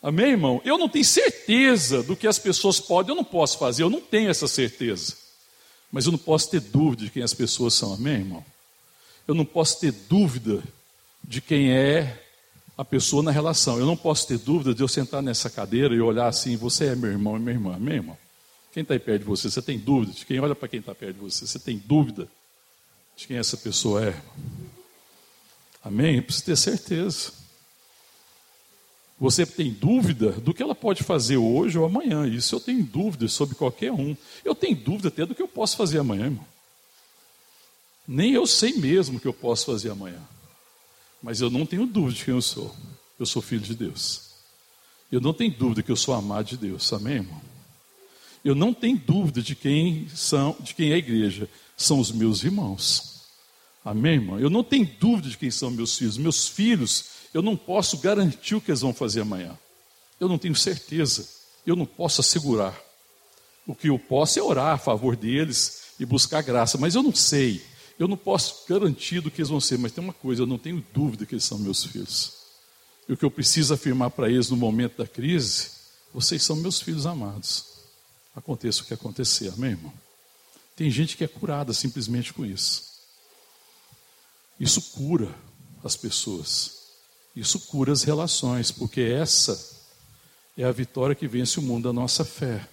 Amém, 0.00 0.30
irmão? 0.30 0.62
Eu 0.64 0.78
não 0.78 0.88
tenho 0.88 1.04
certeza 1.04 2.04
do 2.04 2.14
que 2.14 2.28
as 2.28 2.38
pessoas 2.38 2.78
podem, 2.78 3.10
eu 3.10 3.16
não 3.16 3.24
posso 3.24 3.58
fazer, 3.58 3.82
eu 3.82 3.90
não 3.90 4.00
tenho 4.00 4.30
essa 4.30 4.46
certeza. 4.46 5.16
Mas 5.90 6.06
eu 6.06 6.12
não 6.12 6.18
posso 6.18 6.50
ter 6.50 6.60
dúvida 6.60 7.04
de 7.04 7.10
quem 7.10 7.22
as 7.24 7.34
pessoas 7.34 7.74
são, 7.74 7.94
amém, 7.94 8.14
irmão? 8.14 8.44
Eu 9.26 9.34
não 9.34 9.44
posso 9.44 9.80
ter 9.80 9.90
dúvida 9.90 10.62
de 11.22 11.40
quem 11.40 11.72
é 11.72 12.21
a 12.76 12.84
pessoa 12.84 13.22
na 13.22 13.30
relação. 13.30 13.78
Eu 13.78 13.86
não 13.86 13.96
posso 13.96 14.26
ter 14.26 14.38
dúvida 14.38 14.74
de 14.74 14.82
eu 14.82 14.88
sentar 14.88 15.22
nessa 15.22 15.50
cadeira 15.50 15.94
e 15.94 16.00
olhar 16.00 16.26
assim, 16.26 16.56
você 16.56 16.86
é 16.86 16.96
meu 16.96 17.10
irmão 17.10 17.36
e 17.36 17.40
minha 17.40 17.54
irmã, 17.54 17.78
meu 17.78 17.94
irmão. 17.94 18.18
Quem 18.72 18.82
está 18.82 18.94
aí 18.94 19.00
perto 19.00 19.22
de 19.22 19.28
você? 19.28 19.50
Você 19.50 19.60
tem 19.60 19.78
dúvida 19.78 20.12
de 20.12 20.24
quem 20.24 20.40
olha 20.40 20.54
para 20.54 20.68
quem 20.68 20.80
está 20.80 20.94
perto 20.94 21.14
de 21.14 21.20
você? 21.20 21.46
Você 21.46 21.58
tem 21.58 21.76
dúvida 21.76 22.26
de 23.16 23.26
quem 23.26 23.36
essa 23.36 23.56
pessoa 23.56 24.04
é? 24.06 24.22
Amém? 25.84 26.16
Eu 26.16 26.22
preciso 26.22 26.46
ter 26.46 26.56
certeza. 26.56 27.32
Você 29.20 29.44
tem 29.44 29.70
dúvida 29.70 30.32
do 30.32 30.54
que 30.54 30.62
ela 30.62 30.74
pode 30.74 31.04
fazer 31.04 31.36
hoje 31.36 31.78
ou 31.78 31.84
amanhã. 31.84 32.26
Isso 32.26 32.54
eu 32.54 32.60
tenho 32.60 32.82
dúvida 32.82 33.28
sobre 33.28 33.54
qualquer 33.54 33.92
um. 33.92 34.16
Eu 34.44 34.54
tenho 34.54 34.74
dúvida 34.74 35.08
até 35.08 35.26
do 35.26 35.34
que 35.34 35.42
eu 35.42 35.48
posso 35.48 35.76
fazer 35.76 35.98
amanhã, 35.98 36.24
irmão. 36.24 36.46
Nem 38.08 38.32
eu 38.32 38.46
sei 38.46 38.72
mesmo 38.74 39.18
o 39.18 39.20
que 39.20 39.28
eu 39.28 39.32
posso 39.32 39.66
fazer 39.66 39.90
amanhã. 39.90 40.20
Mas 41.22 41.40
eu 41.40 41.48
não 41.48 41.64
tenho 41.64 41.86
dúvida 41.86 42.18
de 42.18 42.24
quem 42.24 42.34
eu 42.34 42.42
sou. 42.42 42.74
Eu 43.18 43.26
sou 43.26 43.40
filho 43.40 43.62
de 43.62 43.74
Deus. 43.74 44.32
Eu 45.10 45.20
não 45.20 45.32
tenho 45.32 45.52
dúvida 45.52 45.82
que 45.82 45.92
eu 45.92 45.96
sou 45.96 46.14
amado 46.14 46.46
de 46.46 46.56
Deus. 46.56 46.92
Amém, 46.92 47.16
irmão? 47.16 47.40
Eu 48.44 48.54
não 48.54 48.74
tenho 48.74 48.98
dúvida 48.98 49.40
de 49.40 49.54
quem 49.54 50.08
são, 50.08 50.56
de 50.58 50.74
quem 50.74 50.90
é 50.90 50.94
a 50.94 50.98
igreja. 50.98 51.48
São 51.76 52.00
os 52.00 52.10
meus 52.10 52.42
irmãos. 52.42 53.22
Amém, 53.84 54.14
irmão? 54.14 54.40
Eu 54.40 54.50
não 54.50 54.64
tenho 54.64 54.88
dúvida 54.98 55.28
de 55.28 55.38
quem 55.38 55.50
são 55.50 55.70
meus 55.70 55.96
filhos. 55.96 56.16
Meus 56.16 56.48
filhos, 56.48 57.04
eu 57.32 57.42
não 57.42 57.56
posso 57.56 57.98
garantir 57.98 58.54
o 58.54 58.60
que 58.60 58.70
eles 58.70 58.80
vão 58.80 58.92
fazer 58.92 59.20
amanhã. 59.20 59.56
Eu 60.18 60.28
não 60.28 60.38
tenho 60.38 60.56
certeza. 60.56 61.28
Eu 61.64 61.76
não 61.76 61.86
posso 61.86 62.20
assegurar. 62.20 62.78
O 63.66 63.74
que 63.74 63.88
eu 63.88 63.98
posso 63.98 64.38
é 64.38 64.42
orar 64.42 64.74
a 64.74 64.78
favor 64.78 65.14
deles 65.14 65.82
e 66.00 66.04
buscar 66.04 66.42
graça, 66.42 66.76
mas 66.78 66.94
eu 66.94 67.02
não 67.02 67.14
sei. 67.14 67.62
Eu 68.02 68.08
não 68.08 68.16
posso 68.16 68.64
garantir 68.68 69.20
do 69.20 69.30
que 69.30 69.40
eles 69.40 69.48
vão 69.48 69.60
ser, 69.60 69.78
mas 69.78 69.92
tem 69.92 70.02
uma 70.02 70.12
coisa, 70.12 70.42
eu 70.42 70.46
não 70.46 70.58
tenho 70.58 70.84
dúvida 70.92 71.24
que 71.24 71.36
eles 71.36 71.44
são 71.44 71.56
meus 71.56 71.84
filhos. 71.84 72.32
E 73.08 73.12
o 73.12 73.16
que 73.16 73.24
eu 73.24 73.30
preciso 73.30 73.72
afirmar 73.72 74.10
para 74.10 74.28
eles 74.28 74.50
no 74.50 74.56
momento 74.56 74.98
da 74.98 75.06
crise, 75.06 75.70
vocês 76.12 76.42
são 76.42 76.56
meus 76.56 76.82
filhos 76.82 77.06
amados. 77.06 77.64
Aconteça 78.34 78.82
o 78.82 78.86
que 78.86 78.92
acontecer, 78.92 79.52
amém, 79.52 79.70
irmão? 79.70 79.92
Tem 80.74 80.90
gente 80.90 81.16
que 81.16 81.22
é 81.22 81.28
curada 81.28 81.72
simplesmente 81.72 82.32
com 82.32 82.44
isso. 82.44 82.90
Isso 84.58 84.82
cura 84.90 85.32
as 85.84 85.94
pessoas. 85.94 86.88
Isso 87.36 87.60
cura 87.60 87.92
as 87.92 88.02
relações, 88.02 88.72
porque 88.72 89.00
essa 89.00 89.78
é 90.58 90.64
a 90.64 90.72
vitória 90.72 91.14
que 91.14 91.28
vence 91.28 91.60
o 91.60 91.62
mundo 91.62 91.84
da 91.84 91.92
nossa 91.92 92.24
fé. 92.24 92.68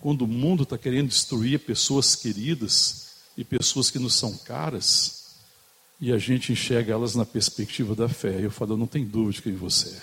Quando 0.00 0.22
o 0.22 0.26
mundo 0.26 0.64
está 0.64 0.76
querendo 0.76 1.10
destruir 1.10 1.60
pessoas 1.60 2.16
queridas, 2.16 3.07
e 3.38 3.44
pessoas 3.44 3.88
que 3.88 4.00
nos 4.00 4.14
são 4.14 4.36
caras, 4.36 5.36
e 6.00 6.12
a 6.12 6.18
gente 6.18 6.52
enxerga 6.52 6.92
elas 6.92 7.14
na 7.14 7.24
perspectiva 7.24 7.94
da 7.94 8.08
fé. 8.08 8.44
Eu 8.44 8.50
falo, 8.50 8.72
eu 8.72 8.76
não 8.76 8.86
tenho 8.86 9.06
dúvida 9.06 9.34
de 9.34 9.42
quem 9.42 9.54
você 9.54 9.90
é. 9.90 10.02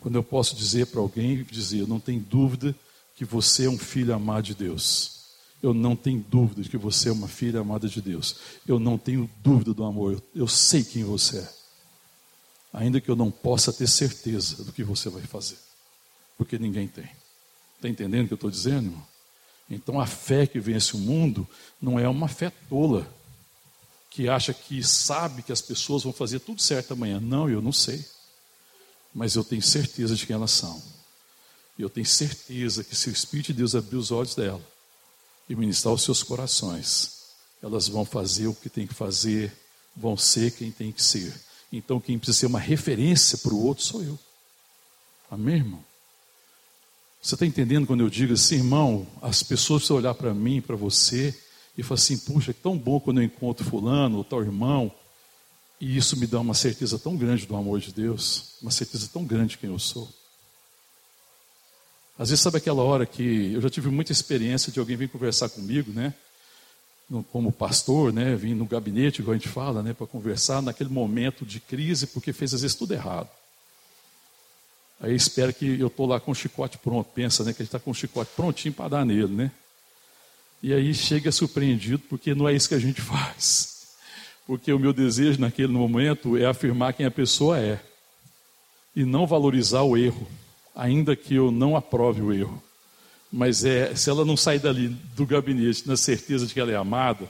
Quando 0.00 0.16
eu 0.16 0.22
posso 0.24 0.56
dizer 0.56 0.88
para 0.88 1.00
alguém, 1.00 1.44
dizer, 1.44 1.86
não 1.86 2.00
tenho 2.00 2.18
dúvida 2.18 2.74
que 3.14 3.24
você 3.24 3.66
é 3.66 3.70
um 3.70 3.78
filho 3.78 4.12
amado 4.12 4.42
de 4.42 4.54
Deus. 4.56 5.20
Eu 5.62 5.72
não 5.72 5.94
tenho 5.94 6.18
dúvida 6.28 6.62
de 6.62 6.68
que 6.68 6.76
você 6.76 7.08
é 7.08 7.12
uma 7.12 7.28
filha 7.28 7.60
amada 7.60 7.88
de 7.88 8.02
Deus. 8.02 8.34
Eu 8.66 8.80
não 8.80 8.98
tenho 8.98 9.30
dúvida 9.40 9.72
do 9.72 9.84
amor. 9.84 10.14
Eu, 10.14 10.42
eu 10.42 10.48
sei 10.48 10.82
quem 10.82 11.04
você 11.04 11.38
é. 11.38 11.48
Ainda 12.72 13.00
que 13.00 13.08
eu 13.08 13.14
não 13.14 13.30
possa 13.30 13.72
ter 13.72 13.86
certeza 13.86 14.64
do 14.64 14.72
que 14.72 14.82
você 14.82 15.08
vai 15.08 15.22
fazer. 15.22 15.58
Porque 16.36 16.58
ninguém 16.58 16.88
tem. 16.88 17.08
Está 17.76 17.88
entendendo 17.88 18.24
o 18.24 18.26
que 18.26 18.34
eu 18.34 18.36
estou 18.36 18.50
dizendo, 18.50 18.86
irmão? 18.86 19.11
Então 19.68 20.00
a 20.00 20.06
fé 20.06 20.46
que 20.46 20.60
vence 20.60 20.94
o 20.94 20.98
mundo 20.98 21.48
não 21.80 21.98
é 21.98 22.08
uma 22.08 22.28
fé 22.28 22.50
tola, 22.68 23.08
que 24.10 24.28
acha 24.28 24.52
que 24.52 24.82
sabe 24.82 25.42
que 25.42 25.52
as 25.52 25.62
pessoas 25.62 26.02
vão 26.02 26.12
fazer 26.12 26.40
tudo 26.40 26.60
certo 26.60 26.92
amanhã. 26.92 27.18
Não, 27.18 27.48
eu 27.48 27.62
não 27.62 27.72
sei. 27.72 28.04
Mas 29.14 29.34
eu 29.34 29.44
tenho 29.44 29.62
certeza 29.62 30.14
de 30.14 30.26
quem 30.26 30.34
elas 30.34 30.50
são. 30.50 30.82
Eu 31.78 31.88
tenho 31.88 32.06
certeza 32.06 32.84
que 32.84 32.94
se 32.94 33.08
o 33.08 33.12
Espírito 33.12 33.48
de 33.48 33.54
Deus 33.54 33.74
abrir 33.74 33.96
os 33.96 34.10
olhos 34.10 34.34
dela 34.34 34.62
e 35.48 35.56
ministrar 35.56 35.94
os 35.94 36.02
seus 36.02 36.22
corações, 36.22 37.22
elas 37.62 37.88
vão 37.88 38.04
fazer 38.04 38.46
o 38.46 38.54
que 38.54 38.68
tem 38.68 38.86
que 38.86 38.94
fazer, 38.94 39.52
vão 39.96 40.16
ser 40.16 40.50
quem 40.52 40.70
tem 40.70 40.92
que 40.92 41.02
ser. 41.02 41.34
Então 41.72 41.98
quem 41.98 42.18
precisa 42.18 42.38
ser 42.38 42.46
uma 42.46 42.60
referência 42.60 43.38
para 43.38 43.54
o 43.54 43.64
outro 43.64 43.82
sou 43.82 44.02
eu. 44.02 44.18
Amém, 45.30 45.56
irmão? 45.56 45.91
Você 47.22 47.36
está 47.36 47.46
entendendo 47.46 47.86
quando 47.86 48.00
eu 48.00 48.10
digo 48.10 48.32
assim, 48.32 48.56
irmão? 48.56 49.06
As 49.22 49.44
pessoas 49.44 49.82
precisam 49.82 49.96
olhar 49.96 50.12
para 50.12 50.34
mim, 50.34 50.60
para 50.60 50.74
você, 50.74 51.32
e 51.78 51.82
falar 51.82 52.00
assim: 52.00 52.18
puxa, 52.18 52.50
é 52.50 52.54
tão 52.54 52.76
bom 52.76 52.98
quando 52.98 53.20
eu 53.20 53.24
encontro 53.24 53.64
Fulano 53.64 54.18
ou 54.18 54.24
tal 54.24 54.42
irmão. 54.42 54.92
E 55.80 55.96
isso 55.96 56.16
me 56.16 56.26
dá 56.26 56.40
uma 56.40 56.52
certeza 56.52 56.98
tão 56.98 57.16
grande 57.16 57.46
do 57.46 57.54
amor 57.54 57.78
de 57.78 57.92
Deus, 57.92 58.54
uma 58.60 58.72
certeza 58.72 59.08
tão 59.12 59.24
grande 59.24 59.50
de 59.50 59.58
quem 59.58 59.70
eu 59.70 59.78
sou. 59.78 60.08
Às 62.18 62.30
vezes, 62.30 62.42
sabe 62.42 62.56
aquela 62.56 62.82
hora 62.82 63.06
que 63.06 63.52
eu 63.52 63.60
já 63.60 63.70
tive 63.70 63.88
muita 63.88 64.10
experiência 64.10 64.72
de 64.72 64.80
alguém 64.80 64.96
vir 64.96 65.08
conversar 65.08 65.48
comigo, 65.48 65.92
né? 65.92 66.12
Como 67.30 67.52
pastor, 67.52 68.12
né? 68.12 68.34
Vim 68.34 68.54
no 68.54 68.66
gabinete, 68.66 69.20
igual 69.20 69.34
a 69.34 69.38
gente 69.38 69.48
fala, 69.48 69.80
né? 69.80 69.92
Para 69.92 70.08
conversar 70.08 70.60
naquele 70.60 70.90
momento 70.90 71.46
de 71.46 71.60
crise, 71.60 72.08
porque 72.08 72.32
fez 72.32 72.52
às 72.52 72.62
vezes 72.62 72.76
tudo 72.76 72.94
errado. 72.94 73.28
Aí 75.02 75.16
espera 75.16 75.52
que 75.52 75.80
eu 75.80 75.88
estou 75.88 76.06
lá 76.06 76.20
com 76.20 76.30
o 76.30 76.34
chicote 76.34 76.78
pronto, 76.78 77.10
pensa 77.12 77.42
né, 77.42 77.52
que 77.52 77.60
ele 77.60 77.66
está 77.66 77.80
com 77.80 77.90
o 77.90 77.94
chicote 77.94 78.30
prontinho 78.36 78.72
para 78.72 78.88
dar 78.88 79.04
nele, 79.04 79.26
né? 79.34 79.50
E 80.62 80.72
aí 80.72 80.94
chega 80.94 81.32
surpreendido, 81.32 81.98
porque 82.08 82.36
não 82.36 82.48
é 82.48 82.54
isso 82.54 82.68
que 82.68 82.76
a 82.76 82.78
gente 82.78 83.00
faz. 83.02 83.88
Porque 84.46 84.72
o 84.72 84.78
meu 84.78 84.92
desejo 84.92 85.40
naquele 85.40 85.72
momento 85.72 86.36
é 86.36 86.46
afirmar 86.46 86.92
quem 86.92 87.04
a 87.04 87.10
pessoa 87.10 87.58
é 87.58 87.80
e 88.94 89.04
não 89.04 89.26
valorizar 89.26 89.82
o 89.82 89.96
erro, 89.96 90.28
ainda 90.72 91.16
que 91.16 91.34
eu 91.34 91.50
não 91.50 91.74
aprove 91.74 92.22
o 92.22 92.32
erro. 92.32 92.62
Mas 93.32 93.64
é, 93.64 93.96
se 93.96 94.08
ela 94.08 94.24
não 94.24 94.36
sair 94.36 94.60
dali 94.60 94.88
do 95.16 95.26
gabinete 95.26 95.88
na 95.88 95.96
certeza 95.96 96.46
de 96.46 96.54
que 96.54 96.60
ela 96.60 96.70
é 96.70 96.76
amada, 96.76 97.28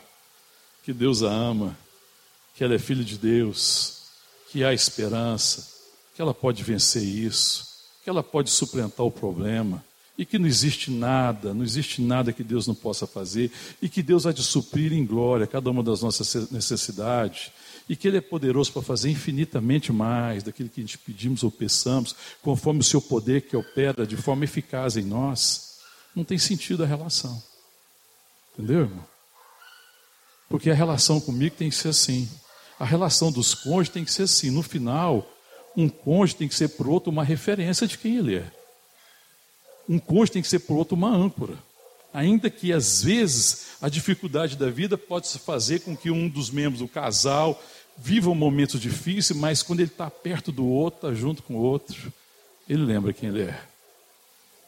que 0.83 0.93
Deus 0.93 1.23
a 1.23 1.31
ama, 1.31 1.79
que 2.55 2.63
ela 2.63 2.75
é 2.75 2.79
filha 2.79 3.05
de 3.05 3.17
Deus, 3.17 4.03
que 4.51 4.63
há 4.63 4.75
esperança, 4.75 5.72
que 6.23 6.25
ela 6.25 6.35
pode 6.35 6.63
vencer 6.63 7.03
isso, 7.03 7.67
que 8.05 8.09
ela 8.09 8.23
pode 8.23 8.49
suplantar 8.49 9.05
o 9.05 9.11
problema, 9.11 9.85
e 10.17 10.25
que 10.25 10.39
não 10.39 10.47
existe 10.47 10.89
nada, 10.89 11.53
não 11.53 11.65
existe 11.65 12.01
nada 12.01 12.33
que 12.33 12.45
Deus 12.45 12.69
não 12.69 12.77
possa 12.77 13.09
fazer, 13.09 13.51
e 13.81 13.89
que 13.89 14.03
Deus 14.05 14.25
há 14.25 14.31
de 14.31 14.43
suprir 14.43 14.93
em 14.93 15.05
glória 15.05 15.49
cada 15.49 15.69
uma 15.69 15.83
das 15.83 16.01
nossas 16.01 16.49
necessidades, 16.53 17.51
e 17.89 17.97
que 17.97 18.07
Ele 18.07 18.19
é 18.19 18.21
poderoso 18.21 18.73
para 18.73 18.83
fazer 18.83 19.11
infinitamente 19.11 19.93
mais 19.93 20.45
daquilo 20.45 20.69
que 20.69 20.81
a 20.81 20.85
gente 20.85 20.97
pedimos 20.97 21.43
ou 21.43 21.51
peçamos, 21.51 22.15
conforme 22.41 22.81
o 22.81 22.85
seu 22.85 23.03
poder 23.03 23.43
que 23.43 23.57
opera 23.57 24.07
de 24.07 24.17
forma 24.17 24.45
eficaz 24.45 24.97
em 24.97 25.03
nós 25.03 25.81
não 26.15 26.23
tem 26.23 26.39
sentido 26.39 26.85
a 26.85 26.87
relação. 26.87 27.43
Entendeu, 28.53 28.83
irmão? 28.83 29.05
Porque 30.49 30.71
a 30.71 30.75
relação 30.75 31.21
comigo 31.21 31.57
tem 31.57 31.69
que 31.69 31.75
ser 31.75 31.89
assim. 31.89 32.29
A 32.79 32.85
relação 32.85 33.33
dos 33.33 33.55
cônjuges 33.55 33.93
tem 33.93 34.05
que 34.05 34.13
ser 34.13 34.25
assim. 34.25 34.51
No 34.51 34.63
final, 34.63 35.27
um 35.77 35.89
cônjuge 35.89 36.37
tem 36.37 36.49
que 36.49 36.55
ser 36.55 36.69
para 36.69 36.87
o 36.87 36.91
outro 36.91 37.11
uma 37.11 37.25
referência 37.25 37.87
de 37.87 37.97
quem 37.99 38.17
ele 38.17 38.37
é. 38.37 38.51
Um 39.89 39.99
cônjuge 39.99 40.33
tem 40.33 40.43
que 40.43 40.49
ser 40.49 40.61
para 40.61 40.75
o 40.75 40.79
outro 40.79 40.97
uma 40.97 41.11
âncora. 41.11 41.57
Ainda 42.15 42.51
que 42.51 42.73
às 42.73 43.03
vezes 43.03 43.69
a 43.81 43.89
dificuldade 43.89 44.57
da 44.57 44.69
vida 44.69 44.99
pode 44.99 45.27
fazer 45.39 45.81
com 45.81 45.97
que 45.97 46.11
um 46.11 46.29
dos 46.29 46.51
membros 46.51 46.81
do 46.81 46.89
casal 46.89 47.61
viva 47.97 48.31
um 48.31 48.35
momento 48.35 48.79
difícil, 48.79 49.37
mas 49.37 49.63
quando 49.63 49.81
ele 49.81 49.89
está 49.89 50.11
perto 50.11 50.53
do 50.53 50.67
outro, 50.67 51.09
está 51.09 51.19
junto 51.19 51.43
com 51.43 51.55
o 51.55 51.63
outro, 51.63 52.13
ele 52.69 52.85
lembra 52.85 53.13
quem 53.13 53.29
ele 53.29 53.43
é 53.43 53.73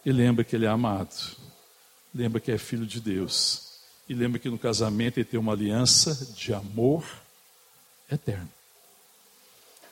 e 0.05 0.13
lembra 0.13 0.45
que 0.45 0.55
ele 0.55 0.67
é 0.67 0.69
amado, 0.69 1.15
lembra 2.15 2.41
que 2.41 2.53
é 2.53 2.59
filho 2.59 2.85
de 2.85 3.01
Deus, 3.01 3.79
e 4.09 4.15
lembra 4.15 4.39
que 4.39 4.51
no 4.51 4.59
casamento 4.59 5.19
ele 5.19 5.25
tem 5.25 5.41
uma 5.41 5.53
aliança 5.53 6.35
de 6.37 6.53
amor 6.53 7.05
eterno, 8.11 8.49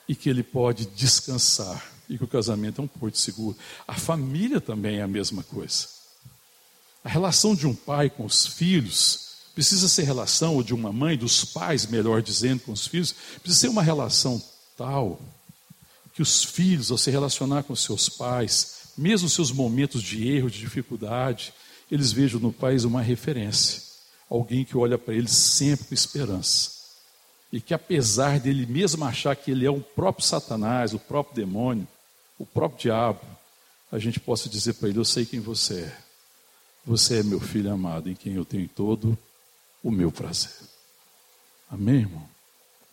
e 0.07 0.15
que 0.15 0.29
ele 0.29 0.43
pode 0.43 0.85
descansar, 0.87 1.91
e 2.09 2.17
que 2.17 2.23
o 2.23 2.27
casamento 2.27 2.81
é 2.81 2.83
um 2.83 2.87
porto 2.87 3.17
seguro. 3.17 3.57
A 3.87 3.93
família 3.93 4.59
também 4.59 4.97
é 4.97 5.01
a 5.01 5.07
mesma 5.07 5.43
coisa. 5.43 5.87
A 7.03 7.09
relação 7.09 7.55
de 7.55 7.67
um 7.67 7.75
pai 7.75 8.09
com 8.09 8.25
os 8.25 8.45
filhos 8.45 9.23
precisa 9.53 9.87
ser 9.87 10.03
relação, 10.03 10.55
ou 10.55 10.63
de 10.63 10.73
uma 10.73 10.91
mãe, 10.91 11.17
dos 11.17 11.45
pais, 11.45 11.85
melhor 11.85 12.21
dizendo, 12.21 12.61
com 12.61 12.71
os 12.71 12.87
filhos, 12.87 13.13
precisa 13.41 13.61
ser 13.61 13.67
uma 13.67 13.83
relação 13.83 14.41
tal 14.77 15.21
que 16.13 16.21
os 16.21 16.43
filhos, 16.43 16.91
ao 16.91 16.97
se 16.97 17.09
relacionar 17.09 17.63
com 17.63 17.75
seus 17.75 18.07
pais, 18.07 18.83
mesmo 18.97 19.27
seus 19.27 19.51
momentos 19.51 20.01
de 20.01 20.27
erro, 20.27 20.49
de 20.49 20.59
dificuldade, 20.59 21.53
eles 21.91 22.11
vejam 22.11 22.39
no 22.39 22.53
pai 22.53 22.77
uma 22.79 23.01
referência, 23.01 23.81
alguém 24.29 24.63
que 24.63 24.77
olha 24.77 24.97
para 24.97 25.13
eles 25.13 25.31
sempre 25.31 25.87
com 25.87 25.93
esperança. 25.93 26.82
E 27.53 27.61
que 27.61 27.71
apesar 27.71 28.39
dele 28.39 28.65
mesmo 28.65 29.05
achar 29.05 29.35
que 29.35 29.51
ele 29.51 29.63
é 29.63 29.69
o 29.69 29.79
próprio 29.79 30.25
Satanás, 30.25 30.91
o 30.95 30.97
próprio 30.97 31.35
demônio, 31.35 31.87
o 32.39 32.47
próprio 32.47 32.81
diabo, 32.81 33.21
a 33.91 33.99
gente 33.99 34.19
possa 34.19 34.49
dizer 34.49 34.73
para 34.73 34.89
ele: 34.89 34.97
Eu 34.97 35.05
sei 35.05 35.23
quem 35.23 35.39
você 35.39 35.81
é. 35.81 35.97
Você 36.83 37.19
é 37.19 37.23
meu 37.23 37.39
filho 37.39 37.71
amado, 37.71 38.09
em 38.09 38.15
quem 38.15 38.33
eu 38.33 38.43
tenho 38.43 38.67
todo 38.67 39.15
o 39.83 39.91
meu 39.91 40.11
prazer. 40.11 40.51
Amém, 41.69 41.97
irmão? 41.97 42.27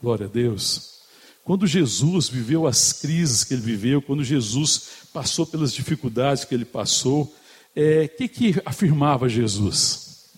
Glória 0.01 0.27
a 0.27 0.29
Deus. 0.29 1.01
Quando 1.42 1.66
Jesus 1.66 2.29
viveu 2.29 2.66
as 2.66 2.92
crises 2.92 3.44
que 3.44 3.55
ele 3.55 3.62
viveu, 3.62 4.03
quando 4.03 4.23
Jesus 4.23 4.90
passou 5.11 5.46
pelas 5.46 5.73
dificuldades 5.73 6.44
que 6.44 6.55
ele 6.55 6.66
passou, 6.66 7.23
o 7.23 7.33
é, 7.75 8.07
que, 8.07 8.29
que 8.29 8.62
afirmava 8.66 9.27
Jesus? 9.27 10.29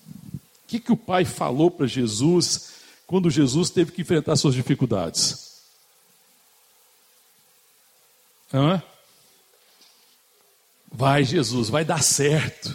O 0.65 0.69
que, 0.69 0.79
que 0.79 0.93
o 0.93 0.97
Pai 0.97 1.25
falou 1.25 1.73
para 1.73 1.89
Jesus 1.89 2.72
quando 3.13 3.29
Jesus 3.29 3.69
teve 3.69 3.93
que 3.93 4.01
enfrentar 4.01 4.37
suas 4.37 4.55
dificuldades? 4.55 5.61
Vai, 10.91 11.23
Jesus, 11.23 11.69
vai 11.69 11.85
dar 11.85 12.03
certo. 12.03 12.75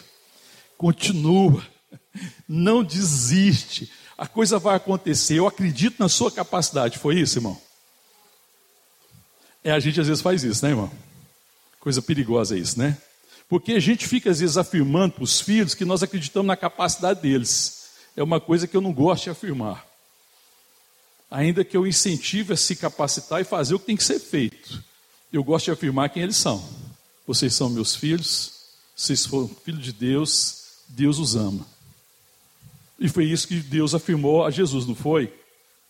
Continua. 0.77 1.65
Não 2.47 2.83
desiste. 2.83 3.91
A 4.15 4.27
coisa 4.27 4.59
vai 4.59 4.75
acontecer. 4.75 5.39
Eu 5.39 5.47
acredito 5.47 5.95
na 5.97 6.07
sua 6.07 6.31
capacidade. 6.31 6.99
Foi 6.99 7.19
isso, 7.19 7.39
irmão? 7.39 7.59
É, 9.63 9.71
a 9.71 9.79
gente 9.79 9.99
às 9.99 10.05
vezes 10.05 10.21
faz 10.21 10.43
isso, 10.43 10.63
né, 10.63 10.69
irmão? 10.69 10.91
Coisa 11.79 11.99
perigosa 11.99 12.55
isso, 12.55 12.77
né? 12.77 12.95
Porque 13.49 13.71
a 13.71 13.79
gente 13.79 14.07
fica 14.07 14.29
às 14.29 14.39
vezes 14.39 14.55
afirmando 14.55 15.15
para 15.15 15.23
os 15.23 15.41
filhos 15.41 15.73
que 15.73 15.83
nós 15.83 16.03
acreditamos 16.03 16.45
na 16.45 16.55
capacidade 16.55 17.23
deles. 17.23 17.89
É 18.15 18.21
uma 18.21 18.39
coisa 18.39 18.67
que 18.67 18.77
eu 18.77 18.81
não 18.81 18.93
gosto 18.93 19.23
de 19.23 19.29
afirmar. 19.31 19.86
Ainda 21.29 21.63
que 21.63 21.75
eu 21.75 21.85
incentive 21.85 22.53
a 22.53 22.57
se 22.57 22.75
capacitar 22.75 23.41
e 23.41 23.45
fazer 23.45 23.75
o 23.75 23.79
que 23.79 23.85
tem 23.85 23.97
que 23.97 24.03
ser 24.03 24.19
feito. 24.19 24.83
Eu 25.31 25.43
gosto 25.43 25.65
de 25.65 25.71
afirmar 25.71 26.09
quem 26.09 26.23
eles 26.23 26.37
são. 26.37 26.63
Vocês 27.25 27.53
são 27.53 27.69
meus 27.69 27.95
filhos, 27.95 28.53
vocês 28.95 29.25
foram 29.25 29.47
filhos 29.47 29.83
de 29.83 29.91
Deus, 29.91 30.63
Deus 30.87 31.19
os 31.19 31.35
ama. 31.35 31.67
E 32.99 33.09
foi 33.09 33.25
isso 33.25 33.47
que 33.47 33.59
Deus 33.59 33.93
afirmou 33.93 34.45
a 34.45 34.49
Jesus, 34.49 34.85
não 34.85 34.95
foi? 34.95 35.33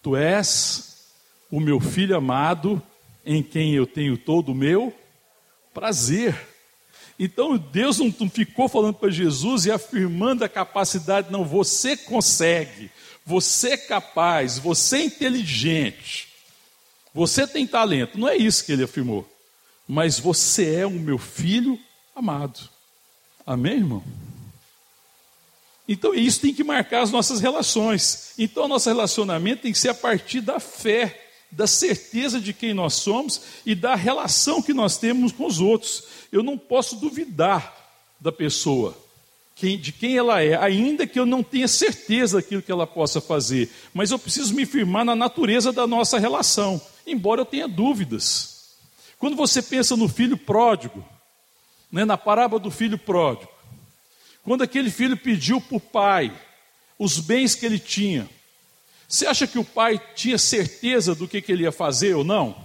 Tu 0.01 0.15
és 0.15 1.05
o 1.51 1.59
meu 1.59 1.79
filho 1.79 2.17
amado, 2.17 2.81
em 3.25 3.43
quem 3.43 3.73
eu 3.73 3.85
tenho 3.85 4.17
todo 4.17 4.51
o 4.51 4.55
meu 4.55 4.93
prazer. 5.73 6.35
Então 7.19 7.57
Deus 7.57 7.99
não 7.99 8.29
ficou 8.29 8.67
falando 8.67 8.95
para 8.95 9.09
Jesus 9.09 9.65
e 9.65 9.71
afirmando 9.71 10.43
a 10.43 10.49
capacidade, 10.49 11.31
não, 11.31 11.45
você 11.45 11.95
consegue, 11.95 12.91
você 13.27 13.71
é 13.71 13.77
capaz, 13.77 14.57
você 14.57 14.99
é 14.99 15.03
inteligente, 15.03 16.29
você 17.13 17.45
tem 17.45 17.67
talento. 17.67 18.17
Não 18.17 18.29
é 18.29 18.37
isso 18.37 18.63
que 18.63 18.71
ele 18.71 18.85
afirmou, 18.85 19.29
mas 19.85 20.17
você 20.17 20.75
é 20.75 20.87
o 20.87 20.91
meu 20.91 21.17
filho 21.17 21.77
amado. 22.15 22.69
Amém, 23.45 23.73
irmão? 23.73 24.03
Então 25.89 26.13
isso 26.13 26.39
tem 26.39 26.53
que 26.53 26.63
marcar 26.63 27.01
as 27.01 27.11
nossas 27.11 27.41
relações. 27.41 28.33
Então 28.37 28.65
nosso 28.65 28.87
relacionamento 28.87 29.63
tem 29.63 29.73
que 29.73 29.79
ser 29.79 29.89
a 29.89 29.93
partir 29.93 30.39
da 30.39 30.59
fé 30.59 31.25
da 31.51 31.67
certeza 31.67 32.39
de 32.39 32.53
quem 32.53 32.73
nós 32.73 32.93
somos 32.93 33.41
e 33.65 33.73
da 33.73 33.95
relação 33.95 34.61
que 34.61 34.73
nós 34.73 34.97
temos 34.97 35.31
com 35.31 35.45
os 35.45 35.59
outros. 35.59 36.03
Eu 36.31 36.43
não 36.43 36.57
posso 36.57 36.95
duvidar 36.95 37.73
da 38.19 38.31
pessoa, 38.31 38.97
de 39.59 39.91
quem 39.91 40.15
ela 40.15 40.41
é, 40.41 40.55
ainda 40.55 41.07
que 41.07 41.19
eu 41.19 41.25
não 41.25 41.41
tenha 41.41 41.67
certeza 41.67 42.37
daquilo 42.37 42.61
que 42.61 42.71
ela 42.71 42.85
possa 42.85 43.19
fazer, 43.19 43.71
mas 43.91 44.11
eu 44.11 44.19
preciso 44.19 44.53
me 44.53 44.67
firmar 44.67 45.03
na 45.03 45.15
natureza 45.15 45.73
da 45.73 45.87
nossa 45.87 46.19
relação, 46.19 46.79
embora 47.07 47.41
eu 47.41 47.45
tenha 47.45 47.67
dúvidas. 47.67 48.75
Quando 49.17 49.35
você 49.35 49.61
pensa 49.63 49.97
no 49.97 50.07
filho 50.07 50.37
pródigo, 50.37 51.03
né, 51.91 52.05
na 52.05 52.17
parábola 52.17 52.61
do 52.61 52.69
filho 52.69 52.99
pródigo, 52.99 53.51
quando 54.43 54.61
aquele 54.61 54.91
filho 54.91 55.17
pediu 55.17 55.59
para 55.59 55.77
o 55.77 55.81
pai 55.81 56.31
os 56.99 57.19
bens 57.19 57.55
que 57.55 57.65
ele 57.65 57.79
tinha, 57.79 58.29
você 59.07 59.25
acha 59.25 59.47
que 59.47 59.57
o 59.57 59.65
pai 59.65 59.99
tinha 60.15 60.37
certeza 60.37 61.15
do 61.15 61.27
que, 61.27 61.41
que 61.41 61.51
ele 61.51 61.63
ia 61.63 61.71
fazer 61.71 62.15
ou 62.15 62.23
não? 62.23 62.55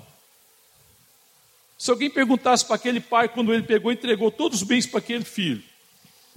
Se 1.79 1.91
alguém 1.91 2.11
perguntasse 2.11 2.65
para 2.65 2.77
aquele 2.77 3.01
pai, 3.01 3.29
quando 3.29 3.53
ele 3.53 3.63
pegou 3.63 3.91
e 3.91 3.95
entregou 3.95 4.31
todos 4.31 4.61
os 4.61 4.69
bens 4.69 4.87
para 4.87 4.99
aquele 4.99 5.25
filho, 5.25 5.63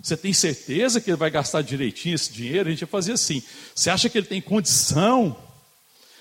você 0.02 0.18
tem 0.18 0.34
certeza 0.34 1.00
que 1.00 1.10
ele 1.10 1.18
vai 1.18 1.32
gastar 1.32 1.62
direitinho 1.62 2.16
esse 2.16 2.32
dinheiro? 2.32 2.68
A 2.68 2.72
gente 2.72 2.82
ia 2.82 2.88
fazer 2.88 3.14
assim. 3.14 3.42
Você 3.74 3.90
acha 3.90 4.10
que 4.10 4.18
ele 4.18 4.28
tem 4.28 4.42
condição? 4.42 5.36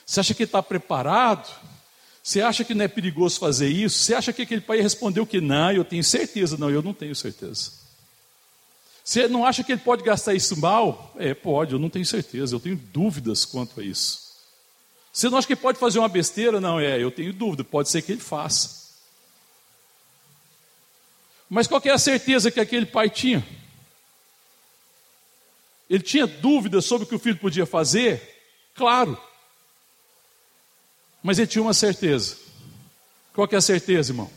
Você 0.06 0.20
acha 0.20 0.34
que 0.34 0.42
ele 0.42 0.48
está 0.48 0.62
preparado? 0.62 1.48
Você 2.22 2.40
acha 2.40 2.64
que 2.64 2.74
não 2.74 2.84
é 2.84 2.88
perigoso 2.88 3.38
fazer 3.38 3.68
isso? 3.68 3.98
Você 3.98 4.14
acha 4.14 4.32
que 4.32 4.42
aquele 4.42 4.60
pai 4.60 4.80
respondeu 4.80 5.26
que 5.26 5.40
não? 5.40 5.72
Eu 5.72 5.84
tenho 5.84 6.04
certeza. 6.04 6.56
Não, 6.56 6.70
eu 6.70 6.82
não 6.82 6.94
tenho 6.94 7.14
certeza. 7.14 7.84
Você 9.04 9.28
não 9.28 9.44
acha 9.44 9.62
que 9.62 9.72
ele 9.72 9.82
pode 9.82 10.02
gastar 10.02 10.32
isso 10.32 10.58
mal? 10.58 11.12
É, 11.18 11.34
pode, 11.34 11.74
eu 11.74 11.78
não 11.78 11.90
tenho 11.90 12.06
certeza, 12.06 12.54
eu 12.54 12.60
tenho 12.60 12.76
dúvidas 12.76 13.44
quanto 13.44 13.78
a 13.78 13.84
isso. 13.84 14.24
Você 15.12 15.28
não 15.28 15.36
acha 15.36 15.46
que 15.46 15.52
ele 15.52 15.60
pode 15.60 15.78
fazer 15.78 15.98
uma 15.98 16.08
besteira? 16.08 16.58
Não, 16.58 16.80
é, 16.80 17.00
eu 17.02 17.10
tenho 17.10 17.30
dúvida, 17.30 17.62
pode 17.62 17.90
ser 17.90 18.00
que 18.00 18.12
ele 18.12 18.20
faça. 18.22 18.82
Mas 21.50 21.66
qual 21.66 21.82
é 21.84 21.90
a 21.90 21.98
certeza 21.98 22.50
que 22.50 22.58
aquele 22.58 22.86
pai 22.86 23.10
tinha? 23.10 23.46
Ele 25.94 26.02
tinha 26.02 26.26
dúvidas 26.26 26.84
sobre 26.84 27.04
o 27.04 27.06
que 27.06 27.14
o 27.14 27.20
filho 27.20 27.36
podia 27.36 27.64
fazer? 27.64 28.20
Claro. 28.74 29.16
Mas 31.22 31.38
ele 31.38 31.46
tinha 31.46 31.62
uma 31.62 31.72
certeza. 31.72 32.36
Qual 33.32 33.48
é 33.52 33.54
a 33.54 33.60
certeza, 33.60 34.10
irmão? 34.10 34.28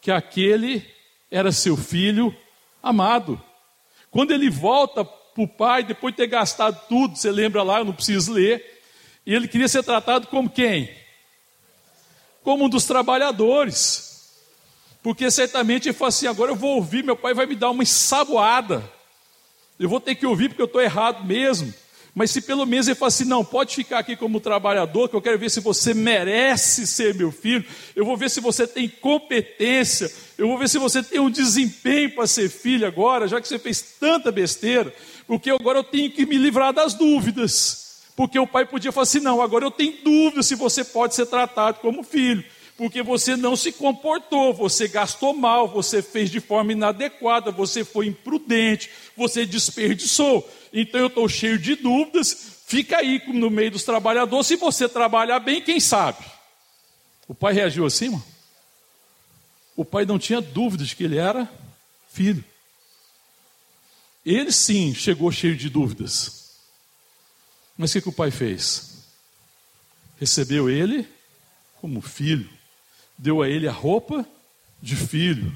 Que 0.00 0.12
aquele 0.12 0.88
era 1.28 1.50
seu 1.50 1.76
filho 1.76 2.32
amado. 2.80 3.42
Quando 4.08 4.30
ele 4.30 4.48
volta 4.48 5.04
para 5.04 5.42
o 5.42 5.48
pai, 5.48 5.82
depois 5.82 6.14
de 6.14 6.18
ter 6.18 6.28
gastado 6.28 6.80
tudo, 6.88 7.16
você 7.16 7.32
lembra 7.32 7.64
lá, 7.64 7.80
eu 7.80 7.84
não 7.84 7.92
preciso 7.92 8.32
ler, 8.32 8.80
e 9.26 9.34
ele 9.34 9.48
queria 9.48 9.66
ser 9.66 9.82
tratado 9.82 10.28
como 10.28 10.48
quem? 10.48 10.96
Como 12.44 12.66
um 12.66 12.68
dos 12.68 12.84
trabalhadores. 12.84 14.30
Porque 15.02 15.28
certamente 15.28 15.88
ele 15.88 15.98
fala 15.98 16.10
assim: 16.10 16.28
agora 16.28 16.52
eu 16.52 16.56
vou 16.56 16.76
ouvir, 16.76 17.02
meu 17.02 17.16
pai 17.16 17.34
vai 17.34 17.46
me 17.46 17.56
dar 17.56 17.70
uma 17.70 17.82
ensaboada. 17.82 18.96
Eu 19.78 19.88
vou 19.88 20.00
ter 20.00 20.14
que 20.14 20.26
ouvir 20.26 20.48
porque 20.48 20.62
eu 20.62 20.66
estou 20.66 20.80
errado 20.80 21.24
mesmo. 21.24 21.72
Mas 22.14 22.32
se 22.32 22.40
pelo 22.40 22.66
menos 22.66 22.88
ele 22.88 22.96
fala 22.96 23.08
assim: 23.08 23.24
não, 23.24 23.44
pode 23.44 23.76
ficar 23.76 24.00
aqui 24.00 24.16
como 24.16 24.40
trabalhador, 24.40 25.08
que 25.08 25.14
eu 25.14 25.22
quero 25.22 25.38
ver 25.38 25.50
se 25.50 25.60
você 25.60 25.94
merece 25.94 26.86
ser 26.86 27.14
meu 27.14 27.30
filho, 27.30 27.64
eu 27.94 28.04
vou 28.04 28.16
ver 28.16 28.28
se 28.28 28.40
você 28.40 28.66
tem 28.66 28.88
competência, 28.88 30.12
eu 30.36 30.48
vou 30.48 30.58
ver 30.58 30.68
se 30.68 30.78
você 30.78 31.00
tem 31.00 31.20
um 31.20 31.30
desempenho 31.30 32.10
para 32.14 32.26
ser 32.26 32.48
filho 32.48 32.86
agora, 32.86 33.28
já 33.28 33.40
que 33.40 33.46
você 33.46 33.58
fez 33.58 33.80
tanta 34.00 34.32
besteira, 34.32 34.92
porque 35.28 35.50
agora 35.50 35.78
eu 35.78 35.84
tenho 35.84 36.10
que 36.10 36.26
me 36.26 36.36
livrar 36.36 36.72
das 36.72 36.94
dúvidas. 36.94 37.86
Porque 38.16 38.36
o 38.36 38.48
pai 38.48 38.66
podia 38.66 38.90
falar 38.90 39.04
assim: 39.04 39.20
não, 39.20 39.40
agora 39.40 39.64
eu 39.64 39.70
tenho 39.70 39.94
dúvida 40.02 40.42
se 40.42 40.56
você 40.56 40.82
pode 40.82 41.14
ser 41.14 41.26
tratado 41.26 41.78
como 41.78 42.02
filho 42.02 42.44
porque 42.78 43.02
você 43.02 43.34
não 43.34 43.56
se 43.56 43.72
comportou, 43.72 44.54
você 44.54 44.86
gastou 44.86 45.34
mal, 45.34 45.66
você 45.66 46.00
fez 46.00 46.30
de 46.30 46.38
forma 46.38 46.70
inadequada, 46.70 47.50
você 47.50 47.84
foi 47.84 48.06
imprudente, 48.06 48.88
você 49.16 49.44
desperdiçou. 49.44 50.48
Então 50.72 51.00
eu 51.00 51.08
estou 51.08 51.28
cheio 51.28 51.58
de 51.58 51.74
dúvidas. 51.74 52.62
Fica 52.68 52.98
aí 52.98 53.20
no 53.34 53.50
meio 53.50 53.72
dos 53.72 53.82
trabalhadores. 53.82 54.46
Se 54.46 54.54
você 54.54 54.88
trabalhar 54.88 55.40
bem, 55.40 55.60
quem 55.60 55.80
sabe? 55.80 56.24
O 57.26 57.34
pai 57.34 57.52
reagiu 57.52 57.84
assim, 57.84 58.10
mano? 58.10 58.24
O 59.74 59.84
pai 59.84 60.04
não 60.06 60.18
tinha 60.18 60.40
dúvida 60.40 60.84
de 60.84 60.94
que 60.94 61.02
ele 61.02 61.18
era 61.18 61.50
filho. 62.12 62.44
Ele 64.24 64.52
sim 64.52 64.94
chegou 64.94 65.32
cheio 65.32 65.56
de 65.56 65.68
dúvidas. 65.68 66.52
Mas 67.76 67.90
o 67.90 67.94
que, 67.94 68.02
que 68.02 68.08
o 68.08 68.12
pai 68.12 68.30
fez? 68.30 69.02
Recebeu 70.20 70.70
ele 70.70 71.08
como 71.80 72.00
filho 72.00 72.57
deu 73.18 73.42
a 73.42 73.48
ele 73.48 73.66
a 73.66 73.72
roupa 73.72 74.24
de 74.80 74.94
filho, 74.94 75.52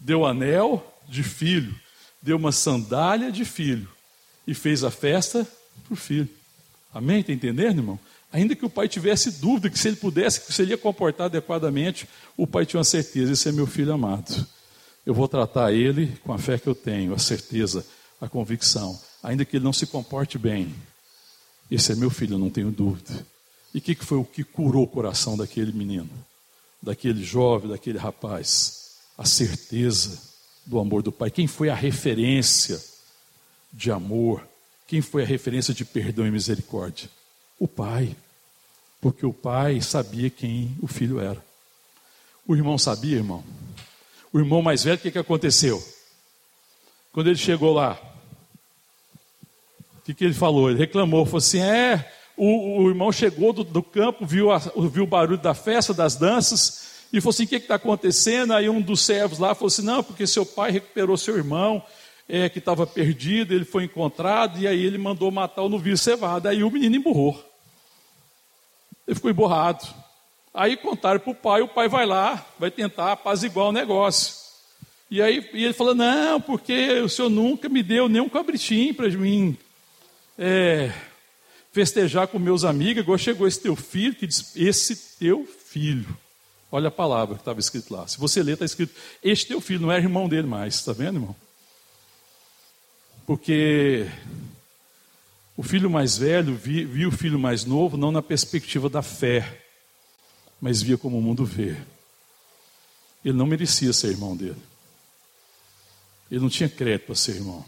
deu 0.00 0.24
anel 0.24 0.84
de 1.06 1.22
filho, 1.22 1.74
deu 2.22 2.36
uma 2.36 2.52
sandália 2.52 3.30
de 3.30 3.44
filho 3.44 3.88
e 4.46 4.54
fez 4.54 4.82
a 4.82 4.90
festa 4.90 5.46
para 5.84 5.92
o 5.92 5.96
filho. 5.96 6.28
Amém? 6.92 7.20
Está 7.20 7.32
entendendo, 7.32 7.78
irmão? 7.78 8.00
Ainda 8.32 8.56
que 8.56 8.64
o 8.64 8.70
pai 8.70 8.88
tivesse 8.88 9.30
dúvida 9.32 9.68
que 9.68 9.78
se 9.78 9.88
ele 9.88 9.96
pudesse, 9.96 10.40
que 10.40 10.52
se 10.52 10.62
ele 10.62 10.70
ia 10.70 10.78
comportar 10.78 11.26
adequadamente, 11.26 12.08
o 12.36 12.46
pai 12.46 12.64
tinha 12.64 12.78
uma 12.78 12.84
certeza: 12.84 13.32
esse 13.32 13.48
é 13.48 13.52
meu 13.52 13.66
filho 13.66 13.92
amado. 13.92 14.46
Eu 15.04 15.12
vou 15.12 15.28
tratar 15.28 15.72
ele 15.72 16.16
com 16.24 16.32
a 16.32 16.38
fé 16.38 16.58
que 16.58 16.66
eu 16.66 16.74
tenho, 16.74 17.12
a 17.12 17.18
certeza, 17.18 17.84
a 18.20 18.28
convicção. 18.28 18.98
Ainda 19.22 19.44
que 19.44 19.56
ele 19.56 19.64
não 19.64 19.72
se 19.72 19.86
comporte 19.86 20.38
bem, 20.38 20.74
esse 21.70 21.92
é 21.92 21.94
meu 21.94 22.10
filho, 22.10 22.34
eu 22.34 22.38
não 22.38 22.50
tenho 22.50 22.70
dúvida. 22.70 23.26
E 23.74 23.78
o 23.78 23.80
que, 23.80 23.94
que 23.94 24.04
foi 24.04 24.18
o 24.18 24.24
que 24.24 24.44
curou 24.44 24.84
o 24.84 24.88
coração 24.88 25.36
daquele 25.36 25.72
menino? 25.72 26.10
Daquele 26.82 27.22
jovem, 27.22 27.70
daquele 27.70 27.98
rapaz, 27.98 28.96
a 29.16 29.24
certeza 29.24 30.20
do 30.66 30.78
amor 30.78 31.02
do 31.02 31.12
Pai. 31.12 31.30
Quem 31.30 31.46
foi 31.46 31.68
a 31.68 31.74
referência 31.74 32.82
de 33.72 33.90
amor? 33.90 34.46
Quem 34.86 35.00
foi 35.00 35.22
a 35.22 35.26
referência 35.26 35.72
de 35.72 35.84
perdão 35.84 36.26
e 36.26 36.30
misericórdia? 36.30 37.08
O 37.58 37.68
Pai. 37.68 38.16
Porque 39.00 39.24
o 39.24 39.32
Pai 39.32 39.80
sabia 39.80 40.28
quem 40.28 40.76
o 40.80 40.86
filho 40.86 41.20
era. 41.20 41.42
O 42.46 42.56
irmão 42.56 42.76
sabia, 42.76 43.16
irmão? 43.16 43.44
O 44.32 44.38
irmão 44.38 44.62
mais 44.62 44.82
velho, 44.82 44.96
o 44.96 45.00
que, 45.00 45.10
que 45.10 45.18
aconteceu? 45.18 45.82
Quando 47.12 47.28
ele 47.28 47.36
chegou 47.36 47.72
lá, 47.72 48.00
o 49.98 50.00
que, 50.02 50.14
que 50.14 50.24
ele 50.24 50.34
falou? 50.34 50.70
Ele 50.70 50.78
reclamou, 50.78 51.24
falou 51.24 51.38
assim: 51.38 51.60
é, 51.60 52.10
o, 52.44 52.82
o 52.82 52.88
irmão 52.88 53.12
chegou 53.12 53.52
do, 53.52 53.62
do 53.62 53.84
campo, 53.84 54.26
viu, 54.26 54.50
a, 54.50 54.58
viu 54.58 55.04
o 55.04 55.06
barulho 55.06 55.38
da 55.38 55.54
festa, 55.54 55.94
das 55.94 56.16
danças, 56.16 57.06
e 57.12 57.20
falou 57.20 57.30
assim: 57.30 57.44
o 57.44 57.46
que 57.46 57.54
está 57.54 57.76
acontecendo? 57.76 58.52
Aí 58.52 58.68
um 58.68 58.80
dos 58.80 59.02
servos 59.02 59.38
lá 59.38 59.54
falou 59.54 59.68
assim: 59.68 59.82
não, 59.82 60.02
porque 60.02 60.26
seu 60.26 60.44
pai 60.44 60.72
recuperou 60.72 61.16
seu 61.16 61.36
irmão, 61.36 61.80
é, 62.28 62.48
que 62.48 62.58
estava 62.58 62.84
perdido, 62.84 63.54
ele 63.54 63.64
foi 63.64 63.84
encontrado, 63.84 64.58
e 64.58 64.66
aí 64.66 64.84
ele 64.84 64.98
mandou 64.98 65.30
matar 65.30 65.62
o 65.62 65.68
novilho 65.68 65.96
cevado. 65.96 66.48
Aí 66.48 66.64
o 66.64 66.70
menino 66.70 66.96
emburrou. 66.96 67.40
Ele 69.06 69.14
ficou 69.14 69.30
emborrado. 69.30 69.86
Aí 70.52 70.76
contaram 70.76 71.20
para 71.20 71.30
o 71.30 71.36
pai, 71.36 71.62
o 71.62 71.68
pai 71.68 71.88
vai 71.88 72.04
lá, 72.04 72.44
vai 72.58 72.72
tentar 72.72 73.12
apaziguar 73.12 73.68
o 73.68 73.72
negócio. 73.72 74.34
E 75.08 75.22
aí 75.22 75.48
e 75.52 75.62
ele 75.62 75.74
falou: 75.74 75.94
não, 75.94 76.40
porque 76.40 76.98
o 77.02 77.08
senhor 77.08 77.28
nunca 77.28 77.68
me 77.68 77.84
deu 77.84 78.08
nem 78.08 78.20
um 78.20 78.28
cabritinho 78.28 78.92
para 78.94 79.08
mim. 79.10 79.56
É, 80.36 80.90
festejar 81.72 82.28
com 82.28 82.38
meus 82.38 82.64
amigos, 82.64 83.02
igual 83.02 83.18
chegou 83.18 83.48
esse 83.48 83.60
teu 83.60 83.74
filho, 83.74 84.14
que 84.14 84.26
diz, 84.26 84.54
esse 84.54 85.16
teu 85.18 85.46
filho. 85.46 86.16
Olha 86.70 86.88
a 86.88 86.92
palavra 86.92 87.34
que 87.34 87.40
estava 87.40 87.60
escrito 87.60 87.92
lá. 87.92 88.06
Se 88.06 88.18
você 88.18 88.42
ler, 88.42 88.52
está 88.52 88.64
escrito, 88.64 88.94
este 89.22 89.46
teu 89.46 89.60
filho, 89.60 89.80
não 89.80 89.92
é 89.92 89.96
irmão 89.96 90.28
dele 90.28 90.46
mais, 90.46 90.74
está 90.74 90.92
vendo, 90.92 91.16
irmão? 91.16 91.36
Porque 93.26 94.06
o 95.56 95.62
filho 95.62 95.88
mais 95.88 96.16
velho 96.16 96.54
via 96.54 97.08
o 97.08 97.12
filho 97.12 97.38
mais 97.38 97.64
novo 97.64 97.96
não 97.96 98.12
na 98.12 98.22
perspectiva 98.22 98.88
da 98.88 99.02
fé, 99.02 99.62
mas 100.60 100.82
via 100.82 100.98
como 100.98 101.18
o 101.18 101.22
mundo 101.22 101.44
vê. 101.44 101.76
Ele 103.24 103.36
não 103.36 103.46
merecia 103.46 103.92
ser 103.92 104.08
irmão 104.08 104.36
dele. 104.36 104.60
Ele 106.30 106.40
não 106.40 106.48
tinha 106.48 106.68
crédito 106.68 107.06
para 107.06 107.14
ser 107.14 107.36
irmão. 107.36 107.64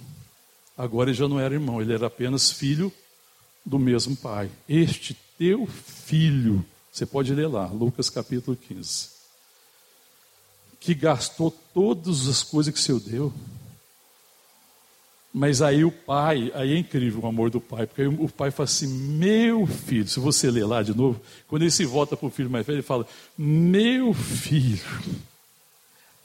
Agora 0.77 1.11
ele 1.11 1.17
já 1.17 1.29
não 1.29 1.39
era 1.39 1.55
irmão, 1.55 1.81
ele 1.81 1.93
era 1.93 2.07
apenas 2.07 2.51
filho 2.51 2.93
do 3.65 3.79
mesmo 3.79 4.15
pai. 4.17 4.51
Este 4.69 5.17
teu 5.39 5.67
filho, 5.67 6.65
você 6.93 7.07
pode 7.07 7.35
ler 7.35 7.49
lá, 7.49 7.67
Lucas 7.67 8.11
capítulo 8.11 8.57
15, 8.57 9.09
que 10.79 10.95
gastou 10.95 11.51
todas 11.73 12.29
as 12.29 12.43
coisas 12.43 12.73
que 12.73 12.79
o 12.79 12.83
Senhor 12.83 13.01
deu. 13.01 13.33
Mas 15.33 15.61
aí 15.61 15.85
o 15.85 15.91
pai, 15.91 16.53
aí 16.55 16.75
é 16.75 16.79
incrível 16.79 17.23
o 17.23 17.27
amor 17.27 17.51
do 17.51 17.61
pai, 17.61 17.89
porque 17.89 18.07
o 18.07 18.29
pai 18.29 18.53
fala 18.53 18.67
assim: 18.67 18.87
meu 18.87 19.67
filho, 19.67 20.07
se 20.07 20.21
você 20.21 20.49
ler 20.49 20.65
lá 20.65 20.81
de 20.81 20.97
novo, 20.97 21.21
quando 21.49 21.63
ele 21.63 21.73
se 21.73 21.85
volta 21.85 22.17
para 22.17 22.29
o 22.29 22.31
filho 22.31 22.49
mais 22.49 22.65
velho, 22.65 22.77
ele 22.77 22.83
fala: 22.83 23.05
meu 23.37 24.15
filho, 24.15 24.85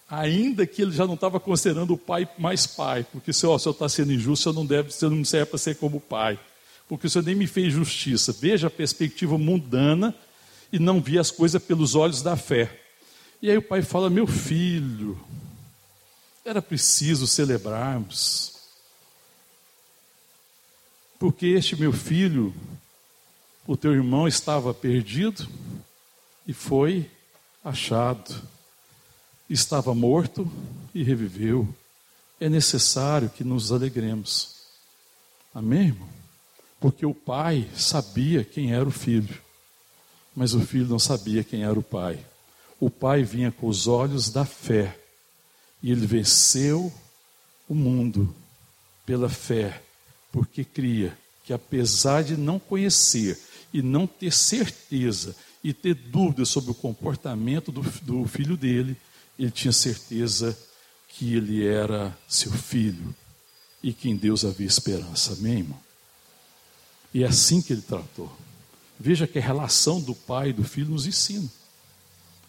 ainda 0.08 0.68
que 0.68 0.84
ele 0.84 0.92
já 0.92 1.08
não 1.08 1.16
estava 1.16 1.40
considerando 1.40 1.96
o 1.96 1.98
pai 1.98 2.30
mais 2.38 2.68
pai, 2.68 3.04
porque 3.12 3.34
se 3.34 3.48
o 3.48 3.58
senhor 3.58 3.74
está 3.74 3.90
sendo 3.90 4.14
injusto, 4.14 4.52
você 4.52 4.56
não 4.56 4.64
deve, 4.64 4.92
você 4.92 5.10
não 5.10 5.26
serve 5.26 5.48
para 5.48 5.58
ser 5.58 5.76
como 5.78 6.00
pai 6.00 6.38
porque 6.90 7.06
o 7.06 7.10
Senhor 7.10 7.24
nem 7.24 7.36
me 7.36 7.46
fez 7.46 7.72
justiça. 7.72 8.34
Veja 8.34 8.66
a 8.66 8.72
perspectiva 8.72 9.38
mundana 9.38 10.14
e 10.74 10.80
não 10.80 11.00
vi 11.00 11.20
as 11.20 11.30
coisas 11.30 11.64
pelos 11.64 11.94
olhos 11.94 12.24
da 12.24 12.36
fé. 12.36 12.82
E 13.40 13.50
aí 13.50 13.58
o 13.58 13.62
pai 13.62 13.84
fala: 13.84 14.10
Meu 14.10 14.26
filho, 14.26 15.18
era 16.44 16.64
preciso 16.64 17.28
celebrarmos, 17.28 18.56
porque 21.20 21.46
este 21.46 21.76
meu 21.76 21.94
filho, 21.94 22.54
o 23.68 23.78
teu 23.78 23.94
irmão 23.94 24.28
estava 24.28 24.74
perdido 24.74 25.48
e 26.48 26.54
foi 26.54 27.10
achado, 27.64 28.42
estava 29.48 29.94
morto 29.94 30.52
e 30.94 31.04
reviveu. 31.04 31.70
É 32.40 32.50
necessário 32.50 33.30
que 33.30 33.44
nos 33.44 33.72
alegremos. 33.72 34.56
Amém, 35.54 35.90
irmão? 35.90 36.19
Porque 36.80 37.06
o 37.06 37.14
pai 37.14 37.68
sabia 37.76 38.44
quem 38.44 38.74
era 38.74 38.88
o 38.88 38.92
filho, 38.92 39.38
mas 40.36 40.54
o 40.54 40.62
filho 40.62 40.88
não 40.88 41.00
sabia 41.00 41.44
quem 41.44 41.64
era 41.64 41.78
o 41.78 41.84
pai. 41.84 42.26
O 42.80 42.90
pai 42.90 43.24
vinha 43.24 43.52
com 43.52 43.68
os 43.68 43.88
olhos 43.88 44.30
da 44.30 44.46
fé 44.46 44.98
e 45.84 45.92
ele 45.92 46.06
venceu 46.06 46.92
o 47.68 47.76
mundo 47.76 48.34
pela 49.06 49.28
fé, 49.28 49.82
porque 50.32 50.64
cria 50.64 51.18
que 51.44 51.52
apesar 51.52 52.24
de 52.24 52.38
não 52.38 52.60
conhecer 52.60 53.38
e 53.74 53.82
não 53.82 54.08
ter 54.08 54.32
certeza 54.32 55.36
e 55.64 55.74
ter 55.74 55.94
dúvidas 55.94 56.50
sobre 56.50 56.72
o 56.72 56.76
comportamento 56.76 57.72
do, 57.72 57.82
do 57.82 58.26
filho 58.26 58.56
dele, 58.56 58.96
ele 59.38 59.52
tinha 59.52 59.72
certeza 59.72 60.58
que 61.10 61.34
ele 61.36 61.66
era 61.66 62.18
seu 62.28 62.52
filho 62.52 63.14
e 63.84 63.92
que 63.94 64.10
em 64.10 64.16
Deus 64.16 64.46
havia 64.46 64.68
esperança. 64.68 65.34
Amém, 65.34 65.60
irmão? 65.60 65.89
E 67.14 67.24
é 67.24 67.28
assim 67.28 67.62
que 67.62 67.74
ele 67.74 67.82
tratou. 67.82 68.32
Veja 69.00 69.26
que 69.26 69.40
a 69.40 69.42
relação 69.42 70.00
do 70.02 70.14
pai 70.14 70.50
e 70.50 70.54
do 70.54 70.64
filho 70.64 70.90
nos 70.90 71.08
ensina 71.08 71.50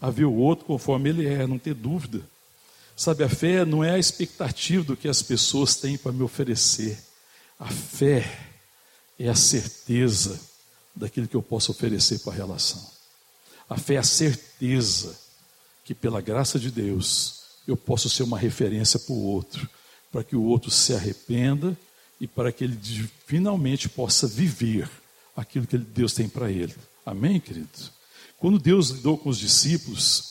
a 0.00 0.10
ver 0.10 0.24
o 0.24 0.34
outro 0.34 0.64
conforme 0.64 1.10
ele 1.10 1.26
é, 1.26 1.46
não 1.46 1.58
ter 1.58 1.74
dúvida. 1.74 2.22
Sabe, 2.96 3.22
a 3.22 3.28
fé 3.28 3.64
não 3.64 3.84
é 3.84 3.92
a 3.92 3.98
expectativa 3.98 4.84
do 4.84 4.96
que 4.96 5.08
as 5.08 5.22
pessoas 5.22 5.76
têm 5.76 5.98
para 5.98 6.12
me 6.12 6.22
oferecer. 6.22 6.98
A 7.58 7.68
fé 7.68 8.50
é 9.18 9.28
a 9.28 9.34
certeza 9.34 10.40
daquilo 10.94 11.28
que 11.28 11.36
eu 11.36 11.42
posso 11.42 11.70
oferecer 11.70 12.20
para 12.20 12.32
a 12.32 12.36
relação. 12.36 12.90
A 13.68 13.76
fé 13.76 13.94
é 13.94 13.98
a 13.98 14.02
certeza 14.02 15.16
que, 15.84 15.94
pela 15.94 16.20
graça 16.20 16.58
de 16.58 16.70
Deus, 16.70 17.42
eu 17.66 17.76
posso 17.76 18.08
ser 18.08 18.22
uma 18.22 18.38
referência 18.38 18.98
para 18.98 19.12
o 19.12 19.22
outro, 19.22 19.68
para 20.10 20.24
que 20.24 20.34
o 20.34 20.42
outro 20.42 20.70
se 20.70 20.94
arrependa 20.94 21.76
e 22.20 22.26
para 22.26 22.52
que 22.52 22.64
ele 22.64 22.78
finalmente 23.26 23.88
possa 23.88 24.26
viver 24.26 24.90
aquilo 25.36 25.66
que 25.66 25.78
Deus 25.78 26.12
tem 26.12 26.28
para 26.28 26.50
ele. 26.50 26.74
Amém, 27.06 27.40
querido? 27.40 27.68
Quando 28.38 28.58
Deus 28.58 28.90
lidou 28.90 29.16
com 29.16 29.30
os 29.30 29.38
discípulos, 29.38 30.30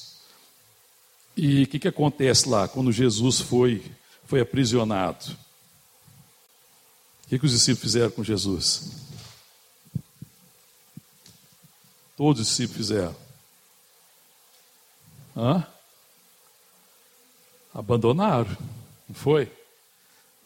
E 1.42 1.64
o 1.64 1.68
que, 1.68 1.80
que 1.80 1.88
acontece 1.88 2.50
lá 2.50 2.68
quando 2.68 2.92
Jesus 2.92 3.40
foi, 3.40 3.82
foi 4.26 4.42
aprisionado? 4.42 5.38
O 7.24 7.30
que, 7.30 7.40
que 7.40 7.46
os 7.46 7.54
discípulos 7.54 7.82
fizeram 7.82 8.12
com 8.12 8.24
Jesus? 8.26 8.92
Todos 12.18 12.42
os 12.42 12.48
discípulos 12.50 12.78
fizeram. 12.78 13.16
Hã? 15.38 15.66
Abandonaram, 17.74 18.58
não 19.08 19.16
foi? 19.16 19.50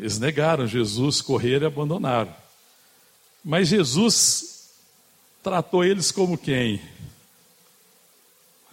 Eles 0.04 0.20
negaram 0.20 0.68
Jesus, 0.68 1.22
correram 1.22 1.64
e 1.64 1.68
abandonaram. 1.68 2.36
Mas 3.42 3.70
Jesus 3.70 4.70
tratou 5.42 5.82
eles 5.82 6.12
como 6.12 6.38
quem? 6.38 6.82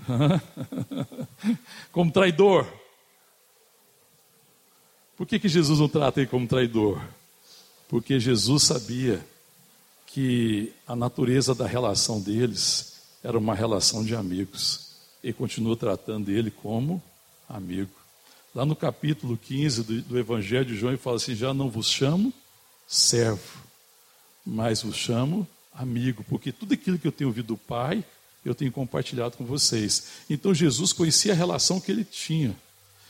como 1.92 2.10
traidor. 2.10 2.66
Por 5.16 5.24
que, 5.24 5.38
que 5.38 5.48
Jesus 5.48 5.78
não 5.78 5.88
trata 5.88 6.18
ele 6.20 6.28
como 6.28 6.48
traidor? 6.48 7.00
Porque 7.88 8.18
Jesus 8.18 8.64
sabia 8.64 9.24
que 10.06 10.72
a 10.84 10.96
natureza 10.96 11.54
da 11.54 11.64
relação 11.64 12.20
deles 12.20 13.02
era 13.22 13.38
uma 13.38 13.54
relação 13.54 14.04
de 14.04 14.16
amigos. 14.16 14.96
E 15.22 15.32
continua 15.32 15.76
tratando 15.76 16.28
ele 16.28 16.50
como 16.50 17.00
amigo. 17.48 17.99
Lá 18.54 18.64
no 18.64 18.74
capítulo 18.74 19.36
15 19.36 19.82
do, 19.82 20.02
do 20.02 20.18
Evangelho 20.18 20.64
de 20.64 20.76
João, 20.76 20.92
ele 20.92 20.98
fala 20.98 21.16
assim: 21.16 21.34
Já 21.34 21.54
não 21.54 21.70
vos 21.70 21.88
chamo 21.88 22.32
servo, 22.86 23.62
mas 24.44 24.82
vos 24.82 24.96
chamo 24.96 25.46
amigo, 25.72 26.24
porque 26.28 26.50
tudo 26.50 26.74
aquilo 26.74 26.98
que 26.98 27.06
eu 27.06 27.12
tenho 27.12 27.28
ouvido 27.30 27.46
do 27.46 27.56
Pai, 27.56 28.04
eu 28.44 28.54
tenho 28.54 28.72
compartilhado 28.72 29.36
com 29.36 29.44
vocês. 29.44 30.24
Então 30.28 30.52
Jesus 30.52 30.92
conhecia 30.92 31.32
a 31.32 31.36
relação 31.36 31.80
que 31.80 31.92
ele 31.92 32.04
tinha. 32.04 32.56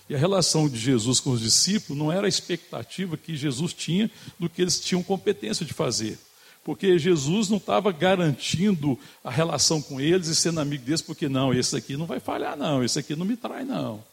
E 0.09 0.15
a 0.15 0.19
relação 0.19 0.69
de 0.69 0.77
Jesus 0.77 1.21
com 1.21 1.31
os 1.31 1.41
discípulos 1.41 1.97
não 1.97 2.11
era 2.11 2.27
a 2.27 2.29
expectativa 2.29 3.17
que 3.17 3.37
Jesus 3.37 3.73
tinha 3.73 4.11
do 4.39 4.49
que 4.49 4.61
eles 4.61 4.81
tinham 4.81 5.03
competência 5.03 5.65
de 5.65 5.73
fazer. 5.73 6.19
Porque 6.65 6.99
Jesus 6.99 7.49
não 7.49 7.57
estava 7.57 7.91
garantindo 7.93 8.99
a 9.25 9.31
relação 9.31 9.81
com 9.81 10.01
eles 10.01 10.27
e 10.27 10.35
sendo 10.35 10.61
amigo 10.61 10.85
deles, 10.85 11.01
porque 11.01 11.29
não, 11.29 11.55
esse 11.55 11.77
aqui 11.77 11.97
não 11.97 12.07
vai 12.07 12.21
falhar, 12.21 12.57
não, 12.57 12.85
esse 12.85 12.99
aqui 12.99 13.17
não 13.17 13.25
me 13.25 13.37
trai, 13.37 13.65
não. 13.65 14.05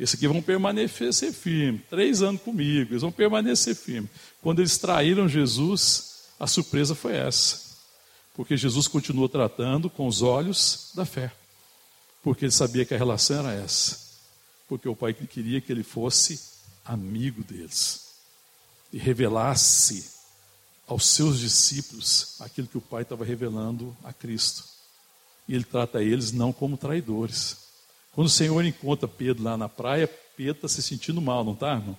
Esse 0.00 0.16
aqui 0.16 0.26
vão 0.26 0.40
permanecer 0.40 1.12
firme. 1.30 1.84
Três 1.90 2.22
anos 2.22 2.40
comigo, 2.40 2.92
eles 2.92 3.02
vão 3.02 3.12
permanecer 3.12 3.76
firme. 3.76 4.08
Quando 4.40 4.60
eles 4.60 4.78
traíram 4.78 5.28
Jesus, 5.28 6.22
a 6.40 6.46
surpresa 6.46 6.94
foi 6.94 7.16
essa. 7.16 7.76
Porque 8.34 8.56
Jesus 8.56 8.88
continuou 8.88 9.28
tratando 9.28 9.90
com 9.90 10.06
os 10.06 10.22
olhos 10.22 10.90
da 10.94 11.04
fé. 11.04 11.30
Porque 12.22 12.46
ele 12.46 12.52
sabia 12.52 12.86
que 12.86 12.94
a 12.94 12.96
relação 12.96 13.40
era 13.40 13.52
essa. 13.52 14.00
Porque 14.66 14.88
o 14.88 14.96
Pai 14.96 15.12
queria 15.12 15.60
que 15.60 15.70
ele 15.70 15.82
fosse 15.82 16.40
amigo 16.82 17.44
deles. 17.44 18.14
E 18.90 18.96
revelasse 18.96 20.12
aos 20.86 21.04
seus 21.04 21.38
discípulos 21.38 22.36
aquilo 22.40 22.68
que 22.68 22.78
o 22.78 22.80
Pai 22.80 23.02
estava 23.02 23.22
revelando 23.22 23.94
a 24.02 24.14
Cristo. 24.14 24.64
E 25.46 25.54
ele 25.54 25.64
trata 25.64 26.02
eles 26.02 26.32
não 26.32 26.54
como 26.54 26.78
traidores. 26.78 27.69
Quando 28.12 28.26
o 28.26 28.30
Senhor 28.30 28.64
encontra 28.64 29.06
Pedro 29.06 29.44
lá 29.44 29.56
na 29.56 29.68
praia, 29.68 30.08
Pedro 30.36 30.52
está 30.52 30.68
se 30.68 30.82
sentindo 30.82 31.20
mal, 31.20 31.44
não 31.44 31.52
está, 31.52 31.74
irmão? 31.74 31.96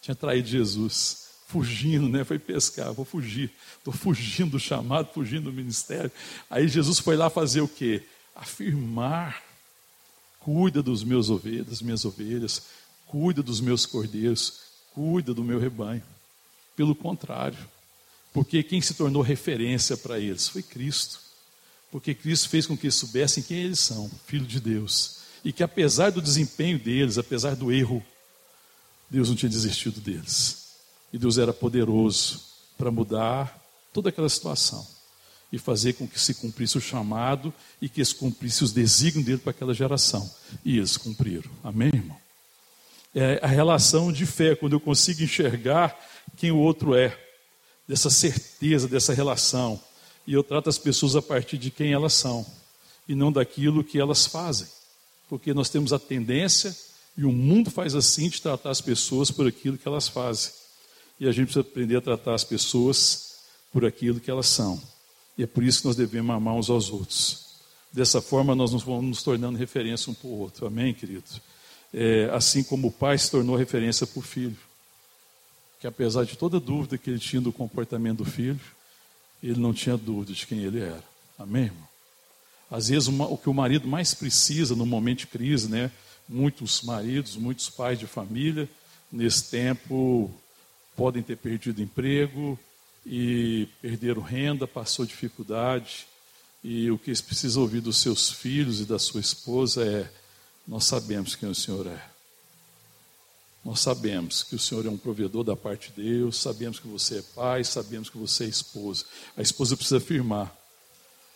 Tinha 0.00 0.14
traído 0.14 0.48
Jesus 0.48 1.24
fugindo, 1.46 2.08
né? 2.08 2.24
Foi 2.24 2.38
pescar, 2.38 2.92
vou 2.92 3.04
fugir. 3.04 3.52
Estou 3.78 3.92
fugindo 3.92 4.52
do 4.52 4.60
chamado, 4.60 5.12
fugindo 5.12 5.44
do 5.44 5.52
ministério. 5.52 6.10
Aí 6.50 6.66
Jesus 6.66 6.98
foi 6.98 7.16
lá 7.16 7.30
fazer 7.30 7.60
o 7.60 7.68
quê? 7.68 8.02
Afirmar. 8.34 9.42
Cuida 10.40 10.82
dos 10.82 11.02
meus 11.04 11.30
ovelhas, 11.30 11.66
das 11.66 11.80
minhas 11.80 12.04
ovelhas, 12.04 12.62
cuida 13.06 13.42
dos 13.42 13.62
meus 13.62 13.86
cordeiros, 13.86 14.60
cuida 14.92 15.32
do 15.32 15.42
meu 15.42 15.58
rebanho. 15.58 16.02
Pelo 16.76 16.94
contrário, 16.94 17.56
porque 18.30 18.62
quem 18.62 18.80
se 18.82 18.92
tornou 18.92 19.22
referência 19.22 19.96
para 19.96 20.18
eles 20.18 20.48
foi 20.48 20.62
Cristo. 20.62 21.20
Porque 21.90 22.12
Cristo 22.12 22.48
fez 22.48 22.66
com 22.66 22.76
que 22.76 22.86
eles 22.86 22.96
soubessem 22.96 23.42
quem 23.42 23.58
eles 23.58 23.78
são, 23.78 24.10
filho 24.26 24.44
de 24.44 24.60
Deus. 24.60 25.23
E 25.44 25.52
que 25.52 25.62
apesar 25.62 26.10
do 26.10 26.22
desempenho 26.22 26.78
deles, 26.78 27.18
apesar 27.18 27.54
do 27.54 27.70
erro, 27.70 28.04
Deus 29.10 29.28
não 29.28 29.36
tinha 29.36 29.50
desistido 29.50 30.00
deles. 30.00 30.64
E 31.12 31.18
Deus 31.18 31.38
era 31.38 31.52
poderoso 31.52 32.40
para 32.78 32.90
mudar 32.90 33.62
toda 33.92 34.08
aquela 34.08 34.28
situação 34.28 34.86
e 35.52 35.58
fazer 35.58 35.92
com 35.92 36.08
que 36.08 36.18
se 36.18 36.34
cumprisse 36.34 36.76
o 36.76 36.80
chamado 36.80 37.54
e 37.80 37.88
que 37.88 38.04
se 38.04 38.14
cumprisse 38.14 38.64
os 38.64 38.72
desígnios 38.72 39.24
dele 39.24 39.38
para 39.38 39.52
aquela 39.52 39.72
geração. 39.72 40.28
E 40.64 40.78
eles 40.78 40.96
cumpriram. 40.96 41.50
Amém, 41.62 41.90
irmão? 41.94 42.16
É 43.14 43.38
a 43.40 43.46
relação 43.46 44.10
de 44.10 44.26
fé, 44.26 44.56
quando 44.56 44.72
eu 44.72 44.80
consigo 44.80 45.22
enxergar 45.22 45.96
quem 46.36 46.50
o 46.50 46.58
outro 46.58 46.96
é, 46.96 47.16
dessa 47.86 48.10
certeza, 48.10 48.88
dessa 48.88 49.14
relação. 49.14 49.80
E 50.26 50.32
eu 50.32 50.42
trato 50.42 50.68
as 50.68 50.78
pessoas 50.78 51.14
a 51.14 51.22
partir 51.22 51.58
de 51.58 51.70
quem 51.70 51.92
elas 51.92 52.14
são 52.14 52.44
e 53.06 53.14
não 53.14 53.30
daquilo 53.30 53.84
que 53.84 54.00
elas 54.00 54.26
fazem. 54.26 54.66
Porque 55.28 55.54
nós 55.54 55.68
temos 55.68 55.92
a 55.92 55.98
tendência, 55.98 56.74
e 57.16 57.24
o 57.24 57.32
mundo 57.32 57.70
faz 57.70 57.94
assim, 57.94 58.28
de 58.28 58.40
tratar 58.40 58.70
as 58.70 58.80
pessoas 58.80 59.30
por 59.30 59.46
aquilo 59.46 59.78
que 59.78 59.86
elas 59.86 60.08
fazem. 60.08 60.52
E 61.18 61.26
a 61.26 61.32
gente 61.32 61.46
precisa 61.46 61.60
aprender 61.60 61.96
a 61.96 62.00
tratar 62.00 62.34
as 62.34 62.44
pessoas 62.44 63.36
por 63.72 63.84
aquilo 63.84 64.20
que 64.20 64.30
elas 64.30 64.46
são. 64.46 64.80
E 65.38 65.42
é 65.42 65.46
por 65.46 65.62
isso 65.62 65.80
que 65.80 65.86
nós 65.86 65.96
devemos 65.96 66.34
amar 66.34 66.54
uns 66.54 66.70
aos 66.70 66.90
outros. 66.90 67.44
Dessa 67.92 68.20
forma, 68.20 68.54
nós 68.54 68.72
vamos 68.72 69.04
nos 69.04 69.22
tornando 69.22 69.56
referência 69.56 70.10
um 70.10 70.14
para 70.14 70.28
o 70.28 70.38
outro. 70.38 70.66
Amém, 70.66 70.92
querido? 70.92 71.24
É, 71.92 72.28
assim 72.32 72.62
como 72.64 72.88
o 72.88 72.92
pai 72.92 73.16
se 73.16 73.30
tornou 73.30 73.54
referência 73.56 74.06
para 74.06 74.18
o 74.18 74.22
filho. 74.22 74.56
Que 75.80 75.86
apesar 75.86 76.24
de 76.24 76.36
toda 76.36 76.58
dúvida 76.58 76.98
que 76.98 77.10
ele 77.10 77.20
tinha 77.20 77.40
do 77.40 77.52
comportamento 77.52 78.18
do 78.18 78.24
filho, 78.24 78.60
ele 79.42 79.60
não 79.60 79.72
tinha 79.72 79.96
dúvida 79.96 80.32
de 80.32 80.46
quem 80.46 80.60
ele 80.64 80.80
era. 80.80 81.04
Amém, 81.38 81.64
irmão? 81.64 81.93
Às 82.70 82.88
vezes, 82.88 83.08
uma, 83.08 83.26
o 83.26 83.36
que 83.36 83.48
o 83.48 83.54
marido 83.54 83.86
mais 83.86 84.14
precisa 84.14 84.74
no 84.74 84.86
momento 84.86 85.20
de 85.20 85.26
crise, 85.26 85.68
né? 85.68 85.90
Muitos 86.28 86.82
maridos, 86.82 87.36
muitos 87.36 87.68
pais 87.68 87.98
de 87.98 88.06
família, 88.06 88.68
nesse 89.12 89.50
tempo, 89.50 90.30
podem 90.96 91.22
ter 91.22 91.36
perdido 91.36 91.82
emprego 91.82 92.58
e 93.04 93.68
perderam 93.80 94.22
renda, 94.22 94.66
passou 94.66 95.04
dificuldade. 95.04 96.06
E 96.62 96.90
o 96.90 96.98
que 96.98 97.10
eles 97.10 97.20
precisam 97.20 97.62
ouvir 97.62 97.80
dos 97.80 97.98
seus 97.98 98.30
filhos 98.30 98.80
e 98.80 98.84
da 98.84 98.98
sua 98.98 99.20
esposa 99.20 99.84
é: 99.84 100.10
Nós 100.66 100.84
sabemos 100.84 101.34
quem 101.34 101.48
o 101.48 101.54
Senhor 101.54 101.86
é. 101.86 102.14
Nós 103.64 103.80
sabemos 103.80 104.42
que 104.42 104.54
o 104.54 104.58
Senhor 104.58 104.84
é 104.84 104.90
um 104.90 104.96
provedor 104.96 105.42
da 105.42 105.56
parte 105.56 105.90
de 105.90 106.02
Deus, 106.02 106.36
sabemos 106.36 106.78
que 106.78 106.86
você 106.86 107.18
é 107.18 107.22
pai, 107.34 107.64
sabemos 107.64 108.10
que 108.10 108.18
você 108.18 108.44
é 108.44 108.48
esposa. 108.48 109.04
A 109.36 109.42
esposa 109.42 109.74
precisa 109.74 109.96
afirmar. 109.96 110.63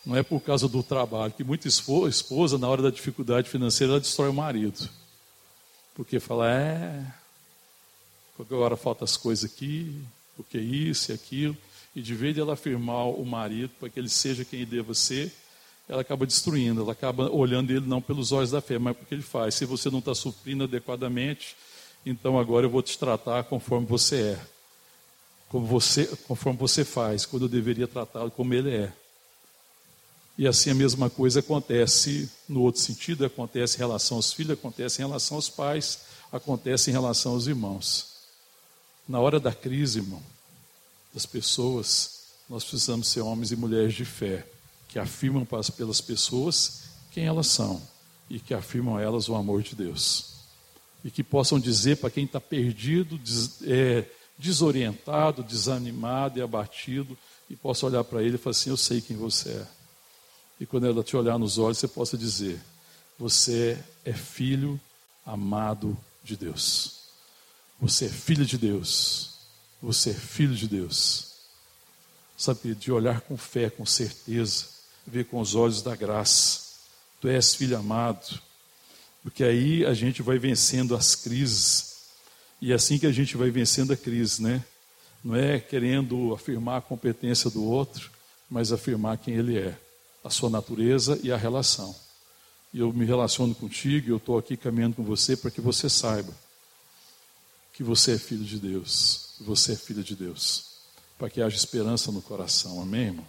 Não 0.05 0.17
é 0.17 0.23
por 0.23 0.41
causa 0.41 0.69
do 0.69 0.83
trabalho, 0.83 1.33
que 1.33 1.45
muita 1.45 1.69
esposa, 1.69 2.57
na 2.59 2.69
hora 2.69 2.83
da 2.83 2.91
dificuldade 2.91 3.51
financeira, 3.51 3.95
ela 3.95 4.01
destrói 4.01 4.31
o 4.31 4.35
marido. 4.35 4.89
Porque 5.95 6.21
fala, 6.21 6.51
é, 6.51 7.05
agora 8.39 8.77
faltam 8.77 9.05
as 9.05 9.17
coisas 9.17 9.51
aqui, 9.51 10.01
porque 10.37 10.59
isso 10.59 11.11
e 11.11 11.15
aquilo. 11.15 11.57
E 11.95 12.01
de 12.01 12.15
vez 12.15 12.35
de 12.35 12.41
ela 12.41 12.53
afirmar 12.53 13.07
o 13.07 13.25
marido 13.25 13.71
para 13.81 13.89
que 13.89 13.99
ele 13.99 14.09
seja 14.09 14.45
quem 14.45 14.65
deva 14.65 14.95
ser, 14.95 15.33
ela 15.89 16.03
acaba 16.03 16.27
destruindo, 16.27 16.83
ela 16.83 16.93
acaba 16.93 17.31
olhando 17.31 17.71
ele 17.71 17.87
não 17.87 18.01
pelos 18.01 18.31
olhos 18.31 18.51
da 18.51 18.61
fé, 18.61 18.79
mas 18.79 18.97
porque 18.97 19.15
ele 19.15 19.23
faz. 19.23 19.55
Se 19.55 19.65
você 19.65 19.91
não 19.91 19.99
está 19.99 20.15
suprindo 20.15 20.65
adequadamente, 20.65 21.57
então 22.05 22.39
agora 22.39 22.67
eu 22.67 22.71
vou 22.71 22.83
te 22.83 22.97
tratar 22.99 23.45
conforme 23.45 23.87
você 23.87 24.37
é. 24.37 24.41
Como 25.49 25.67
você, 25.67 26.07
conforme 26.29 26.59
você 26.59 26.85
faz, 26.85 27.25
quando 27.25 27.47
eu 27.47 27.49
deveria 27.49 27.89
tratá-lo 27.89 28.31
como 28.31 28.53
ele 28.53 28.71
é. 28.71 28.93
E 30.39 30.47
assim 30.47 30.71
a 30.71 30.75
mesma 30.75 31.11
coisa 31.11 31.41
acontece 31.41 32.31
no 32.49 32.63
outro 32.63 32.81
sentido, 32.81 33.25
acontece 33.25 33.75
em 33.75 33.81
relação 33.81 34.19
aos 34.19 34.33
filhos, 34.33 34.53
acontece 34.53 35.03
em 35.03 35.05
relação 35.05 35.37
aos 35.37 35.51
pais, 35.51 35.99
acontece 36.31 36.91
em 36.91 36.93
relação 36.93 37.33
aos 37.33 37.49
irmãos. 37.49 38.07
Na 39.09 39.19
hora 39.19 39.41
da 39.41 39.53
crise, 39.53 39.99
irmão, 39.99 40.23
das 41.13 41.27
pessoas, 41.27 42.21
nós 42.49 42.63
precisamos 42.63 43.09
ser 43.09 43.21
homens 43.21 43.51
e 43.51 43.57
mulheres 43.57 43.95
de 43.95 44.05
fé, 44.05 44.47
que 44.87 45.01
afirmam 45.01 45.45
pelas 45.77 46.01
pessoas 46.01 46.83
quem 47.11 47.25
elas 47.25 47.49
são 47.49 47.83
e 48.31 48.39
que 48.39 48.55
afirmam 48.55 48.97
elas 48.97 49.29
o 49.29 49.35
amor 49.35 49.61
de 49.63 49.75
Deus. 49.75 50.35
E 51.05 51.11
que 51.11 51.25
possam 51.25 51.59
dizer 51.59 51.97
para 51.97 52.11
quem 52.11 52.25
está 52.25 52.41
perdido, 52.41 53.19
des, 53.19 53.61
é, 53.63 54.05
desorientado, 54.39 55.43
desanimado 55.43 56.39
e 56.39 56.43
abatido, 56.43 57.19
e 57.51 57.57
possa 57.57 57.87
olhar 57.87 58.05
para 58.05 58.23
ele 58.23 58.37
e 58.37 58.39
falar 58.39 58.53
assim: 58.53 58.71
Eu 58.71 58.77
sei 58.77 59.01
quem 59.01 59.17
você 59.17 59.51
é. 59.51 59.78
E 60.61 60.67
quando 60.67 60.87
ela 60.87 61.03
te 61.03 61.17
olhar 61.17 61.39
nos 61.39 61.59
olhos, 61.59 61.79
você 61.79 61.89
possa 61.89 62.17
dizer: 62.17 62.61
Você 63.19 63.79
é 64.05 64.13
filho 64.13 64.81
amado 65.25 65.97
de 66.25 66.37
Deus. 66.37 66.99
Você 67.81 68.07
é 68.07 68.09
filho 68.09 68.45
de 68.45 68.59
Deus. 68.59 69.39
Você 69.81 70.11
é 70.11 70.15
filho 70.15 70.55
de 70.55 70.67
Deus. 70.67 71.29
Sabe, 72.37 72.75
de 72.75 72.91
olhar 72.91 73.21
com 73.21 73.37
fé, 73.37 73.69
com 73.69 73.85
certeza, 73.85 74.67
ver 75.07 75.25
com 75.27 75.41
os 75.41 75.55
olhos 75.55 75.83
da 75.83 75.95
graça. 75.95 76.69
Tu 77.21 77.29
és 77.29 77.55
filho 77.55 77.77
amado. 77.77 78.41
Porque 79.23 79.45
aí 79.45 79.85
a 79.85 79.95
gente 79.95 80.23
vai 80.23 80.39
vencendo 80.39 80.95
as 80.95 81.15
crises. 81.15 81.99
E 82.61 82.73
é 82.73 82.75
assim 82.75 82.99
que 82.99 83.07
a 83.07 83.13
gente 83.13 83.37
vai 83.37 83.51
vencendo 83.51 83.93
a 83.93 83.97
crise, 83.97 84.43
né? 84.43 84.65
Não 85.23 85.35
é 85.35 85.59
querendo 85.59 86.33
afirmar 86.33 86.79
a 86.79 86.81
competência 86.81 87.51
do 87.51 87.65
outro, 87.65 88.11
mas 88.49 88.73
afirmar 88.73 89.19
quem 89.19 89.35
ele 89.35 89.59
é, 89.59 89.77
a 90.23 90.31
sua 90.31 90.51
natureza 90.51 91.19
e 91.23 91.33
a 91.33 91.37
relação. 91.37 91.95
E 92.73 92.81
eu 92.81 92.93
me 92.93 93.05
relaciono 93.05 93.55
contigo, 93.55 94.11
eu 94.11 94.19
estou 94.19 94.39
aqui 94.39 94.57
caminhando 94.57 94.97
com 94.97 95.03
você 95.03 95.37
para 95.37 95.51
que 95.51 95.61
você 95.61 95.89
saiba 95.89 96.35
que 97.73 97.85
você 97.85 98.15
é 98.17 98.19
filho 98.19 98.45
de 98.45 98.59
Deus, 98.59 99.35
você 99.41 99.73
é 99.73 99.77
filha 99.77 100.03
de 100.03 100.17
Deus, 100.17 100.65
para 101.17 101.31
que 101.31 101.41
haja 101.41 101.55
esperança 101.55 102.11
no 102.11 102.21
coração, 102.21 102.83
amém, 102.83 103.07
irmão? 103.07 103.29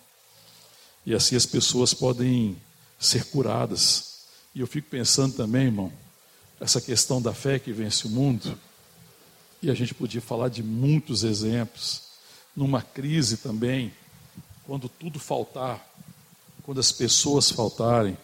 E 1.05 1.13
assim 1.13 1.35
as 1.35 1.45
pessoas 1.45 1.93
podem 1.93 2.59
ser 2.99 3.25
curadas. 3.25 4.25
E 4.53 4.59
eu 4.59 4.67
fico 4.67 4.89
pensando 4.89 5.35
também, 5.35 5.65
irmão, 5.65 5.93
essa 6.59 6.81
questão 6.81 7.21
da 7.21 7.31
fé 7.31 7.59
que 7.59 7.71
vence 7.71 8.07
o 8.07 8.09
mundo. 8.09 8.59
E 9.61 9.69
a 9.69 9.73
gente 9.73 9.93
podia 9.93 10.19
falar 10.21 10.49
de 10.49 10.63
muitos 10.63 11.23
exemplos. 11.23 12.01
Numa 12.55 12.81
crise 12.81 13.37
também, 13.37 13.93
quando 14.65 14.89
tudo 14.89 15.19
faltar, 15.19 15.88
quando 16.69 16.81
as 16.81 16.91
pessoas 16.91 17.49
faltarem, 17.49 18.15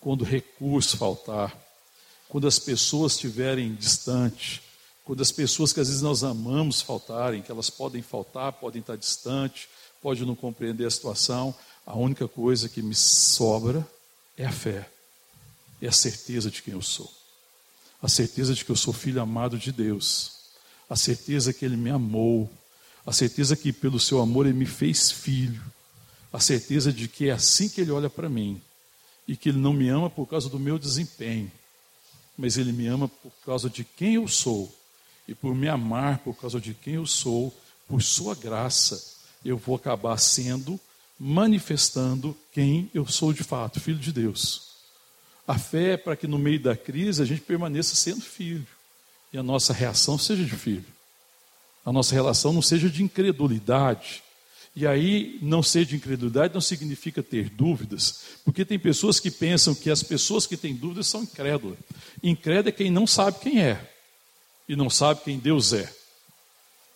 quando 0.00 0.22
o 0.22 0.24
recurso 0.24 0.96
faltar, 0.96 1.54
quando 2.26 2.46
as 2.46 2.58
pessoas 2.58 3.12
estiverem 3.12 3.74
distantes, 3.74 4.62
quando 5.04 5.20
as 5.20 5.30
pessoas 5.30 5.74
que 5.74 5.80
às 5.80 5.88
vezes 5.88 6.00
nós 6.00 6.24
amamos 6.24 6.80
faltarem, 6.80 7.42
que 7.42 7.52
elas 7.52 7.68
podem 7.68 8.00
faltar, 8.00 8.54
podem 8.54 8.80
estar 8.80 8.96
distantes, 8.96 9.68
podem 10.00 10.24
não 10.24 10.34
compreender 10.34 10.86
a 10.86 10.90
situação, 10.90 11.54
a 11.84 11.94
única 11.94 12.26
coisa 12.26 12.66
que 12.66 12.80
me 12.80 12.94
sobra 12.94 13.86
é 14.38 14.46
a 14.46 14.52
fé, 14.52 14.88
é 15.82 15.86
a 15.86 15.92
certeza 15.92 16.50
de 16.50 16.62
quem 16.62 16.72
eu 16.72 16.80
sou, 16.80 17.12
a 18.02 18.08
certeza 18.08 18.54
de 18.54 18.64
que 18.64 18.72
eu 18.72 18.76
sou 18.76 18.94
filho 18.94 19.20
amado 19.20 19.58
de 19.58 19.70
Deus, 19.70 20.32
a 20.88 20.96
certeza 20.96 21.52
que 21.52 21.66
Ele 21.66 21.76
me 21.76 21.90
amou, 21.90 22.50
a 23.04 23.12
certeza 23.12 23.54
que 23.54 23.70
pelo 23.70 24.00
seu 24.00 24.18
amor 24.18 24.46
Ele 24.46 24.56
me 24.56 24.64
fez 24.64 25.12
filho, 25.12 25.75
a 26.36 26.38
certeza 26.38 26.92
de 26.92 27.08
que 27.08 27.30
é 27.30 27.32
assim 27.32 27.66
que 27.66 27.80
Ele 27.80 27.90
olha 27.90 28.10
para 28.10 28.28
mim 28.28 28.60
e 29.26 29.34
que 29.34 29.48
Ele 29.48 29.56
não 29.56 29.72
me 29.72 29.88
ama 29.88 30.10
por 30.10 30.26
causa 30.26 30.50
do 30.50 30.58
meu 30.58 30.78
desempenho, 30.78 31.50
mas 32.36 32.58
Ele 32.58 32.72
me 32.72 32.86
ama 32.86 33.08
por 33.08 33.32
causa 33.42 33.70
de 33.70 33.82
quem 33.84 34.16
eu 34.16 34.28
sou 34.28 34.70
e 35.26 35.34
por 35.34 35.54
me 35.54 35.66
amar 35.66 36.18
por 36.18 36.36
causa 36.36 36.60
de 36.60 36.74
quem 36.74 36.96
eu 36.96 37.06
sou, 37.06 37.56
por 37.88 38.02
Sua 38.02 38.34
graça, 38.34 39.02
eu 39.42 39.56
vou 39.56 39.76
acabar 39.76 40.18
sendo, 40.18 40.78
manifestando 41.18 42.36
quem 42.52 42.90
eu 42.92 43.06
sou 43.06 43.32
de 43.32 43.42
fato, 43.42 43.80
filho 43.80 43.98
de 43.98 44.12
Deus. 44.12 44.72
A 45.48 45.58
fé 45.58 45.94
é 45.94 45.96
para 45.96 46.16
que 46.16 46.26
no 46.26 46.38
meio 46.38 46.60
da 46.60 46.76
crise 46.76 47.22
a 47.22 47.24
gente 47.24 47.40
permaneça 47.40 47.96
sendo 47.96 48.20
filho 48.20 48.66
e 49.32 49.38
a 49.38 49.42
nossa 49.42 49.72
reação 49.72 50.18
seja 50.18 50.44
de 50.44 50.54
filho. 50.54 50.84
A 51.82 51.90
nossa 51.90 52.14
relação 52.14 52.52
não 52.52 52.60
seja 52.60 52.90
de 52.90 53.02
incredulidade. 53.02 54.22
E 54.76 54.86
aí, 54.86 55.38
não 55.40 55.62
ser 55.62 55.86
de 55.86 55.96
incredulidade 55.96 56.52
não 56.52 56.60
significa 56.60 57.22
ter 57.22 57.48
dúvidas, 57.48 58.20
porque 58.44 58.62
tem 58.62 58.78
pessoas 58.78 59.18
que 59.18 59.30
pensam 59.30 59.74
que 59.74 59.88
as 59.88 60.02
pessoas 60.02 60.46
que 60.46 60.54
têm 60.54 60.74
dúvidas 60.74 61.06
são 61.06 61.22
incrédulas. 61.22 61.78
Incrédulo 62.22 62.68
é 62.68 62.72
quem 62.72 62.90
não 62.90 63.06
sabe 63.06 63.38
quem 63.40 63.62
é 63.62 63.90
e 64.68 64.76
não 64.76 64.90
sabe 64.90 65.22
quem 65.24 65.38
Deus 65.38 65.72
é. 65.72 65.90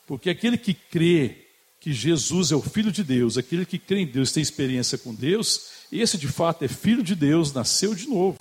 Porque 0.07 0.29
aquele 0.29 0.59
que 0.59 0.75
crê 0.75 1.47
que 1.81 1.91
Jesus 1.91 2.53
é 2.53 2.55
o 2.55 2.61
Filho 2.61 2.93
de 2.93 3.03
Deus, 3.03 3.39
aquele 3.39 3.65
que 3.65 3.79
crê 3.79 4.01
em 4.01 4.07
Deus 4.07 4.31
tem 4.31 4.43
experiência 4.43 4.99
com 4.99 5.15
Deus, 5.15 5.71
esse 5.91 6.19
de 6.19 6.29
fato 6.29 6.63
é 6.63 6.69
filho 6.69 7.03
de 7.03 7.15
Deus, 7.15 7.51
nasceu 7.51 7.95
de 7.95 8.07
novo 8.07 8.39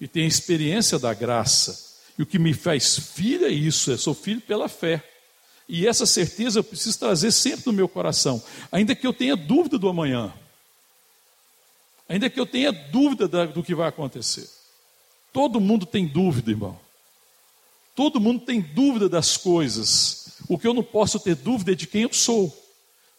e 0.00 0.08
tem 0.08 0.26
experiência 0.26 0.98
da 0.98 1.14
graça. 1.14 1.86
E 2.18 2.22
o 2.22 2.26
que 2.26 2.40
me 2.40 2.52
faz 2.52 2.98
filho 2.98 3.46
é 3.46 3.50
isso, 3.50 3.92
eu 3.92 3.98
sou 3.98 4.14
filho 4.14 4.40
pela 4.40 4.68
fé. 4.68 5.04
E 5.68 5.86
essa 5.86 6.06
certeza 6.06 6.60
eu 6.60 6.64
preciso 6.64 6.98
trazer 6.98 7.30
sempre 7.30 7.66
no 7.66 7.72
meu 7.72 7.88
coração, 7.88 8.42
ainda 8.72 8.94
que 8.94 9.06
eu 9.06 9.12
tenha 9.12 9.36
dúvida 9.36 9.78
do 9.78 9.88
amanhã, 9.88 10.32
ainda 12.08 12.30
que 12.30 12.40
eu 12.40 12.46
tenha 12.46 12.72
dúvida 12.72 13.28
do 13.46 13.62
que 13.62 13.74
vai 13.74 13.88
acontecer. 13.88 14.48
Todo 15.32 15.60
mundo 15.60 15.84
tem 15.84 16.06
dúvida, 16.06 16.50
irmão. 16.50 16.78
Todo 17.94 18.20
mundo 18.20 18.40
tem 18.44 18.60
dúvida 18.60 19.08
das 19.08 19.36
coisas. 19.36 20.38
O 20.48 20.56
que 20.56 20.66
eu 20.66 20.72
não 20.72 20.82
posso 20.82 21.20
ter 21.20 21.34
dúvida 21.34 21.72
é 21.72 21.74
de 21.74 21.86
quem 21.86 22.02
eu 22.02 22.12
sou. 22.12 22.56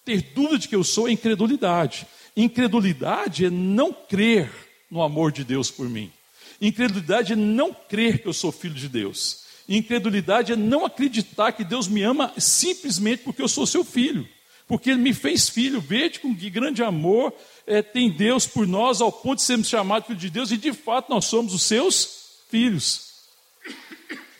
Ter 0.03 0.21
dúvida 0.33 0.57
de 0.57 0.67
quem 0.67 0.79
eu 0.79 0.83
sou 0.83 1.07
é 1.07 1.11
incredulidade. 1.11 2.07
Incredulidade 2.35 3.45
é 3.45 3.49
não 3.49 3.93
crer 3.93 4.49
no 4.89 5.03
amor 5.03 5.31
de 5.31 5.43
Deus 5.43 5.69
por 5.69 5.87
mim. 5.87 6.11
Incredulidade 6.59 7.33
é 7.33 7.35
não 7.35 7.73
crer 7.73 8.21
que 8.21 8.27
eu 8.27 8.33
sou 8.33 8.51
filho 8.51 8.73
de 8.73 8.89
Deus. 8.89 9.48
Incredulidade 9.69 10.53
é 10.53 10.55
não 10.55 10.83
acreditar 10.83 11.51
que 11.51 11.63
Deus 11.63 11.87
me 11.87 12.01
ama 12.01 12.33
simplesmente 12.39 13.21
porque 13.21 13.39
eu 13.39 13.47
sou 13.47 13.67
seu 13.67 13.85
filho. 13.85 14.27
Porque 14.67 14.89
Ele 14.89 14.99
me 14.99 15.13
fez 15.13 15.47
filho. 15.47 15.79
Veja 15.79 16.19
com 16.19 16.35
que 16.35 16.49
grande 16.49 16.81
amor 16.81 17.31
é, 17.67 17.83
tem 17.83 18.09
Deus 18.09 18.47
por 18.47 18.65
nós, 18.65 18.99
ao 18.99 19.11
ponto 19.11 19.37
de 19.37 19.43
sermos 19.43 19.69
chamados 19.69 20.07
filho 20.07 20.17
de 20.17 20.29
Deus, 20.31 20.51
e 20.51 20.57
de 20.57 20.73
fato 20.73 21.11
nós 21.11 21.25
somos 21.25 21.53
os 21.53 21.61
seus 21.61 22.09
filhos. 22.49 23.09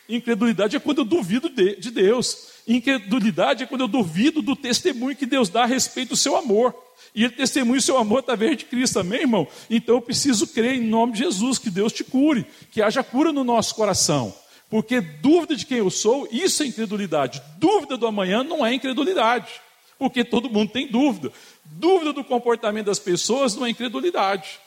Incredulidade 0.10 0.76
é 0.76 0.80
quando 0.80 1.00
eu 1.00 1.06
duvido 1.06 1.48
de, 1.48 1.76
de 1.76 1.92
Deus. 1.92 2.50
Incredulidade 2.68 3.64
é 3.64 3.68
quando 3.68 3.82
eu 3.82 3.88
duvido 3.88 4.42
do 4.42 4.56
testemunho 4.56 5.16
que 5.16 5.28
Deus 5.28 5.48
dá 5.48 5.62
a 5.62 5.68
respeito 5.68 6.10
do 6.10 6.18
seu 6.18 6.36
amor. 6.36 6.74
E 7.14 7.24
ele 7.24 7.34
testemunha 7.34 7.78
o 7.78 7.84
seu 7.84 8.00
amor 8.00 8.20
através 8.20 8.58
de 8.58 8.66
Cristo, 8.66 9.00
amém, 9.00 9.22
irmão? 9.22 9.48
Então 9.70 9.94
eu 9.96 10.02
preciso 10.02 10.48
crer 10.48 10.74
em 10.74 10.86
nome 10.88 11.14
de 11.14 11.20
Jesus, 11.20 11.60
que 11.60 11.70
Deus 11.70 11.94
te 11.94 12.04
cure, 12.04 12.48
que 12.72 12.82
haja 12.82 13.04
cura 13.04 13.32
no 13.32 13.44
nosso 13.44 13.76
coração. 13.76 14.34
Porque 14.70 15.02
dúvida 15.02 15.56
de 15.56 15.66
quem 15.66 15.80
eu 15.80 15.90
sou, 15.90 16.28
isso 16.32 16.62
é 16.62 16.68
incredulidade. 16.68 17.42
Dúvida 17.58 17.98
do 17.98 18.06
amanhã 18.06 18.44
não 18.44 18.66
é 18.66 18.74
incredulidade. 18.74 19.50
Porque 19.98 20.24
todo 20.24 20.50
mundo 20.50 20.72
tem 20.72 20.88
dúvida. 20.88 21.32
Dúvida 21.66 22.14
do 22.14 22.24
comportamento 22.24 22.86
das 22.86 23.00
pessoas 23.00 23.56
não 23.56 23.66
é 23.66 23.72
incredulidade. 23.72 24.60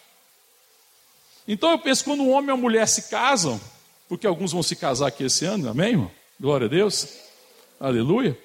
Então 1.46 1.70
eu 1.70 1.78
penso 1.78 2.05
quando 2.05 2.22
um 2.22 2.30
homem 2.30 2.50
e 2.50 2.53
uma 2.53 2.57
mulher 2.57 2.86
se 2.86 3.11
casam, 3.11 3.61
porque 4.09 4.26
alguns 4.26 4.53
vão 4.53 4.62
se 4.62 4.76
casar 4.76 5.09
aqui 5.09 5.24
esse 5.24 5.44
ano, 5.44 5.68
amém, 5.68 5.90
irmão? 5.90 6.11
Glória 6.38 6.66
a 6.66 6.70
Deus, 6.70 7.09
aleluia. 7.80 8.38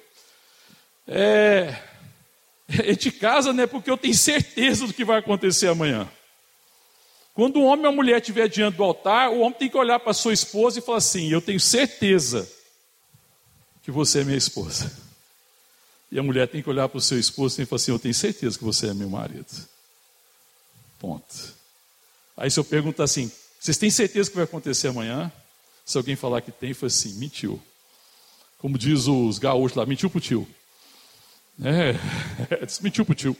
É, 1.06 1.80
a 2.68 2.82
gente 2.92 3.10
casa, 3.12 3.52
né, 3.52 3.66
porque 3.66 3.90
eu 3.90 3.96
tenho 3.96 4.14
certeza 4.14 4.86
do 4.86 4.94
que 4.94 5.04
vai 5.04 5.18
acontecer 5.18 5.68
amanhã. 5.68 6.08
Quando 7.38 7.60
um 7.60 7.66
homem 7.66 7.86
ou 7.86 7.92
uma 7.92 7.94
mulher 7.94 8.20
estiver 8.20 8.48
diante 8.48 8.78
do 8.78 8.82
altar, 8.82 9.30
o 9.30 9.38
homem 9.42 9.56
tem 9.56 9.70
que 9.70 9.76
olhar 9.76 10.00
para 10.00 10.12
sua 10.12 10.32
esposa 10.32 10.80
e 10.80 10.82
falar 10.82 10.98
assim: 10.98 11.28
Eu 11.28 11.40
tenho 11.40 11.60
certeza 11.60 12.50
que 13.80 13.92
você 13.92 14.22
é 14.22 14.24
minha 14.24 14.36
esposa. 14.36 14.90
E 16.10 16.18
a 16.18 16.22
mulher 16.24 16.48
tem 16.48 16.60
que 16.60 16.68
olhar 16.68 16.88
para 16.88 16.98
o 16.98 17.00
seu 17.00 17.16
esposo 17.16 17.62
e 17.62 17.64
falar 17.64 17.76
assim: 17.76 17.92
Eu 17.92 17.98
tenho 18.00 18.12
certeza 18.12 18.58
que 18.58 18.64
você 18.64 18.88
é 18.88 18.92
meu 18.92 19.08
marido. 19.08 19.46
Ponto. 20.98 21.54
Aí 22.36 22.50
se 22.50 22.58
eu 22.58 22.64
perguntar 22.64 23.04
assim: 23.04 23.30
Vocês 23.60 23.78
têm 23.78 23.88
certeza 23.88 24.28
que 24.28 24.34
vai 24.34 24.44
acontecer 24.44 24.88
amanhã? 24.88 25.30
Se 25.86 25.96
alguém 25.96 26.16
falar 26.16 26.40
que 26.40 26.50
tem, 26.50 26.74
foi 26.74 26.88
assim, 26.88 27.20
mentiu. 27.20 27.62
Como 28.58 28.76
diz 28.76 29.06
os 29.06 29.38
gaúchos 29.38 29.76
lá, 29.76 29.86
mentiu 29.86 30.10
pro 30.10 30.20
tio. 30.20 30.44
É, 31.62 31.90
é 32.50 32.66
mentiu 32.80 33.04
pro 33.04 33.14
tio. 33.14 33.36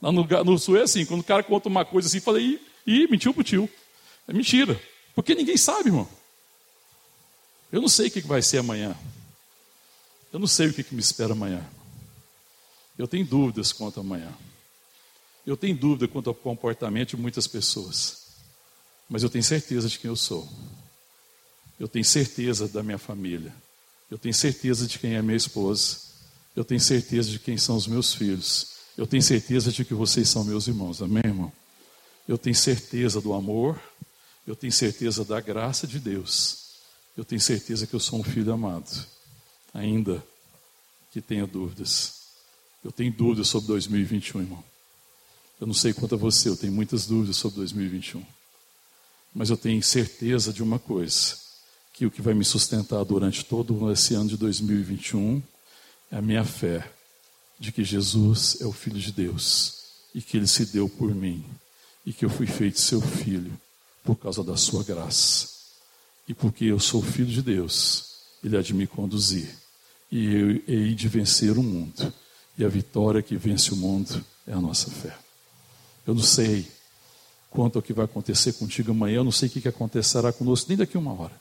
Lá 0.00 0.10
no, 0.10 0.24
no 0.24 0.58
sul 0.58 0.78
é 0.78 0.84
assim, 0.84 1.04
quando 1.04 1.20
o 1.20 1.24
cara 1.24 1.42
conta 1.42 1.68
uma 1.68 1.84
coisa 1.84 2.08
assim, 2.08 2.20
fala, 2.20 2.40
ih, 2.40 2.58
ih, 2.86 3.06
mentiu 3.08 3.34
pro 3.34 3.44
tio. 3.44 3.68
É 4.26 4.32
mentira. 4.32 4.80
Porque 5.14 5.34
ninguém 5.34 5.56
sabe, 5.56 5.88
irmão. 5.88 6.08
Eu 7.70 7.80
não 7.80 7.88
sei 7.88 8.08
o 8.08 8.10
que 8.10 8.20
vai 8.20 8.42
ser 8.42 8.58
amanhã. 8.58 8.96
Eu 10.32 10.38
não 10.38 10.46
sei 10.46 10.68
o 10.68 10.72
que 10.72 10.94
me 10.94 11.00
espera 11.00 11.32
amanhã. 11.32 11.64
Eu 12.98 13.06
tenho 13.06 13.24
dúvidas 13.24 13.72
quanto 13.72 14.00
amanhã. 14.00 14.32
Eu 15.46 15.56
tenho 15.56 15.76
dúvida 15.76 16.08
quanto 16.08 16.28
ao 16.28 16.34
comportamento 16.34 17.10
de 17.10 17.16
muitas 17.16 17.46
pessoas. 17.46 18.24
Mas 19.08 19.22
eu 19.22 19.28
tenho 19.28 19.44
certeza 19.44 19.88
de 19.88 19.98
quem 19.98 20.08
eu 20.08 20.16
sou. 20.16 20.48
Eu 21.78 21.88
tenho 21.88 22.04
certeza 22.04 22.66
da 22.68 22.82
minha 22.82 22.98
família. 22.98 23.54
Eu 24.10 24.18
tenho 24.18 24.34
certeza 24.34 24.86
de 24.86 24.98
quem 24.98 25.14
é 25.14 25.22
minha 25.22 25.36
esposa. 25.36 25.98
Eu 26.54 26.64
tenho 26.64 26.80
certeza 26.80 27.30
de 27.30 27.38
quem 27.38 27.58
são 27.58 27.76
os 27.76 27.86
meus 27.86 28.14
filhos. 28.14 28.74
Eu 28.96 29.06
tenho 29.06 29.22
certeza 29.22 29.72
de 29.72 29.84
que 29.84 29.92
vocês 29.92 30.28
são 30.28 30.44
meus 30.44 30.68
irmãos. 30.68 31.02
Amém, 31.02 31.22
irmão? 31.24 31.52
Eu 32.26 32.38
tenho 32.38 32.56
certeza 32.56 33.20
do 33.20 33.34
amor. 33.34 33.80
Eu 34.46 34.56
tenho 34.56 34.72
certeza 34.72 35.24
da 35.24 35.40
graça 35.40 35.86
de 35.86 35.98
Deus. 35.98 36.64
Eu 37.16 37.24
tenho 37.24 37.40
certeza 37.40 37.86
que 37.86 37.94
eu 37.94 38.00
sou 38.00 38.18
um 38.18 38.24
filho 38.24 38.52
amado. 38.52 39.06
Ainda 39.72 40.24
que 41.12 41.20
tenha 41.20 41.46
dúvidas. 41.46 42.24
Eu 42.82 42.90
tenho 42.90 43.12
dúvidas 43.12 43.48
sobre 43.48 43.68
2021, 43.68 44.40
irmão. 44.40 44.64
Eu 45.60 45.66
não 45.66 45.74
sei 45.74 45.92
quanto 45.92 46.14
a 46.14 46.18
você, 46.18 46.48
eu 46.48 46.56
tenho 46.56 46.72
muitas 46.72 47.06
dúvidas 47.06 47.36
sobre 47.36 47.58
2021. 47.58 48.24
Mas 49.34 49.50
eu 49.50 49.56
tenho 49.56 49.82
certeza 49.82 50.52
de 50.52 50.62
uma 50.62 50.78
coisa 50.78 51.36
que 51.92 52.06
o 52.06 52.10
que 52.10 52.20
vai 52.20 52.34
me 52.34 52.44
sustentar 52.44 53.04
durante 53.04 53.44
todo 53.44 53.90
esse 53.92 54.14
ano 54.14 54.28
de 54.28 54.36
2021 54.36 55.42
é 56.10 56.16
a 56.16 56.22
minha 56.22 56.44
fé 56.44 56.90
de 57.58 57.70
que 57.70 57.84
Jesus 57.84 58.60
é 58.60 58.66
o 58.66 58.72
Filho 58.72 58.98
de 58.98 59.12
Deus 59.12 59.84
e 60.14 60.20
que 60.20 60.36
Ele 60.36 60.46
se 60.46 60.66
deu 60.66 60.88
por 60.88 61.14
mim 61.14 61.44
e 62.04 62.12
que 62.12 62.24
eu 62.24 62.30
fui 62.30 62.46
feito 62.46 62.80
seu 62.80 63.00
filho 63.00 63.52
por 64.02 64.16
causa 64.16 64.44
da 64.44 64.56
sua 64.56 64.82
graça. 64.82 65.48
E 66.28 66.34
porque 66.34 66.64
eu 66.64 66.78
sou 66.78 67.02
filho 67.02 67.28
de 67.28 67.42
Deus, 67.42 68.14
Ele 68.42 68.56
há 68.56 68.62
de 68.62 68.74
me 68.74 68.86
conduzir. 68.86 69.48
E 70.10 70.26
eu 70.34 70.62
hei 70.68 70.94
de 70.94 71.08
vencer 71.08 71.56
o 71.58 71.62
mundo. 71.62 72.12
E 72.56 72.64
a 72.64 72.68
vitória 72.68 73.22
que 73.22 73.36
vence 73.36 73.72
o 73.72 73.76
mundo 73.76 74.24
é 74.46 74.52
a 74.52 74.60
nossa 74.60 74.90
fé. 74.90 75.16
Eu 76.06 76.14
não 76.14 76.22
sei 76.22 76.68
quanto 77.50 77.76
ao 77.76 77.82
que 77.82 77.92
vai 77.92 78.04
acontecer 78.04 78.52
contigo 78.54 78.90
amanhã, 78.90 79.16
eu 79.16 79.24
não 79.24 79.32
sei 79.32 79.48
o 79.48 79.52
que 79.52 79.66
acontecerá 79.66 80.32
conosco 80.32 80.66
nem 80.68 80.78
daqui 80.78 80.96
a 80.96 81.00
uma 81.00 81.12
hora. 81.12 81.40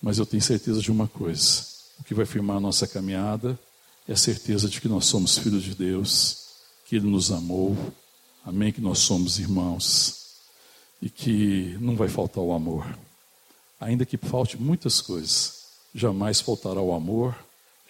Mas 0.00 0.18
eu 0.18 0.26
tenho 0.26 0.42
certeza 0.42 0.80
de 0.80 0.90
uma 0.90 1.08
coisa: 1.08 1.64
o 1.98 2.04
que 2.04 2.14
vai 2.14 2.26
firmar 2.26 2.56
a 2.56 2.60
nossa 2.60 2.86
caminhada 2.86 3.58
é 4.06 4.12
a 4.12 4.16
certeza 4.16 4.68
de 4.68 4.80
que 4.80 4.88
nós 4.88 5.06
somos 5.06 5.36
filhos 5.38 5.62
de 5.62 5.74
Deus, 5.74 6.48
que 6.86 6.96
Ele 6.96 7.06
nos 7.06 7.30
amou, 7.30 7.76
amém? 8.48 8.72
Que 8.72 8.80
nós 8.80 9.00
somos 9.00 9.38
irmãos 9.38 10.26
e 11.02 11.10
que 11.10 11.76
não 11.80 11.94
vai 11.94 12.08
faltar 12.08 12.42
o 12.42 12.52
amor. 12.52 12.98
Ainda 13.78 14.06
que 14.06 14.16
falte 14.16 14.56
muitas 14.56 15.00
coisas, 15.00 15.66
jamais 15.94 16.40
faltará 16.40 16.80
o 16.80 16.94
amor, 16.94 17.36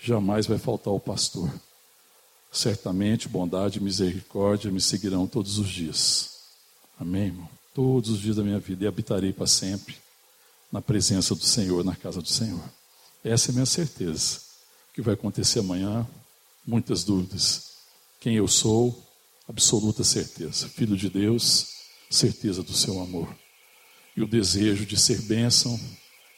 jamais 0.03 0.47
vai 0.47 0.59
faltar 0.59 0.93
o 0.93 1.01
pastor. 1.01 1.51
Certamente 2.51 3.29
bondade 3.29 3.79
e 3.79 3.83
misericórdia 3.83 4.71
me 4.71 4.81
seguirão 4.81 5.27
todos 5.27 5.59
os 5.59 5.69
dias. 5.69 6.39
Amém, 6.99 7.27
irmão? 7.27 7.49
Todos 7.73 8.11
os 8.11 8.19
dias 8.19 8.37
da 8.37 8.43
minha 8.43 8.59
vida 8.59 8.85
e 8.85 8.89
habitarei 8.89 9.33
para 9.33 9.47
sempre 9.47 9.97
na 10.73 10.83
presença 10.83 11.35
do 11.35 11.45
Senhor, 11.45 11.85
na 11.85 11.95
casa 11.95 12.21
do 12.21 12.29
Senhor. 12.29 12.63
Essa 13.23 13.51
é 13.51 13.53
a 13.53 13.55
minha 13.55 13.67
certeza. 13.67 14.41
O 14.91 14.95
que 14.95 15.03
vai 15.03 15.15
acontecer 15.15 15.61
amanhã? 15.61 16.07
Muitas 16.67 17.05
dúvidas. 17.05 17.69
Quem 18.21 18.35
eu 18.35 18.49
sou? 18.49 19.08
Absoluta 19.49 20.05
certeza. 20.05 20.69
Filho 20.69 20.95
de 20.95 21.09
Deus, 21.09 21.79
certeza 22.11 22.63
do 22.63 22.75
seu 22.75 23.01
amor. 23.01 23.35
E 24.15 24.23
o 24.23 24.29
desejo 24.29 24.85
de 24.85 24.99
ser 24.99 25.23
bênção 25.23 25.81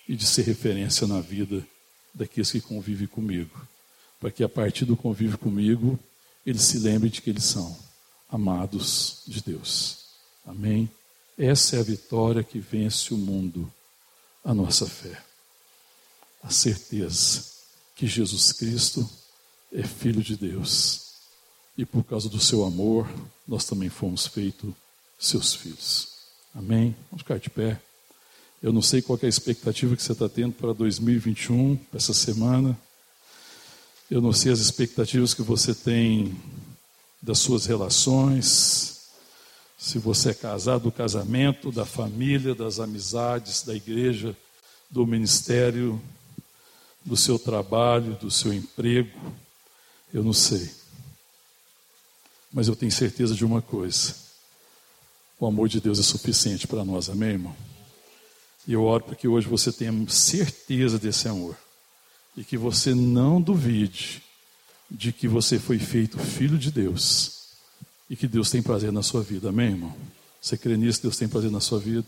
e 0.09 0.15
de 0.15 0.25
ser 0.25 0.43
referência 0.43 1.07
na 1.09 1.21
vida 1.21 1.67
daqueles 2.15 2.53
que 2.53 2.61
convivem 2.61 3.09
comigo. 3.09 3.67
Para 4.21 4.31
que 4.31 4.45
a 4.45 4.49
partir 4.49 4.85
do 4.85 4.97
convívio 4.97 5.39
comigo, 5.39 5.99
eles 6.47 6.63
se 6.63 6.79
lembrem 6.79 7.11
de 7.11 7.21
que 7.21 7.31
eles 7.31 7.45
são 7.45 7.77
amados 8.29 9.23
de 9.27 9.43
Deus. 9.43 10.05
Amém? 10.47 10.89
Essa 11.37 11.77
é 11.77 11.81
a 11.81 11.85
vitória 11.85 12.45
que 12.45 12.61
vence 12.61 13.13
o 13.13 13.17
mundo 13.17 13.73
a 14.45 14.55
nossa 14.55 14.87
fé. 14.87 15.21
A 16.43 16.51
certeza 16.51 17.45
que 17.95 18.07
Jesus 18.07 18.53
Cristo 18.53 19.09
é 19.73 19.83
Filho 19.83 20.23
de 20.23 20.37
Deus. 20.37 21.10
E 21.77 21.85
por 21.85 22.05
causa 22.05 22.29
do 22.29 22.41
seu 22.41 22.65
amor, 22.65 23.09
nós 23.47 23.65
também 23.65 23.89
fomos 23.89 24.27
feitos 24.27 24.73
seus 25.19 25.55
filhos. 25.55 26.09
Amém? 26.55 26.95
Vamos 27.11 27.23
ficar 27.23 27.39
de 27.39 27.51
pé. 27.51 27.81
Eu 28.63 28.73
não 28.73 28.83
sei 28.83 29.01
qual 29.01 29.19
é 29.23 29.27
a 29.27 29.29
expectativa 29.29 29.97
que 29.97 30.03
você 30.03 30.13
está 30.13 30.29
tendo 30.29 30.53
para 30.53 30.73
2021, 30.73 31.77
para 31.77 31.99
essa 31.99 32.13
semana. 32.13 32.79
Eu 34.11 34.21
não 34.21 34.33
sei 34.33 34.53
as 34.53 34.59
expectativas 34.59 35.33
que 35.33 35.43
você 35.43 35.75
tem 35.75 36.37
das 37.23 37.39
suas 37.39 37.67
relações, 37.67 39.01
se 39.79 39.99
você 39.99 40.31
é 40.31 40.35
casado, 40.35 40.83
do 40.85 40.93
casamento, 40.93 41.73
da 41.73 41.87
família, 41.87 42.55
das 42.55 42.79
amizades, 42.79 43.63
da 43.63 43.75
igreja, 43.75 44.37
do 44.91 45.07
ministério, 45.07 46.01
do 47.03 47.17
seu 47.17 47.39
trabalho, 47.39 48.15
do 48.15 48.31
seu 48.31 48.53
emprego, 48.53 49.19
eu 50.13 50.23
não 50.23 50.35
sei. 50.35 50.71
Mas 52.53 52.69
eu 52.69 52.77
tenho 52.77 52.91
certeza 52.91 53.35
de 53.35 53.45
uma 53.45 53.63
coisa: 53.63 54.15
o 55.39 55.47
amor 55.47 55.69
de 55.69 55.81
Deus 55.81 55.99
é 55.99 56.03
suficiente 56.03 56.67
para 56.67 56.85
nós, 56.85 57.09
amém, 57.09 57.31
irmão? 57.31 57.57
E 58.67 58.73
eu 58.73 58.85
oro 58.85 59.05
para 59.05 59.17
que 59.17 59.27
hoje 59.27 59.49
você 59.49 59.73
tenha 59.73 59.93
certeza 60.09 60.99
desse 60.99 61.29
amor 61.29 61.57
e 62.37 62.45
que 62.45 62.57
você 62.57 62.95
não 62.95 63.41
duvide 63.41 64.23
de 64.91 65.13
que 65.13 65.29
você 65.29 65.59
foi 65.59 65.79
feito 65.79 66.19
filho 66.19 66.59
de 66.59 66.71
Deus 66.71 67.41
e 68.09 68.17
que 68.17 68.27
Deus 68.27 68.51
tem 68.51 68.63
prazer 68.63 68.93
na 68.93 69.03
sua 69.03 69.23
vida. 69.23 69.49
Amém, 69.49 69.71
irmão? 69.71 69.97
Você 70.41 70.57
crê 70.57 70.77
nisso? 70.77 71.03
Deus 71.03 71.17
tem 71.17 71.29
prazer 71.29 71.51
na 71.51 71.61
sua 71.61 71.79
vida? 71.79 72.07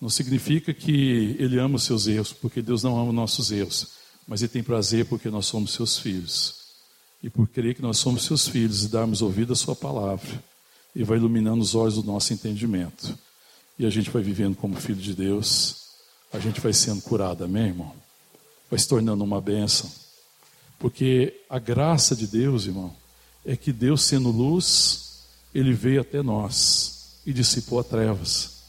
Não 0.00 0.08
significa 0.08 0.72
que 0.72 1.36
Ele 1.38 1.58
ama 1.58 1.76
os 1.76 1.84
seus 1.84 2.06
erros, 2.06 2.32
porque 2.32 2.62
Deus 2.62 2.82
não 2.82 2.98
ama 2.98 3.08
os 3.08 3.14
nossos 3.14 3.50
erros, 3.50 3.92
mas 4.26 4.42
Ele 4.42 4.50
tem 4.50 4.62
prazer 4.62 5.06
porque 5.06 5.30
nós 5.30 5.46
somos 5.46 5.72
seus 5.72 5.98
filhos. 5.98 6.63
E 7.24 7.30
por 7.30 7.48
crer 7.48 7.74
que 7.74 7.80
nós 7.80 7.96
somos 7.96 8.26
seus 8.26 8.46
filhos 8.46 8.84
e 8.84 8.88
darmos 8.88 9.22
ouvido 9.22 9.54
à 9.54 9.56
Sua 9.56 9.74
palavra, 9.74 10.44
Ele 10.94 11.06
vai 11.06 11.16
iluminando 11.16 11.62
os 11.62 11.74
olhos 11.74 11.94
do 11.94 12.02
nosso 12.02 12.34
entendimento. 12.34 13.18
E 13.78 13.86
a 13.86 13.90
gente 13.90 14.10
vai 14.10 14.22
vivendo 14.22 14.54
como 14.54 14.76
filho 14.76 15.00
de 15.00 15.14
Deus, 15.14 15.86
a 16.30 16.38
gente 16.38 16.60
vai 16.60 16.74
sendo 16.74 17.00
curado, 17.00 17.42
amém, 17.42 17.68
irmão? 17.68 17.94
Vai 18.70 18.78
se 18.78 18.86
tornando 18.86 19.24
uma 19.24 19.40
bênção. 19.40 19.90
Porque 20.78 21.40
a 21.48 21.58
graça 21.58 22.14
de 22.14 22.26
Deus, 22.26 22.66
irmão, 22.66 22.94
é 23.42 23.56
que 23.56 23.72
Deus, 23.72 24.02
sendo 24.02 24.30
luz, 24.30 25.22
ele 25.54 25.72
veio 25.72 26.02
até 26.02 26.22
nós 26.22 27.20
e 27.24 27.32
dissipou 27.32 27.80
a 27.80 27.84
trevas. 27.84 28.64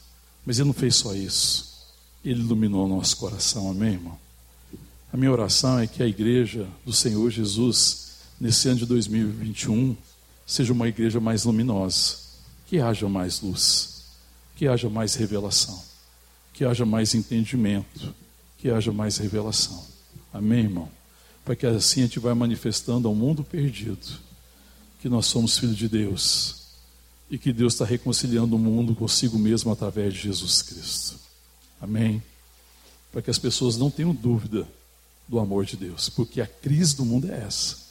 Mas 0.46 0.58
ele 0.58 0.68
não 0.68 0.74
fez 0.74 0.96
só 0.96 1.14
isso, 1.14 1.76
ele 2.24 2.40
iluminou 2.40 2.86
o 2.86 2.88
nosso 2.88 3.18
coração, 3.18 3.70
amém, 3.70 3.92
irmão? 3.92 4.18
A 5.12 5.16
minha 5.18 5.30
oração 5.30 5.78
é 5.78 5.86
que 5.86 6.02
a 6.02 6.06
igreja 6.06 6.66
do 6.86 6.92
Senhor 6.94 7.30
Jesus, 7.30 8.05
nesse 8.40 8.68
ano 8.68 8.78
de 8.78 8.86
2021, 8.86 9.96
seja 10.46 10.72
uma 10.72 10.88
igreja 10.88 11.20
mais 11.20 11.44
luminosa, 11.44 12.16
que 12.66 12.80
haja 12.80 13.08
mais 13.08 13.40
luz, 13.40 14.04
que 14.54 14.66
haja 14.66 14.88
mais 14.88 15.14
revelação, 15.14 15.82
que 16.52 16.64
haja 16.64 16.84
mais 16.84 17.14
entendimento, 17.14 18.14
que 18.58 18.70
haja 18.70 18.92
mais 18.92 19.16
revelação. 19.18 19.84
Amém, 20.32 20.60
irmão? 20.64 20.88
Para 21.44 21.56
que 21.56 21.66
assim 21.66 22.00
a 22.00 22.04
gente 22.04 22.18
vá 22.18 22.34
manifestando 22.34 23.08
ao 23.08 23.14
mundo 23.14 23.44
perdido 23.44 24.26
que 25.00 25.08
nós 25.08 25.26
somos 25.26 25.58
filhos 25.58 25.76
de 25.76 25.88
Deus 25.88 26.66
e 27.30 27.38
que 27.38 27.52
Deus 27.52 27.74
está 27.74 27.84
reconciliando 27.84 28.56
o 28.56 28.58
mundo 28.58 28.94
consigo 28.94 29.38
mesmo 29.38 29.70
através 29.70 30.14
de 30.14 30.20
Jesus 30.20 30.62
Cristo. 30.62 31.16
Amém? 31.80 32.22
Para 33.12 33.22
que 33.22 33.30
as 33.30 33.38
pessoas 33.38 33.76
não 33.76 33.90
tenham 33.90 34.14
dúvida 34.14 34.66
do 35.28 35.38
amor 35.38 35.64
de 35.64 35.76
Deus, 35.76 36.08
porque 36.08 36.40
a 36.40 36.46
crise 36.46 36.96
do 36.96 37.04
mundo 37.04 37.30
é 37.30 37.38
essa. 37.38 37.85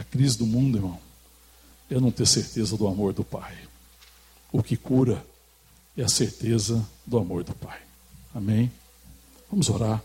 A 0.00 0.04
crise 0.04 0.38
do 0.38 0.46
mundo, 0.46 0.78
irmão, 0.78 0.98
é 1.90 2.00
não 2.00 2.10
ter 2.10 2.26
certeza 2.26 2.74
do 2.74 2.88
amor 2.88 3.12
do 3.12 3.22
Pai. 3.22 3.54
O 4.50 4.62
que 4.62 4.74
cura 4.74 5.22
é 5.94 6.02
a 6.02 6.08
certeza 6.08 6.82
do 7.06 7.18
amor 7.18 7.44
do 7.44 7.52
Pai. 7.52 7.78
Amém? 8.34 8.72
Vamos 9.50 9.68
orar. 9.68 10.02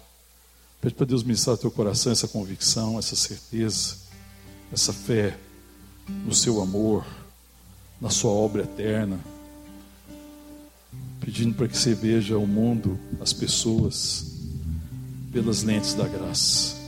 Pede 0.81 0.95
para 0.95 1.05
Deus 1.05 1.23
ministrar 1.23 1.57
teu 1.57 1.71
coração 1.71 2.11
essa 2.11 2.27
convicção, 2.27 2.99
essa 2.99 3.15
certeza, 3.15 3.95
essa 4.69 4.91
fé 4.91 5.39
no 6.25 6.35
seu 6.35 6.61
amor, 6.61 7.05
na 8.01 8.09
sua 8.09 8.31
obra 8.31 8.63
eterna, 8.63 9.17
pedindo 11.21 11.55
para 11.55 11.69
que 11.69 11.77
você 11.77 11.95
veja 11.95 12.37
o 12.37 12.45
mundo, 12.45 12.99
as 13.21 13.31
pessoas, 13.31 14.25
pelas 15.31 15.63
lentes 15.63 15.93
da 15.93 16.05
graça. 16.05 16.84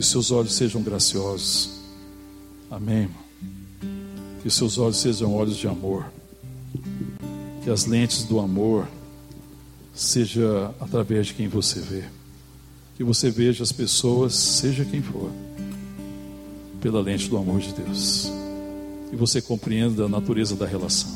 Que 0.00 0.04
os 0.04 0.10
seus 0.10 0.30
olhos 0.30 0.54
sejam 0.54 0.82
graciosos. 0.82 1.72
Amém. 2.70 3.10
Que 4.40 4.48
os 4.48 4.54
seus 4.54 4.78
olhos 4.78 4.96
sejam 4.96 5.34
olhos 5.34 5.58
de 5.58 5.68
amor. 5.68 6.10
Que 7.62 7.68
as 7.68 7.84
lentes 7.84 8.24
do 8.24 8.40
amor 8.40 8.88
seja 9.94 10.74
através 10.80 11.26
de 11.26 11.34
quem 11.34 11.48
você 11.48 11.80
vê. 11.80 12.04
Que 12.96 13.04
você 13.04 13.30
veja 13.30 13.62
as 13.62 13.72
pessoas, 13.72 14.32
seja 14.32 14.86
quem 14.86 15.02
for 15.02 15.30
pela 16.80 17.02
lente 17.02 17.28
do 17.28 17.36
amor 17.36 17.60
de 17.60 17.74
Deus. 17.74 18.32
E 19.12 19.16
você 19.16 19.42
compreenda 19.42 20.06
a 20.06 20.08
natureza 20.08 20.56
da 20.56 20.64
relação. 20.64 21.10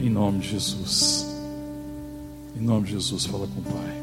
Em 0.00 0.08
nome 0.08 0.38
de 0.38 0.50
Jesus. 0.50 1.26
Em 2.56 2.62
nome 2.62 2.86
de 2.86 2.92
Jesus, 2.92 3.26
fala 3.26 3.48
com 3.48 3.58
o 3.62 3.64
Pai. 3.64 3.97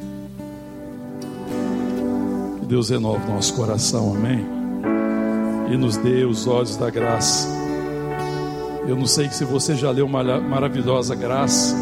Deus 2.65 2.89
renove 2.89 3.31
nosso 3.31 3.53
coração, 3.53 4.15
amém? 4.15 4.45
E 5.71 5.77
nos 5.77 5.97
dê 5.97 6.25
os 6.25 6.47
olhos 6.47 6.75
da 6.75 6.89
graça. 6.89 7.47
Eu 8.87 8.95
não 8.95 9.05
sei 9.05 9.29
se 9.29 9.45
você 9.45 9.75
já 9.75 9.91
leu 9.91 10.07
Maravilhosa 10.07 11.15
Graça, 11.15 11.75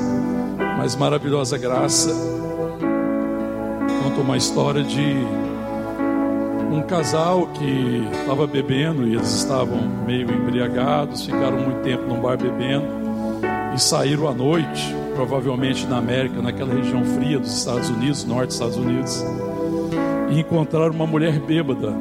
mas 0.77 0.95
Maravilhosa 0.95 1.57
Graça 1.57 2.13
conta 4.03 4.21
uma 4.21 4.37
história 4.37 4.83
de 4.83 5.15
um 6.71 6.81
casal 6.81 7.47
que 7.47 8.07
estava 8.21 8.47
bebendo 8.47 9.07
e 9.07 9.15
eles 9.15 9.33
estavam 9.33 9.77
meio 10.05 10.29
embriagados, 10.31 11.25
ficaram 11.25 11.59
muito 11.59 11.81
tempo 11.81 12.03
num 12.07 12.19
bar 12.21 12.37
bebendo 12.37 12.85
e 13.75 13.79
saíram 13.79 14.27
à 14.27 14.33
noite, 14.33 14.95
provavelmente 15.15 15.85
na 15.87 15.97
América, 15.97 16.41
naquela 16.41 16.73
região 16.73 17.03
fria 17.05 17.39
dos 17.39 17.55
Estados 17.57 17.89
Unidos, 17.89 18.25
norte 18.25 18.47
dos 18.47 18.55
Estados 18.55 18.77
Unidos, 18.77 19.23
e 20.33 20.39
encontraram 20.39 20.93
uma 20.93 21.05
mulher 21.05 21.39
bêbada 21.39 21.93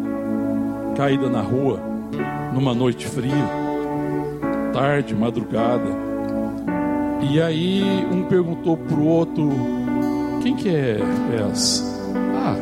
caída 0.97 1.29
na 1.29 1.43
rua 1.43 1.81
numa 2.55 2.75
noite 2.75 3.07
fria, 3.07 3.49
tarde, 4.73 5.15
madrugada. 5.15 5.89
E 7.31 7.41
aí 7.41 7.83
um 8.11 8.25
perguntou 8.25 8.77
para 8.77 8.97
o 8.97 9.07
outro: 9.07 9.51
Quem 10.43 10.57
que 10.57 10.69
é 10.69 10.99
essa? 11.51 11.85
Ah, 12.35 12.57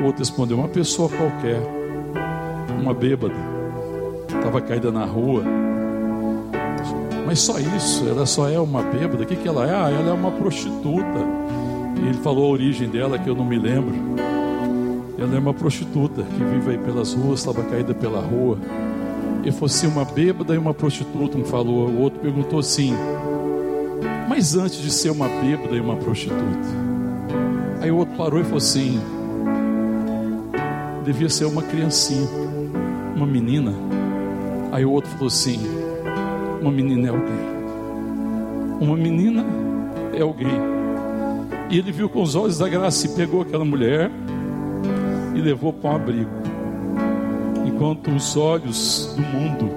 o 0.00 0.06
outro 0.06 0.20
respondeu: 0.20 0.56
Uma 0.56 0.68
pessoa 0.68 1.08
qualquer, 1.08 1.60
uma 2.80 2.94
bêbada, 2.94 3.34
estava 4.28 4.60
caída 4.60 4.90
na 4.90 5.04
rua. 5.04 5.44
Mas 7.26 7.40
só 7.40 7.58
isso, 7.60 8.08
ela 8.08 8.26
só 8.26 8.48
é 8.48 8.58
uma 8.58 8.82
bêbada. 8.82 9.22
O 9.22 9.26
que, 9.26 9.36
que 9.36 9.46
ela 9.46 9.68
é? 9.68 9.74
Ah, 9.74 9.90
ela 9.90 10.10
é 10.10 10.12
uma 10.12 10.32
prostituta. 10.32 11.18
E 12.02 12.08
ele 12.08 12.18
falou 12.18 12.46
a 12.46 12.50
origem 12.50 12.88
dela, 12.88 13.18
que 13.18 13.28
eu 13.28 13.36
não 13.36 13.44
me 13.44 13.58
lembro. 13.58 14.09
Ela 15.20 15.36
é 15.36 15.38
uma 15.38 15.52
prostituta 15.52 16.22
que 16.22 16.42
vive 16.42 16.70
aí 16.70 16.78
pelas 16.78 17.12
ruas, 17.12 17.40
estava 17.40 17.62
caída 17.62 17.92
pela 17.92 18.22
rua. 18.22 18.56
E 19.44 19.52
fosse 19.52 19.84
assim, 19.84 19.94
uma 19.94 20.02
bêbada 20.02 20.54
e 20.54 20.58
uma 20.58 20.72
prostituta, 20.72 21.36
um 21.36 21.44
falou, 21.44 21.90
o 21.90 22.00
outro 22.00 22.18
perguntou 22.20 22.58
assim: 22.58 22.94
Mas 24.26 24.56
antes 24.56 24.80
de 24.80 24.90
ser 24.90 25.10
uma 25.10 25.28
bêbada 25.28 25.76
e 25.76 25.80
uma 25.80 25.94
prostituta? 25.96 26.40
Aí 27.82 27.90
o 27.90 27.98
outro 27.98 28.16
parou 28.16 28.40
e 28.40 28.44
falou 28.44 28.56
assim: 28.56 28.98
Devia 31.04 31.28
ser 31.28 31.44
uma 31.44 31.62
criancinha, 31.62 32.26
uma 33.14 33.26
menina. 33.26 33.74
Aí 34.72 34.86
o 34.86 34.90
outro 34.90 35.10
falou 35.10 35.26
assim: 35.26 35.60
Uma 36.62 36.70
menina 36.70 37.08
é 37.08 37.10
alguém. 37.10 37.50
Uma 38.80 38.96
menina 38.96 39.44
é 40.14 40.22
alguém. 40.22 40.48
E 41.68 41.78
ele 41.78 41.92
viu 41.92 42.08
com 42.08 42.22
os 42.22 42.34
olhos 42.34 42.56
da 42.56 42.68
graça 42.70 43.06
e 43.06 43.10
pegou 43.10 43.42
aquela 43.42 43.66
mulher 43.66 44.10
e 45.40 45.42
levou 45.42 45.72
para 45.72 45.90
um 45.90 45.96
abrigo. 45.96 46.30
Enquanto 47.66 48.10
os 48.10 48.36
olhos 48.36 49.14
do 49.16 49.22
mundo 49.22 49.70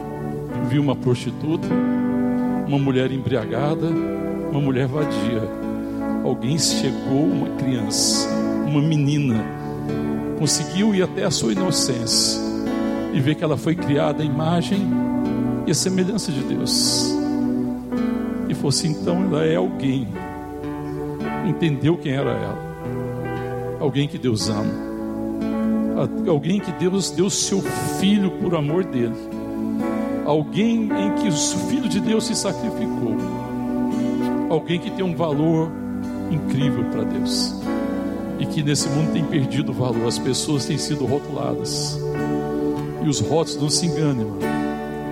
viu 0.69 0.81
uma 0.81 0.95
prostituta, 0.95 1.67
uma 2.67 2.77
mulher 2.77 3.11
embriagada, 3.11 3.87
uma 4.51 4.59
mulher 4.59 4.87
vadia. 4.87 5.41
Alguém 6.23 6.57
chegou, 6.57 7.23
uma 7.23 7.49
criança, 7.55 8.27
uma 8.67 8.81
menina, 8.81 9.43
conseguiu 10.37 10.93
ir 10.93 11.03
até 11.03 11.23
a 11.23 11.31
sua 11.31 11.53
inocência 11.53 12.41
e 13.13 13.19
ver 13.19 13.35
que 13.35 13.43
ela 13.43 13.57
foi 13.57 13.75
criada 13.75 14.21
à 14.21 14.25
imagem 14.25 14.81
e 15.65 15.71
a 15.71 15.75
semelhança 15.75 16.31
de 16.31 16.41
Deus. 16.43 17.13
E 18.49 18.53
fosse 18.53 18.87
então 18.87 19.23
ela 19.23 19.45
é 19.45 19.55
alguém. 19.55 20.07
Entendeu 21.47 21.97
quem 21.97 22.13
era 22.13 22.31
ela? 22.31 22.73
Alguém 23.79 24.07
que 24.07 24.17
Deus 24.17 24.49
ama 24.49 24.92
alguém 26.27 26.59
que 26.59 26.71
Deus 26.73 27.11
deu 27.11 27.29
seu 27.29 27.61
filho 27.99 28.31
por 28.31 28.55
amor 28.55 28.83
dele, 28.83 29.15
alguém 30.25 30.89
em 30.91 31.13
que 31.15 31.27
o 31.27 31.31
filho 31.31 31.87
de 31.87 31.99
Deus 31.99 32.25
se 32.25 32.35
sacrificou, 32.35 33.15
alguém 34.49 34.79
que 34.79 34.91
tem 34.91 35.03
um 35.03 35.15
valor 35.15 35.71
incrível 36.31 36.83
para 36.85 37.03
Deus 37.03 37.55
e 38.39 38.45
que 38.45 38.63
nesse 38.63 38.89
mundo 38.89 39.13
tem 39.13 39.23
perdido 39.23 39.71
o 39.71 39.73
valor, 39.73 40.07
as 40.07 40.17
pessoas 40.17 40.65
têm 40.65 40.77
sido 40.77 41.05
rotuladas 41.05 41.99
e 43.03 43.07
os 43.07 43.19
rótulos 43.19 43.61
não 43.61 43.69
se 43.69 43.85
enganem, 43.85 44.27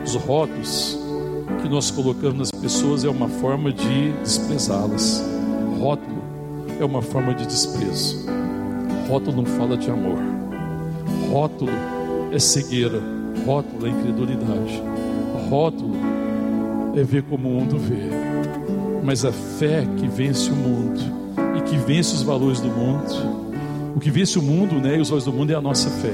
os 0.03 0.15
rótulos 0.15 0.99
que 1.61 1.69
nós 1.69 1.91
colocamos 1.91 2.37
nas 2.37 2.51
pessoas 2.51 3.03
é 3.03 3.09
uma 3.09 3.27
forma 3.27 3.71
de 3.71 4.11
desprezá-las. 4.23 5.23
Rótulo 5.79 6.21
é 6.79 6.85
uma 6.85 7.01
forma 7.01 7.33
de 7.33 7.45
desprezo. 7.45 8.25
Rótulo 9.07 9.37
não 9.37 9.45
fala 9.45 9.77
de 9.77 9.89
amor. 9.89 10.40
Rótulo 11.31 11.71
é 12.33 12.39
cegueira, 12.39 13.01
rótulo 13.45 13.87
é 13.87 13.89
incredulidade, 13.89 14.83
rótulo 15.49 15.95
é 16.93 17.03
ver 17.03 17.23
como 17.23 17.47
o 17.47 17.51
mundo 17.53 17.77
vê. 17.77 18.09
Mas 19.01 19.23
a 19.23 19.31
fé 19.31 19.87
que 19.97 20.07
vence 20.07 20.51
o 20.51 20.55
mundo 20.55 20.99
e 21.57 21.61
que 21.61 21.77
vence 21.77 22.13
os 22.13 22.21
valores 22.21 22.59
do 22.59 22.67
mundo, 22.67 23.51
o 23.95 23.99
que 23.99 24.11
vence 24.11 24.37
o 24.37 24.41
mundo 24.41 24.75
né, 24.75 24.97
e 24.97 25.01
os 25.01 25.09
valores 25.09 25.23
do 25.23 25.31
mundo 25.31 25.51
é 25.51 25.55
a 25.55 25.61
nossa 25.61 25.89
fé, 25.89 26.13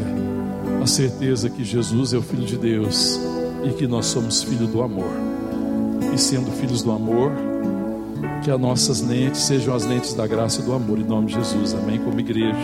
a 0.83 0.85
certeza 0.85 1.49
que 1.49 1.63
Jesus 1.63 2.13
é 2.13 2.17
o 2.17 2.21
Filho 2.21 2.45
de 2.45 2.55
Deus 2.55 3.19
e 3.65 3.73
que 3.73 3.87
nós 3.87 4.05
somos 4.05 4.43
filhos 4.43 4.69
do 4.69 4.83
amor. 4.83 5.09
E 6.13 6.17
sendo 6.17 6.51
filhos 6.51 6.83
do 6.83 6.91
amor, 6.91 7.31
que 8.43 8.51
as 8.51 8.59
nossas 8.59 9.01
lentes 9.01 9.41
sejam 9.41 9.73
as 9.73 9.83
lentes 9.83 10.13
da 10.13 10.27
graça 10.27 10.61
e 10.61 10.63
do 10.63 10.73
amor, 10.73 10.99
em 10.99 11.03
nome 11.03 11.27
de 11.27 11.33
Jesus, 11.33 11.73
amém? 11.73 11.99
Como 11.99 12.19
igreja, 12.19 12.55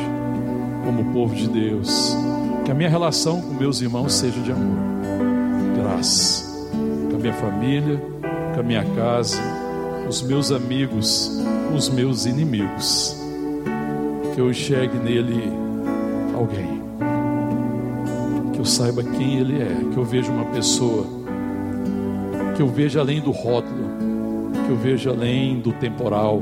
como 0.86 1.12
povo 1.12 1.36
de 1.36 1.48
Deus. 1.48 2.16
Que 2.66 2.72
a 2.72 2.74
minha 2.74 2.90
relação 2.90 3.42
com 3.42 3.54
meus 3.54 3.82
irmãos 3.82 4.14
seja 4.14 4.40
de 4.40 4.50
amor, 4.50 4.78
graça, 5.76 6.46
com 7.10 7.18
a 7.18 7.20
minha 7.20 7.34
família, 7.34 8.02
com 8.54 8.60
a 8.62 8.64
minha 8.64 8.86
casa, 8.96 9.38
os 10.08 10.22
meus 10.22 10.50
amigos, 10.50 11.30
os 11.76 11.90
meus 11.90 12.26
inimigos. 12.26 13.22
Que 14.34 14.40
eu 14.40 14.50
enxergue 14.50 14.98
nele 14.98 15.52
alguém, 16.34 16.82
que 18.54 18.60
eu 18.60 18.66
saiba 18.66 19.04
quem 19.04 19.40
ele 19.40 19.62
é, 19.62 19.92
que 19.92 19.98
eu 19.98 20.06
veja 20.06 20.32
uma 20.32 20.46
pessoa, 20.46 21.06
que 22.56 22.62
eu 22.62 22.68
veja 22.70 23.02
além 23.02 23.20
do 23.20 23.32
rótulo, 23.32 23.90
que 24.66 24.72
eu 24.72 24.78
veja 24.78 25.10
além 25.10 25.60
do 25.60 25.74
temporal. 25.74 26.42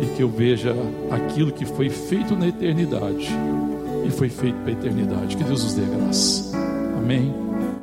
E 0.00 0.06
que 0.16 0.22
eu 0.22 0.28
veja 0.28 0.74
aquilo 1.10 1.50
que 1.50 1.66
foi 1.66 1.90
feito 1.90 2.36
na 2.36 2.46
eternidade 2.46 3.28
e 4.08 4.10
foi 4.10 4.28
feito 4.30 4.56
para 4.60 4.70
a 4.70 4.72
eternidade. 4.72 5.36
Que 5.36 5.44
Deus 5.44 5.62
nos 5.62 5.74
dê 5.74 5.84
graça. 5.84 6.56
Amém. 6.96 7.47